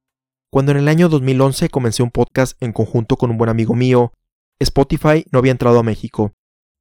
cuando 0.50 0.72
en 0.72 0.78
el 0.78 0.88
año 0.88 1.08
2011 1.08 1.68
comencé 1.68 2.02
un 2.02 2.10
podcast 2.10 2.60
en 2.62 2.72
conjunto 2.72 3.16
con 3.16 3.30
un 3.30 3.38
buen 3.38 3.50
amigo 3.50 3.74
mío, 3.74 4.12
Spotify 4.58 5.24
no 5.30 5.38
había 5.38 5.52
entrado 5.52 5.78
a 5.78 5.82
México, 5.82 6.32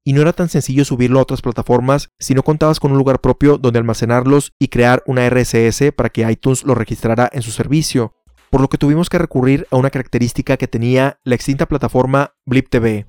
y 0.03 0.13
no 0.13 0.21
era 0.21 0.33
tan 0.33 0.49
sencillo 0.49 0.85
subirlo 0.85 1.19
a 1.19 1.23
otras 1.23 1.41
plataformas 1.41 2.09
si 2.19 2.33
no 2.33 2.43
contabas 2.43 2.79
con 2.79 2.91
un 2.91 2.97
lugar 2.97 3.21
propio 3.21 3.57
donde 3.57 3.79
almacenarlos 3.79 4.53
y 4.59 4.69
crear 4.69 5.03
una 5.05 5.29
RSS 5.29 5.91
para 5.95 6.09
que 6.09 6.29
iTunes 6.29 6.63
lo 6.63 6.75
registrara 6.75 7.29
en 7.31 7.41
su 7.41 7.51
servicio, 7.51 8.15
por 8.49 8.61
lo 8.61 8.67
que 8.67 8.77
tuvimos 8.77 9.09
que 9.09 9.19
recurrir 9.19 9.67
a 9.71 9.77
una 9.77 9.89
característica 9.89 10.57
que 10.57 10.67
tenía 10.67 11.19
la 11.23 11.35
extinta 11.35 11.67
plataforma 11.67 12.33
Blip 12.45 12.69
TV, 12.69 13.05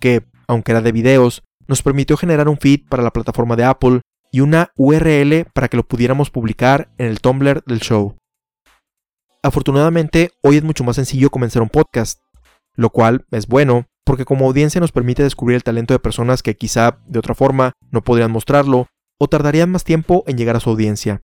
que, 0.00 0.22
aunque 0.50 0.72
era 0.72 0.82
de 0.82 0.90
videos, 0.90 1.44
nos 1.68 1.82
permitió 1.82 2.16
generar 2.16 2.48
un 2.48 2.58
feed 2.58 2.80
para 2.88 3.04
la 3.04 3.12
plataforma 3.12 3.54
de 3.54 3.62
Apple 3.62 4.00
y 4.32 4.40
una 4.40 4.72
URL 4.76 5.46
para 5.54 5.68
que 5.68 5.76
lo 5.76 5.86
pudiéramos 5.86 6.30
publicar 6.30 6.90
en 6.98 7.06
el 7.06 7.20
Tumblr 7.20 7.62
del 7.64 7.78
show. 7.78 8.16
Afortunadamente, 9.44 10.32
hoy 10.42 10.56
es 10.56 10.64
mucho 10.64 10.82
más 10.82 10.96
sencillo 10.96 11.30
comenzar 11.30 11.62
un 11.62 11.68
podcast, 11.68 12.20
lo 12.74 12.90
cual 12.90 13.26
es 13.30 13.46
bueno, 13.46 13.86
porque 14.04 14.24
como 14.24 14.46
audiencia 14.46 14.80
nos 14.80 14.90
permite 14.90 15.22
descubrir 15.22 15.54
el 15.54 15.62
talento 15.62 15.94
de 15.94 16.00
personas 16.00 16.42
que 16.42 16.56
quizá 16.56 16.98
de 17.06 17.20
otra 17.20 17.36
forma 17.36 17.72
no 17.92 18.02
podrían 18.02 18.32
mostrarlo 18.32 18.88
o 19.20 19.28
tardarían 19.28 19.70
más 19.70 19.84
tiempo 19.84 20.24
en 20.26 20.36
llegar 20.36 20.56
a 20.56 20.60
su 20.60 20.70
audiencia. 20.70 21.22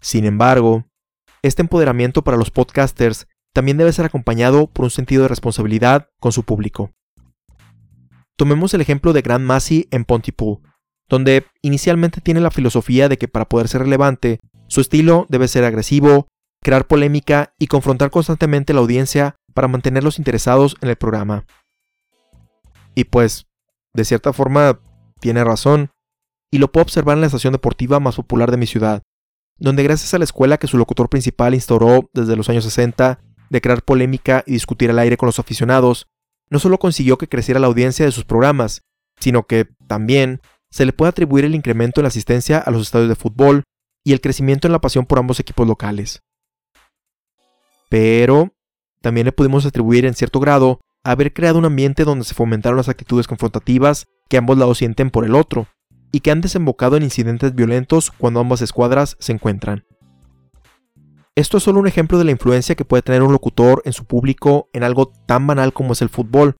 Sin 0.00 0.26
embargo, 0.26 0.84
este 1.42 1.62
empoderamiento 1.62 2.22
para 2.22 2.36
los 2.36 2.50
podcasters 2.50 3.26
también 3.54 3.78
debe 3.78 3.92
ser 3.94 4.04
acompañado 4.04 4.66
por 4.66 4.84
un 4.84 4.90
sentido 4.90 5.22
de 5.22 5.28
responsabilidad 5.28 6.08
con 6.20 6.32
su 6.32 6.42
público. 6.42 6.92
Tomemos 8.36 8.74
el 8.74 8.82
ejemplo 8.82 9.12
de 9.12 9.22
Grant 9.22 9.44
Massey 9.44 9.88
en 9.90 10.04
Pontypool, 10.04 10.58
donde 11.08 11.46
inicialmente 11.62 12.20
tiene 12.20 12.40
la 12.40 12.50
filosofía 12.50 13.08
de 13.08 13.16
que 13.16 13.28
para 13.28 13.48
poder 13.48 13.68
ser 13.68 13.82
relevante, 13.82 14.40
su 14.68 14.80
estilo 14.80 15.26
debe 15.28 15.48
ser 15.48 15.64
agresivo, 15.64 16.28
crear 16.62 16.86
polémica 16.86 17.54
y 17.58 17.66
confrontar 17.68 18.10
constantemente 18.10 18.72
a 18.72 18.74
la 18.74 18.80
audiencia 18.80 19.36
para 19.54 19.68
mantenerlos 19.68 20.18
interesados 20.18 20.76
en 20.82 20.90
el 20.90 20.96
programa. 20.96 21.46
Y 22.94 23.04
pues, 23.04 23.46
de 23.94 24.04
cierta 24.04 24.32
forma, 24.32 24.80
tiene 25.20 25.44
razón, 25.44 25.90
y 26.50 26.58
lo 26.58 26.70
puedo 26.70 26.82
observar 26.82 27.16
en 27.16 27.22
la 27.22 27.26
estación 27.26 27.52
deportiva 27.52 28.00
más 28.00 28.16
popular 28.16 28.50
de 28.50 28.56
mi 28.56 28.66
ciudad, 28.66 29.02
donde 29.58 29.82
gracias 29.82 30.12
a 30.12 30.18
la 30.18 30.24
escuela 30.24 30.58
que 30.58 30.66
su 30.66 30.76
locutor 30.76 31.08
principal 31.08 31.54
instauró 31.54 32.10
desde 32.12 32.36
los 32.36 32.48
años 32.48 32.64
60 32.64 33.20
de 33.48 33.60
crear 33.60 33.82
polémica 33.82 34.44
y 34.46 34.52
discutir 34.52 34.90
al 34.90 34.98
aire 34.98 35.16
con 35.16 35.26
los 35.26 35.38
aficionados, 35.38 36.06
no 36.50 36.58
solo 36.58 36.78
consiguió 36.78 37.18
que 37.18 37.28
creciera 37.28 37.60
la 37.60 37.66
audiencia 37.66 38.04
de 38.04 38.12
sus 38.12 38.24
programas, 38.24 38.82
sino 39.18 39.44
que, 39.46 39.66
también, 39.86 40.40
se 40.70 40.84
le 40.84 40.92
puede 40.92 41.10
atribuir 41.10 41.44
el 41.44 41.54
incremento 41.54 42.00
en 42.00 42.04
la 42.04 42.08
asistencia 42.08 42.58
a 42.58 42.70
los 42.70 42.82
estadios 42.82 43.08
de 43.08 43.16
fútbol 43.16 43.64
y 44.04 44.12
el 44.12 44.20
crecimiento 44.20 44.68
en 44.68 44.72
la 44.72 44.80
pasión 44.80 45.06
por 45.06 45.18
ambos 45.18 45.40
equipos 45.40 45.66
locales. 45.66 46.22
Pero 47.88 48.52
también 49.00 49.24
le 49.26 49.32
pudimos 49.32 49.64
atribuir 49.66 50.04
en 50.06 50.14
cierto 50.14 50.40
grado 50.40 50.80
haber 51.04 51.32
creado 51.32 51.58
un 51.58 51.64
ambiente 51.64 52.04
donde 52.04 52.24
se 52.24 52.34
fomentaron 52.34 52.76
las 52.76 52.88
actitudes 52.88 53.28
confrontativas 53.28 54.04
que 54.28 54.36
ambos 54.36 54.58
lados 54.58 54.78
sienten 54.78 55.10
por 55.10 55.24
el 55.24 55.36
otro, 55.36 55.68
y 56.12 56.20
que 56.20 56.30
han 56.30 56.40
desembocado 56.40 56.96
en 56.96 57.02
incidentes 57.02 57.54
violentos 57.54 58.10
cuando 58.10 58.40
ambas 58.40 58.62
escuadras 58.62 59.16
se 59.20 59.32
encuentran. 59.32 59.84
Esto 61.36 61.58
es 61.58 61.64
solo 61.64 61.80
un 61.80 61.86
ejemplo 61.86 62.16
de 62.16 62.24
la 62.24 62.30
influencia 62.30 62.76
que 62.76 62.86
puede 62.86 63.02
tener 63.02 63.22
un 63.22 63.30
locutor 63.30 63.82
en 63.84 63.92
su 63.92 64.06
público 64.06 64.70
en 64.72 64.82
algo 64.82 65.12
tan 65.26 65.46
banal 65.46 65.74
como 65.74 65.92
es 65.92 66.00
el 66.00 66.08
fútbol, 66.08 66.56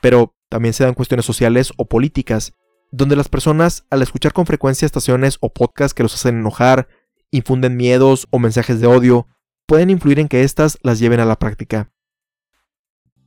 pero 0.00 0.36
también 0.48 0.72
se 0.72 0.84
dan 0.84 0.94
cuestiones 0.94 1.26
sociales 1.26 1.72
o 1.76 1.86
políticas, 1.86 2.52
donde 2.92 3.16
las 3.16 3.28
personas, 3.28 3.86
al 3.90 4.02
escuchar 4.02 4.32
con 4.32 4.46
frecuencia 4.46 4.86
estaciones 4.86 5.38
o 5.40 5.52
podcasts 5.52 5.94
que 5.94 6.04
los 6.04 6.14
hacen 6.14 6.38
enojar, 6.38 6.86
infunden 7.32 7.76
miedos 7.76 8.28
o 8.30 8.38
mensajes 8.38 8.80
de 8.80 8.86
odio, 8.86 9.26
pueden 9.66 9.90
influir 9.90 10.20
en 10.20 10.28
que 10.28 10.44
éstas 10.44 10.78
las 10.82 11.00
lleven 11.00 11.18
a 11.18 11.24
la 11.24 11.36
práctica. 11.36 11.90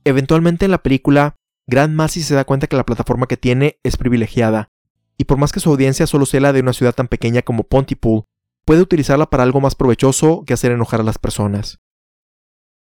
Eventualmente 0.04 0.64
en 0.64 0.70
la 0.70 0.82
película, 0.82 1.36
Grant 1.66 1.94
Massey 1.94 2.22
se 2.22 2.34
da 2.34 2.44
cuenta 2.44 2.66
que 2.66 2.76
la 2.76 2.86
plataforma 2.86 3.26
que 3.26 3.36
tiene 3.36 3.78
es 3.82 3.98
privilegiada, 3.98 4.70
y 5.18 5.24
por 5.24 5.36
más 5.36 5.52
que 5.52 5.60
su 5.60 5.68
audiencia 5.68 6.06
solo 6.06 6.24
sea 6.24 6.40
la 6.40 6.54
de 6.54 6.60
una 6.60 6.72
ciudad 6.72 6.94
tan 6.94 7.08
pequeña 7.08 7.42
como 7.42 7.64
Pontypool, 7.64 8.24
puede 8.64 8.82
utilizarla 8.82 9.26
para 9.26 9.42
algo 9.42 9.60
más 9.60 9.74
provechoso 9.74 10.44
que 10.46 10.54
hacer 10.54 10.72
enojar 10.72 11.00
a 11.00 11.04
las 11.04 11.18
personas. 11.18 11.80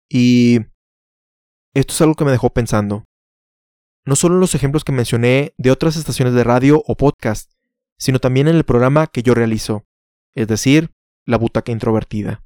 Y... 0.08 0.60
esto 1.74 1.92
es 1.92 2.00
algo 2.02 2.14
que 2.14 2.24
me 2.24 2.30
dejó 2.30 2.50
pensando. 2.50 3.04
No 4.06 4.16
solo 4.16 4.34
en 4.34 4.40
los 4.40 4.54
ejemplos 4.54 4.84
que 4.84 4.92
mencioné 4.92 5.54
de 5.56 5.70
otras 5.70 5.96
estaciones 5.96 6.34
de 6.34 6.44
radio 6.44 6.82
o 6.86 6.96
podcast, 6.96 7.50
sino 7.98 8.18
también 8.18 8.48
en 8.48 8.56
el 8.56 8.64
programa 8.64 9.06
que 9.06 9.22
yo 9.22 9.34
realizo, 9.34 9.84
es 10.34 10.46
decir, 10.46 10.90
la 11.26 11.38
butaca 11.38 11.72
introvertida. 11.72 12.44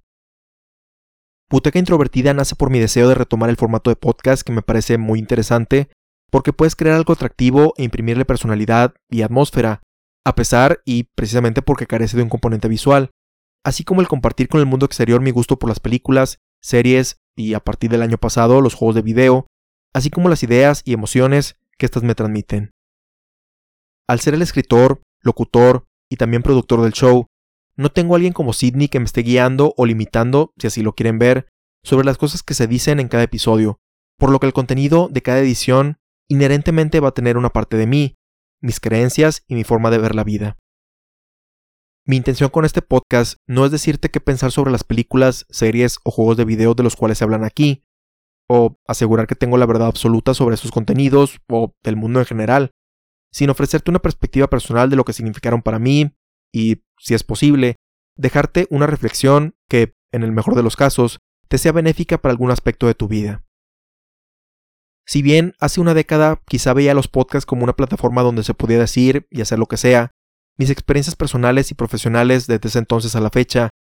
Buteca 1.51 1.79
Introvertida 1.79 2.35
nace 2.35 2.55
por 2.55 2.69
mi 2.69 2.79
deseo 2.79 3.09
de 3.09 3.15
retomar 3.15 3.49
el 3.49 3.57
formato 3.57 3.89
de 3.89 3.97
podcast 3.97 4.43
que 4.43 4.53
me 4.53 4.61
parece 4.61 4.99
muy 4.99 5.19
interesante, 5.19 5.89
porque 6.31 6.53
puedes 6.53 6.77
crear 6.77 6.97
algo 6.97 7.15
atractivo 7.15 7.73
e 7.79 7.85
imprimirle 7.85 8.27
personalidad 8.27 8.95
y 9.09 9.23
atmósfera, 9.23 9.81
a 10.29 10.35
pesar 10.35 10.83
y 10.85 11.05
precisamente 11.15 11.63
porque 11.63 11.87
carece 11.87 12.19
de 12.19 12.23
un 12.23 12.29
componente 12.29 12.69
visual, 12.69 13.11
así 13.65 13.83
como 13.83 14.03
el 14.03 14.09
compartir 14.09 14.49
con 14.49 14.61
el 14.61 14.67
mundo 14.67 14.85
exterior 14.85 15.23
mi 15.23 15.31
gusto 15.31 15.59
por 15.59 15.71
las 15.71 15.81
películas, 15.81 16.39
series 16.61 17.17
y 17.35 17.55
a 17.55 17.61
partir 17.61 17.91
del 17.91 18.03
año 18.03 18.19
pasado 18.19 18.61
los 18.61 18.75
juegos 18.75 18.95
de 18.95 19.01
video, 19.01 19.47
así 19.95 20.11
como 20.11 20.29
las 20.29 20.43
ideas 20.43 20.83
y 20.85 20.93
emociones 20.93 21.57
que 21.79 21.87
éstas 21.87 22.03
me 22.03 22.15
transmiten. 22.15 22.73
Al 24.07 24.21
ser 24.21 24.35
el 24.35 24.43
escritor, 24.43 25.01
locutor 25.23 25.87
y 26.11 26.17
también 26.17 26.43
productor 26.43 26.83
del 26.83 26.93
show, 26.93 27.27
no 27.77 27.91
tengo 27.91 28.15
a 28.15 28.17
alguien 28.17 28.35
como 28.35 28.53
Sidney 28.53 28.89
que 28.89 28.99
me 28.99 29.07
esté 29.07 29.23
guiando 29.23 29.73
o 29.79 29.87
limitando, 29.87 30.53
si 30.59 30.67
así 30.67 30.83
lo 30.83 30.95
quieren 30.95 31.19
ver, 31.19 31.49
sobre 31.83 32.05
las 32.05 32.19
cosas 32.19 32.43
que 32.43 32.53
se 32.53 32.67
dicen 32.67 33.01
en 33.01 33.09
cada 33.09 33.23
episodio, 33.23 33.79
por 34.19 34.29
lo 34.29 34.41
que 34.41 34.47
el 34.47 34.53
contenido 34.53 35.09
de 35.11 35.23
cada 35.23 35.39
edición 35.39 35.97
inherentemente 36.29 37.01
va 37.01 37.09
a 37.09 37.15
tener 37.15 37.39
una 37.39 37.49
parte 37.49 37.79
de 37.79 37.87
mí, 37.87 38.17
mis 38.61 38.81
creencias 38.81 39.45
y 39.47 39.55
mi 39.55 39.65
forma 39.65 39.91
de 39.91 39.99
ver 39.99 40.15
la 40.15 40.25
vida. 40.25 40.57
Mi 42.05 42.17
intención 42.17 42.49
con 42.49 42.65
este 42.65 42.81
podcast 42.81 43.39
no 43.47 43.67
es 43.67 43.71
decirte 43.71 44.11
qué 44.11 44.21
pensar 44.21 44.51
sobre 44.51 44.73
las 44.73 44.83
películas, 44.83 45.45
series 45.51 45.99
o 46.05 46.11
juegos 46.11 46.37
de 46.39 46.47
video 46.47 46.75
de 46.75 46.83
los 46.83 46.97
cuales 46.97 47.19
se 47.19 47.25
hablan 47.25 47.45
aquí, 47.45 47.85
o 48.49 48.79
asegurar 48.87 49.27
que 49.27 49.35
tengo 49.35 49.59
la 49.59 49.67
verdad 49.67 49.89
absoluta 49.89 50.33
sobre 50.33 50.57
sus 50.57 50.71
contenidos 50.71 51.39
o 51.49 51.75
del 51.83 51.97
mundo 51.97 52.21
en 52.21 52.27
general, 52.27 52.71
sino 53.31 53.53
ofrecerte 53.53 53.91
una 53.91 54.01
perspectiva 54.01 54.49
personal 54.49 54.89
de 54.89 54.97
lo 54.97 55.05
que 55.05 55.13
significaron 55.13 55.61
para 55.61 55.79
mí, 55.79 56.17
y, 56.51 56.83
si 56.99 57.13
es 57.13 57.25
posible, 57.25 57.77
dejarte 58.17 58.67
una 58.71 58.87
reflexión 58.87 59.55
que, 59.69 59.95
en 60.13 60.23
el 60.23 60.33
mejor 60.33 60.55
de 60.55 60.63
los 60.63 60.77
casos, 60.77 61.19
te 61.49 61.59
sea 61.59 61.73
benéfica 61.73 62.19
para 62.19 62.33
algún 62.33 62.51
aspecto 62.51 62.87
de 62.87 62.95
tu 62.95 63.07
vida. 63.07 63.45
Si 65.09 65.23
bien 65.23 65.55
hace 65.59 65.81
una 65.81 65.95
década 65.95 66.43
quizá 66.47 66.75
veía 66.75 66.93
los 66.93 67.09
podcasts 67.09 67.47
como 67.47 67.65
una 67.65 67.73
plataforma 67.73 68.23
donde 68.23 68.45
se 68.45 68.53
podía 68.53 68.79
decir 68.79 69.27
y 69.31 69.41
hacer 69.41 69.59
lo 69.59 69.65
que 69.65 69.79
sea, 69.79 70.11
mis 70.59 70.69
experiencias 70.69 71.17
personales 71.17 71.71
y 71.71 71.75
profesionales 71.75 72.47
desde 72.47 72.69
ese 72.69 72.79
entonces 72.79 73.17
a 73.17 73.21
la 73.21 73.31
fecha 73.31 73.71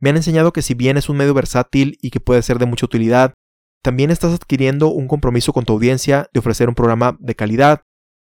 me 0.00 0.08
han 0.08 0.16
enseñado 0.16 0.54
que 0.54 0.62
si 0.62 0.72
bien 0.72 0.96
es 0.96 1.10
un 1.10 1.18
medio 1.18 1.34
versátil 1.34 1.98
y 2.00 2.08
que 2.08 2.20
puede 2.20 2.40
ser 2.40 2.58
de 2.58 2.64
mucha 2.64 2.86
utilidad, 2.86 3.34
también 3.82 4.10
estás 4.10 4.32
adquiriendo 4.32 4.88
un 4.88 5.08
compromiso 5.08 5.52
con 5.52 5.66
tu 5.66 5.74
audiencia 5.74 6.30
de 6.32 6.40
ofrecer 6.40 6.70
un 6.70 6.74
programa 6.74 7.18
de 7.20 7.34
calidad, 7.34 7.82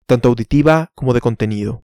tanto 0.06 0.28
auditiva 0.28 0.92
como 0.94 1.12
de 1.12 1.20
contenido. 1.20 1.82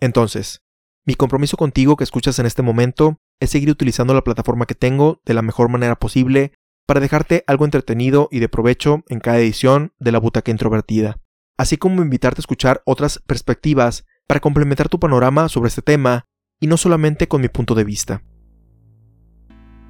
Entonces, 0.00 0.62
mi 1.04 1.14
compromiso 1.14 1.58
contigo 1.58 1.96
que 1.96 2.04
escuchas 2.04 2.38
en 2.38 2.46
este 2.46 2.62
momento 2.62 3.18
es 3.38 3.50
seguir 3.50 3.68
utilizando 3.68 4.14
la 4.14 4.24
plataforma 4.24 4.64
que 4.64 4.74
tengo 4.74 5.20
de 5.26 5.34
la 5.34 5.42
mejor 5.42 5.68
manera 5.68 5.96
posible 5.96 6.54
para 6.86 7.00
dejarte 7.00 7.44
algo 7.46 7.64
entretenido 7.64 8.28
y 8.30 8.38
de 8.38 8.48
provecho 8.48 9.02
en 9.08 9.20
cada 9.20 9.38
edición 9.38 9.92
de 9.98 10.12
la 10.12 10.18
butaca 10.18 10.50
introvertida, 10.50 11.16
así 11.58 11.76
como 11.76 12.02
invitarte 12.02 12.38
a 12.38 12.42
escuchar 12.42 12.82
otras 12.86 13.20
perspectivas 13.26 14.06
para 14.26 14.40
complementar 14.40 14.88
tu 14.88 14.98
panorama 14.98 15.48
sobre 15.48 15.68
este 15.68 15.82
tema 15.82 16.26
y 16.60 16.68
no 16.68 16.76
solamente 16.76 17.28
con 17.28 17.40
mi 17.40 17.48
punto 17.48 17.74
de 17.74 17.84
vista. 17.84 18.22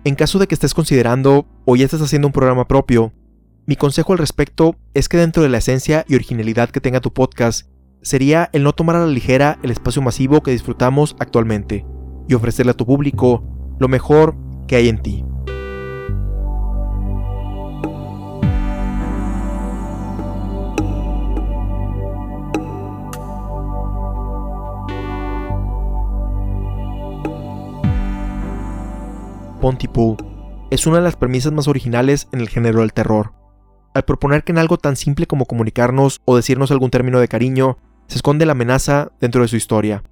En 0.05 0.15
caso 0.15 0.39
de 0.39 0.47
que 0.47 0.55
estés 0.55 0.75
considerando 0.75 1.47
o 1.65 1.77
ya 1.77 1.85
estés 1.85 2.01
haciendo 2.01 2.29
un 2.29 2.33
programa 2.33 2.67
propio, 2.67 3.13
mi 3.67 3.77
consejo 3.77 4.13
al 4.13 4.19
respecto 4.19 4.77
es 4.95 5.09
que 5.09 5.17
dentro 5.17 5.43
de 5.43 5.49
la 5.49 5.59
esencia 5.59 6.05
y 6.09 6.15
originalidad 6.15 6.71
que 6.71 6.81
tenga 6.81 7.01
tu 7.01 7.13
podcast, 7.13 7.69
sería 8.03 8.49
el 8.53 8.63
no 8.63 8.73
tomar 8.73 8.97
a 8.97 9.01
la 9.01 9.07
ligera 9.07 9.59
el 9.65 9.73
espacio 9.73 10.01
masivo 10.01 10.43
que 10.43 10.53
disfrutamos 10.53 11.17
actualmente 11.19 11.85
y 12.29 12.35
ofrecerle 12.35 12.71
a 12.71 12.77
tu 12.77 12.87
público 12.87 13.43
lo 13.81 13.89
mejor 13.89 14.37
que 14.69 14.77
hay 14.77 14.89
en 14.89 15.03
ti. 15.03 15.25
Pontypool 29.61 30.17
es 30.71 30.87
una 30.87 30.97
de 30.97 31.03
las 31.03 31.17
premisas 31.17 31.53
más 31.53 31.69
originales 31.69 32.29
en 32.33 32.41
el 32.41 32.49
género 32.49 32.81
del 32.81 32.93
terror. 32.93 33.33
Al 33.95 34.05
proponer 34.05 34.45
que 34.45 34.53
en 34.53 34.59
algo 34.59 34.77
tan 34.77 34.97
simple 34.97 35.27
como 35.27 35.47
comunicarnos 35.47 36.21
o 36.25 36.37
decirnos 36.37 36.71
algún 36.71 36.91
término 36.91 37.21
de 37.21 37.29
cariño, 37.29 37.79
se 38.09 38.17
esconde 38.17 38.47
la 38.47 38.53
amenaza 38.53 39.13
dentro 39.21 39.43
de 39.43 39.49
su 39.49 39.57
historia, 39.57 40.03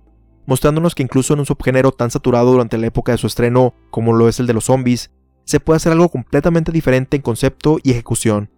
mostrándonos 0.46 0.94
que 0.94 1.02
incluso 1.02 1.34
en 1.34 1.40
un 1.40 1.46
subgénero 1.46 1.92
tan 1.92 2.10
saturado 2.10 2.52
durante 2.52 2.78
la 2.78 2.86
época 2.86 3.12
de 3.12 3.18
su 3.18 3.26
estreno 3.26 3.74
como 3.90 4.12
lo 4.12 4.28
es 4.28 4.40
el 4.40 4.46
de 4.46 4.54
los 4.54 4.64
zombies, 4.64 5.10
se 5.44 5.60
puede 5.60 5.76
hacer 5.76 5.92
algo 5.92 6.08
completamente 6.08 6.72
diferente 6.72 7.16
en 7.16 7.22
concepto 7.22 7.78
y 7.82 7.90
ejecución, 7.90 8.50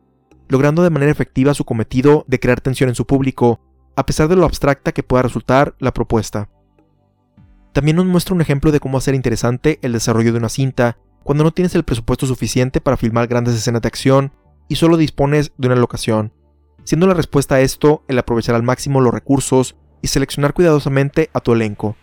logrando 0.48 0.82
de 0.82 0.90
manera 0.90 1.12
efectiva 1.12 1.54
su 1.54 1.64
cometido 1.64 2.24
de 2.28 2.38
crear 2.38 2.60
tensión 2.60 2.88
en 2.88 2.94
su 2.94 3.06
público, 3.06 3.60
a 3.96 4.06
pesar 4.06 4.28
de 4.28 4.36
lo 4.36 4.44
abstracta 4.44 4.92
que 4.92 5.02
pueda 5.02 5.22
resultar 5.22 5.74
la 5.80 5.92
propuesta. 5.92 6.48
También 7.76 7.98
nos 7.98 8.06
muestra 8.06 8.34
un 8.34 8.40
ejemplo 8.40 8.72
de 8.72 8.80
cómo 8.80 8.96
hacer 8.96 9.14
interesante 9.14 9.78
el 9.82 9.92
desarrollo 9.92 10.32
de 10.32 10.38
una 10.38 10.48
cinta 10.48 10.96
cuando 11.22 11.44
no 11.44 11.50
tienes 11.50 11.74
el 11.74 11.84
presupuesto 11.84 12.26
suficiente 12.26 12.80
para 12.80 12.96
filmar 12.96 13.26
grandes 13.26 13.54
escenas 13.54 13.82
de 13.82 13.88
acción 13.88 14.32
y 14.66 14.76
solo 14.76 14.96
dispones 14.96 15.52
de 15.58 15.66
una 15.66 15.76
locación, 15.76 16.32
siendo 16.84 17.06
la 17.06 17.12
respuesta 17.12 17.56
a 17.56 17.60
esto 17.60 18.02
el 18.08 18.18
aprovechar 18.18 18.54
al 18.54 18.62
máximo 18.62 19.02
los 19.02 19.12
recursos 19.12 19.76
y 20.00 20.08
seleccionar 20.08 20.54
cuidadosamente 20.54 21.28
a 21.34 21.40
tu 21.40 21.52
elenco, 21.52 21.96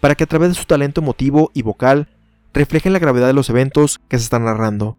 para 0.00 0.16
que 0.16 0.24
a 0.24 0.26
través 0.26 0.48
de 0.48 0.54
su 0.56 0.64
talento 0.64 1.02
emotivo 1.02 1.52
y 1.54 1.62
vocal 1.62 2.08
reflejen 2.52 2.92
la 2.92 2.98
gravedad 2.98 3.28
de 3.28 3.32
los 3.32 3.48
eventos 3.48 4.00
que 4.08 4.18
se 4.18 4.24
están 4.24 4.46
narrando. 4.46 4.98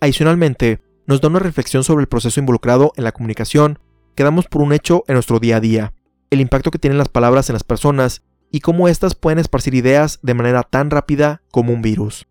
Adicionalmente, 0.00 0.80
nos 1.06 1.20
da 1.20 1.28
una 1.28 1.40
reflexión 1.40 1.84
sobre 1.84 2.00
el 2.00 2.08
proceso 2.08 2.40
involucrado 2.40 2.94
en 2.96 3.04
la 3.04 3.12
comunicación 3.12 3.78
que 4.14 4.24
damos 4.24 4.46
por 4.46 4.62
un 4.62 4.72
hecho 4.72 5.04
en 5.06 5.16
nuestro 5.16 5.38
día 5.38 5.56
a 5.56 5.60
día, 5.60 5.92
el 6.30 6.40
impacto 6.40 6.70
que 6.70 6.78
tienen 6.78 6.96
las 6.96 7.10
palabras 7.10 7.50
en 7.50 7.54
las 7.54 7.64
personas 7.64 8.22
y 8.50 8.60
cómo 8.60 8.88
éstas 8.88 9.14
pueden 9.14 9.38
esparcir 9.38 9.74
ideas 9.74 10.18
de 10.22 10.34
manera 10.34 10.62
tan 10.62 10.90
rápida 10.90 11.42
como 11.50 11.72
un 11.72 11.82
virus. 11.82 12.26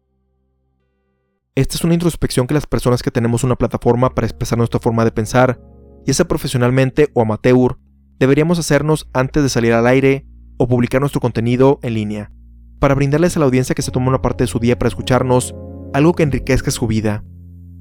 Esta 1.55 1.75
es 1.75 1.83
una 1.83 1.93
introspección 1.93 2.47
que 2.47 2.53
las 2.53 2.67
personas 2.67 3.01
que 3.01 3.11
tenemos 3.11 3.43
una 3.43 3.55
plataforma 3.55 4.13
para 4.15 4.27
expresar 4.27 4.57
nuestra 4.57 4.79
forma 4.79 5.03
de 5.03 5.11
pensar, 5.11 5.59
ya 6.05 6.13
sea 6.13 6.27
profesionalmente 6.27 7.09
o 7.13 7.21
amateur, 7.21 7.77
deberíamos 8.17 8.59
hacernos 8.59 9.09
antes 9.13 9.43
de 9.43 9.49
salir 9.49 9.73
al 9.73 9.87
aire 9.87 10.25
o 10.57 10.67
publicar 10.67 11.01
nuestro 11.01 11.21
contenido 11.21 11.79
en 11.81 11.93
línea, 11.93 12.31
para 12.79 12.95
brindarles 12.95 13.35
a 13.35 13.39
la 13.39 13.45
audiencia 13.45 13.75
que 13.75 13.81
se 13.81 13.91
toma 13.91 14.09
una 14.09 14.21
parte 14.21 14.43
de 14.43 14.47
su 14.47 14.59
día 14.59 14.77
para 14.77 14.89
escucharnos 14.89 15.55
algo 15.93 16.13
que 16.13 16.23
enriquezca 16.23 16.71
su 16.71 16.87
vida, 16.87 17.23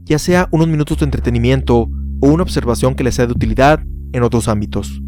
ya 0.05 0.18
sea 0.18 0.49
unos 0.51 0.68
minutos 0.68 0.99
de 0.99 1.05
entretenimiento 1.05 1.89
o 2.20 2.28
una 2.28 2.43
observación 2.43 2.95
que 2.95 3.05
les 3.05 3.14
sea 3.16 3.26
de 3.26 3.32
utilidad 3.32 3.80
en 4.12 4.22
otros 4.22 4.49
ámbitos. 4.49 5.03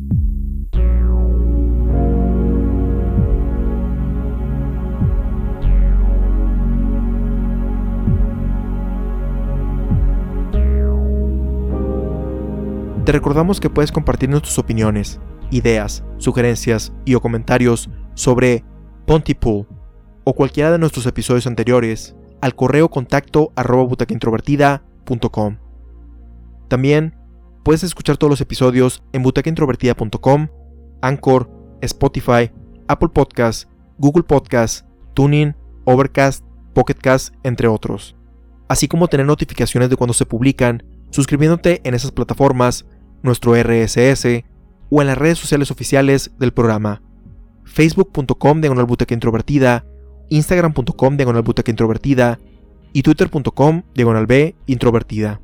Te 13.05 13.13
recordamos 13.13 13.61
que 13.61 13.71
puedes 13.71 13.93
compartirnos 13.93 14.43
tus 14.43 14.59
opiniones, 14.59 15.21
ideas, 15.51 16.05
sugerencias 16.19 16.93
y 17.07 17.15
o 17.15 17.21
comentarios 17.21 17.89
sobre 18.15 18.63
Pontypool 19.07 19.67
o 20.25 20.35
cualquiera 20.35 20.71
de 20.71 20.79
nuestros 20.79 21.07
episodios 21.07 21.47
anteriores 21.47 22.15
al 22.43 22.55
correo 22.55 22.91
contacto 22.91 23.53
arroba. 23.57 23.97
También 26.69 27.17
puedes 27.63 27.83
escuchar 27.83 28.19
todos 28.19 28.31
los 28.31 28.41
episodios 28.43 29.03
en 29.13 29.23
butacaintrovertida.com, 29.23 30.49
Anchor, 31.01 31.51
Spotify, 31.81 32.53
Apple 32.87 33.09
Podcasts, 33.09 33.67
Google 33.99 34.25
Podcasts, 34.25 34.85
Tuning, 35.15 35.55
Overcast, 35.85 36.45
Pocketcast, 36.75 37.35
entre 37.45 37.67
otros. 37.67 38.15
Así 38.69 38.89
como 38.89 39.09
tener 39.09 39.27
notificaciones 39.27 39.91
de 39.91 39.97
cuando 39.97 40.15
se 40.15 40.27
publican, 40.27 40.85
suscribiéndote 41.11 41.81
en 41.85 41.95
esas 41.95 42.13
plataformas 42.13 42.87
nuestro 43.23 43.55
RSS 43.55 44.45
o 44.91 45.01
en 45.01 45.07
las 45.07 45.19
redes 45.19 45.39
sociales 45.39 45.71
oficiales 45.71 46.33
del 46.39 46.53
programa 46.53 47.03
facebook.com 47.65 48.61
diagonal 48.61 48.87
introvertida, 49.09 49.87
instagram.com 50.29 51.17
diagonal 51.17 51.45
introvertida 51.67 52.39
y 52.93 53.03
twitter.com 53.03 53.83
diagonal 53.95 54.55
introvertida. 54.67 55.41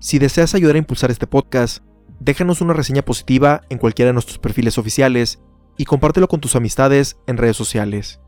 Si 0.00 0.18
deseas 0.18 0.54
ayudar 0.54 0.76
a 0.76 0.78
impulsar 0.78 1.10
este 1.10 1.26
podcast, 1.26 1.84
déjanos 2.18 2.60
una 2.60 2.72
reseña 2.72 3.02
positiva 3.02 3.62
en 3.68 3.78
cualquiera 3.78 4.08
de 4.08 4.14
nuestros 4.14 4.38
perfiles 4.38 4.78
oficiales 4.78 5.40
y 5.76 5.84
compártelo 5.84 6.26
con 6.26 6.40
tus 6.40 6.56
amistades 6.56 7.18
en 7.26 7.36
redes 7.36 7.56
sociales. 7.56 8.20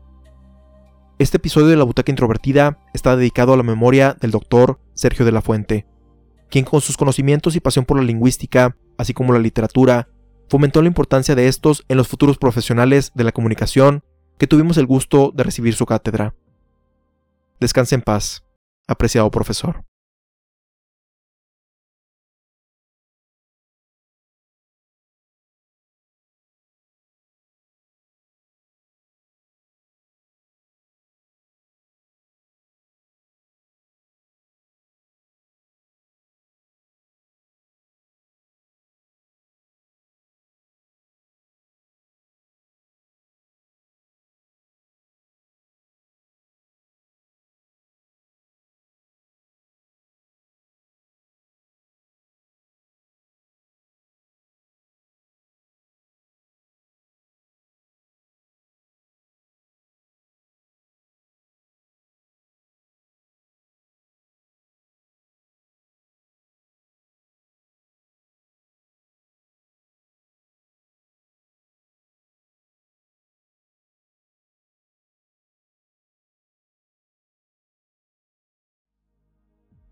Este 1.19 1.37
episodio 1.37 1.67
de 1.67 1.77
La 1.77 1.83
Butaca 1.83 2.11
Introvertida 2.11 2.79
está 2.93 3.15
dedicado 3.15 3.53
a 3.53 3.57
la 3.57 3.63
memoria 3.63 4.15
del 4.19 4.31
doctor 4.31 4.79
Sergio 4.93 5.25
de 5.25 5.31
la 5.31 5.41
Fuente, 5.41 5.85
quien 6.53 6.65
con 6.65 6.81
sus 6.81 6.97
conocimientos 6.97 7.55
y 7.55 7.59
pasión 7.59 7.83
por 7.83 7.97
la 7.97 8.03
lingüística, 8.03 8.77
así 8.99 9.11
como 9.11 9.33
la 9.33 9.39
literatura, 9.39 10.07
fomentó 10.49 10.83
la 10.83 10.87
importancia 10.87 11.33
de 11.33 11.47
estos 11.47 11.83
en 11.87 11.97
los 11.97 12.07
futuros 12.07 12.37
profesionales 12.37 13.11
de 13.15 13.23
la 13.23 13.31
comunicación 13.31 14.03
que 14.37 14.45
tuvimos 14.45 14.77
el 14.77 14.85
gusto 14.85 15.31
de 15.33 15.41
recibir 15.41 15.73
su 15.73 15.87
cátedra. 15.87 16.35
Descanse 17.59 17.95
en 17.95 18.03
paz, 18.03 18.45
apreciado 18.87 19.31
profesor. 19.31 19.83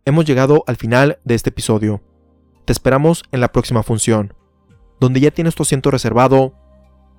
Hemos 0.03 0.25
llegado 0.25 0.63
al 0.65 0.77
final 0.77 1.19
de 1.25 1.35
este 1.35 1.49
episodio. 1.49 2.01
Te 2.65 2.73
esperamos 2.73 3.21
en 3.31 3.39
la 3.39 3.51
próxima 3.51 3.83
función, 3.83 4.33
donde 4.99 5.19
ya 5.19 5.29
tienes 5.29 5.53
tu 5.53 5.61
asiento 5.61 5.91
reservado 5.91 6.55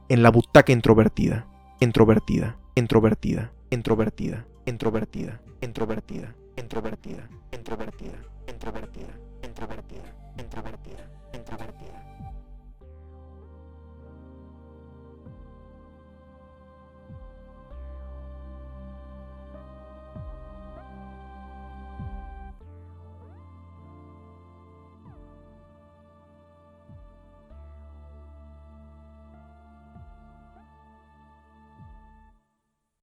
en 0.08 0.24
la 0.24 0.32
butaca 0.32 0.72
introvertida, 0.72 1.46
introvertida, 1.78 2.58
introvertida, 2.74 3.52
introvertida, 3.70 4.46
introvertida, 4.66 5.40
introvertida, 5.60 6.34
introvertida, 6.58 7.28
introvertida, 7.56 8.18
introvertida, 8.48 9.14
introvertida, 9.44 10.12
introvertida, 10.38 11.06
introvertida. 11.32 12.11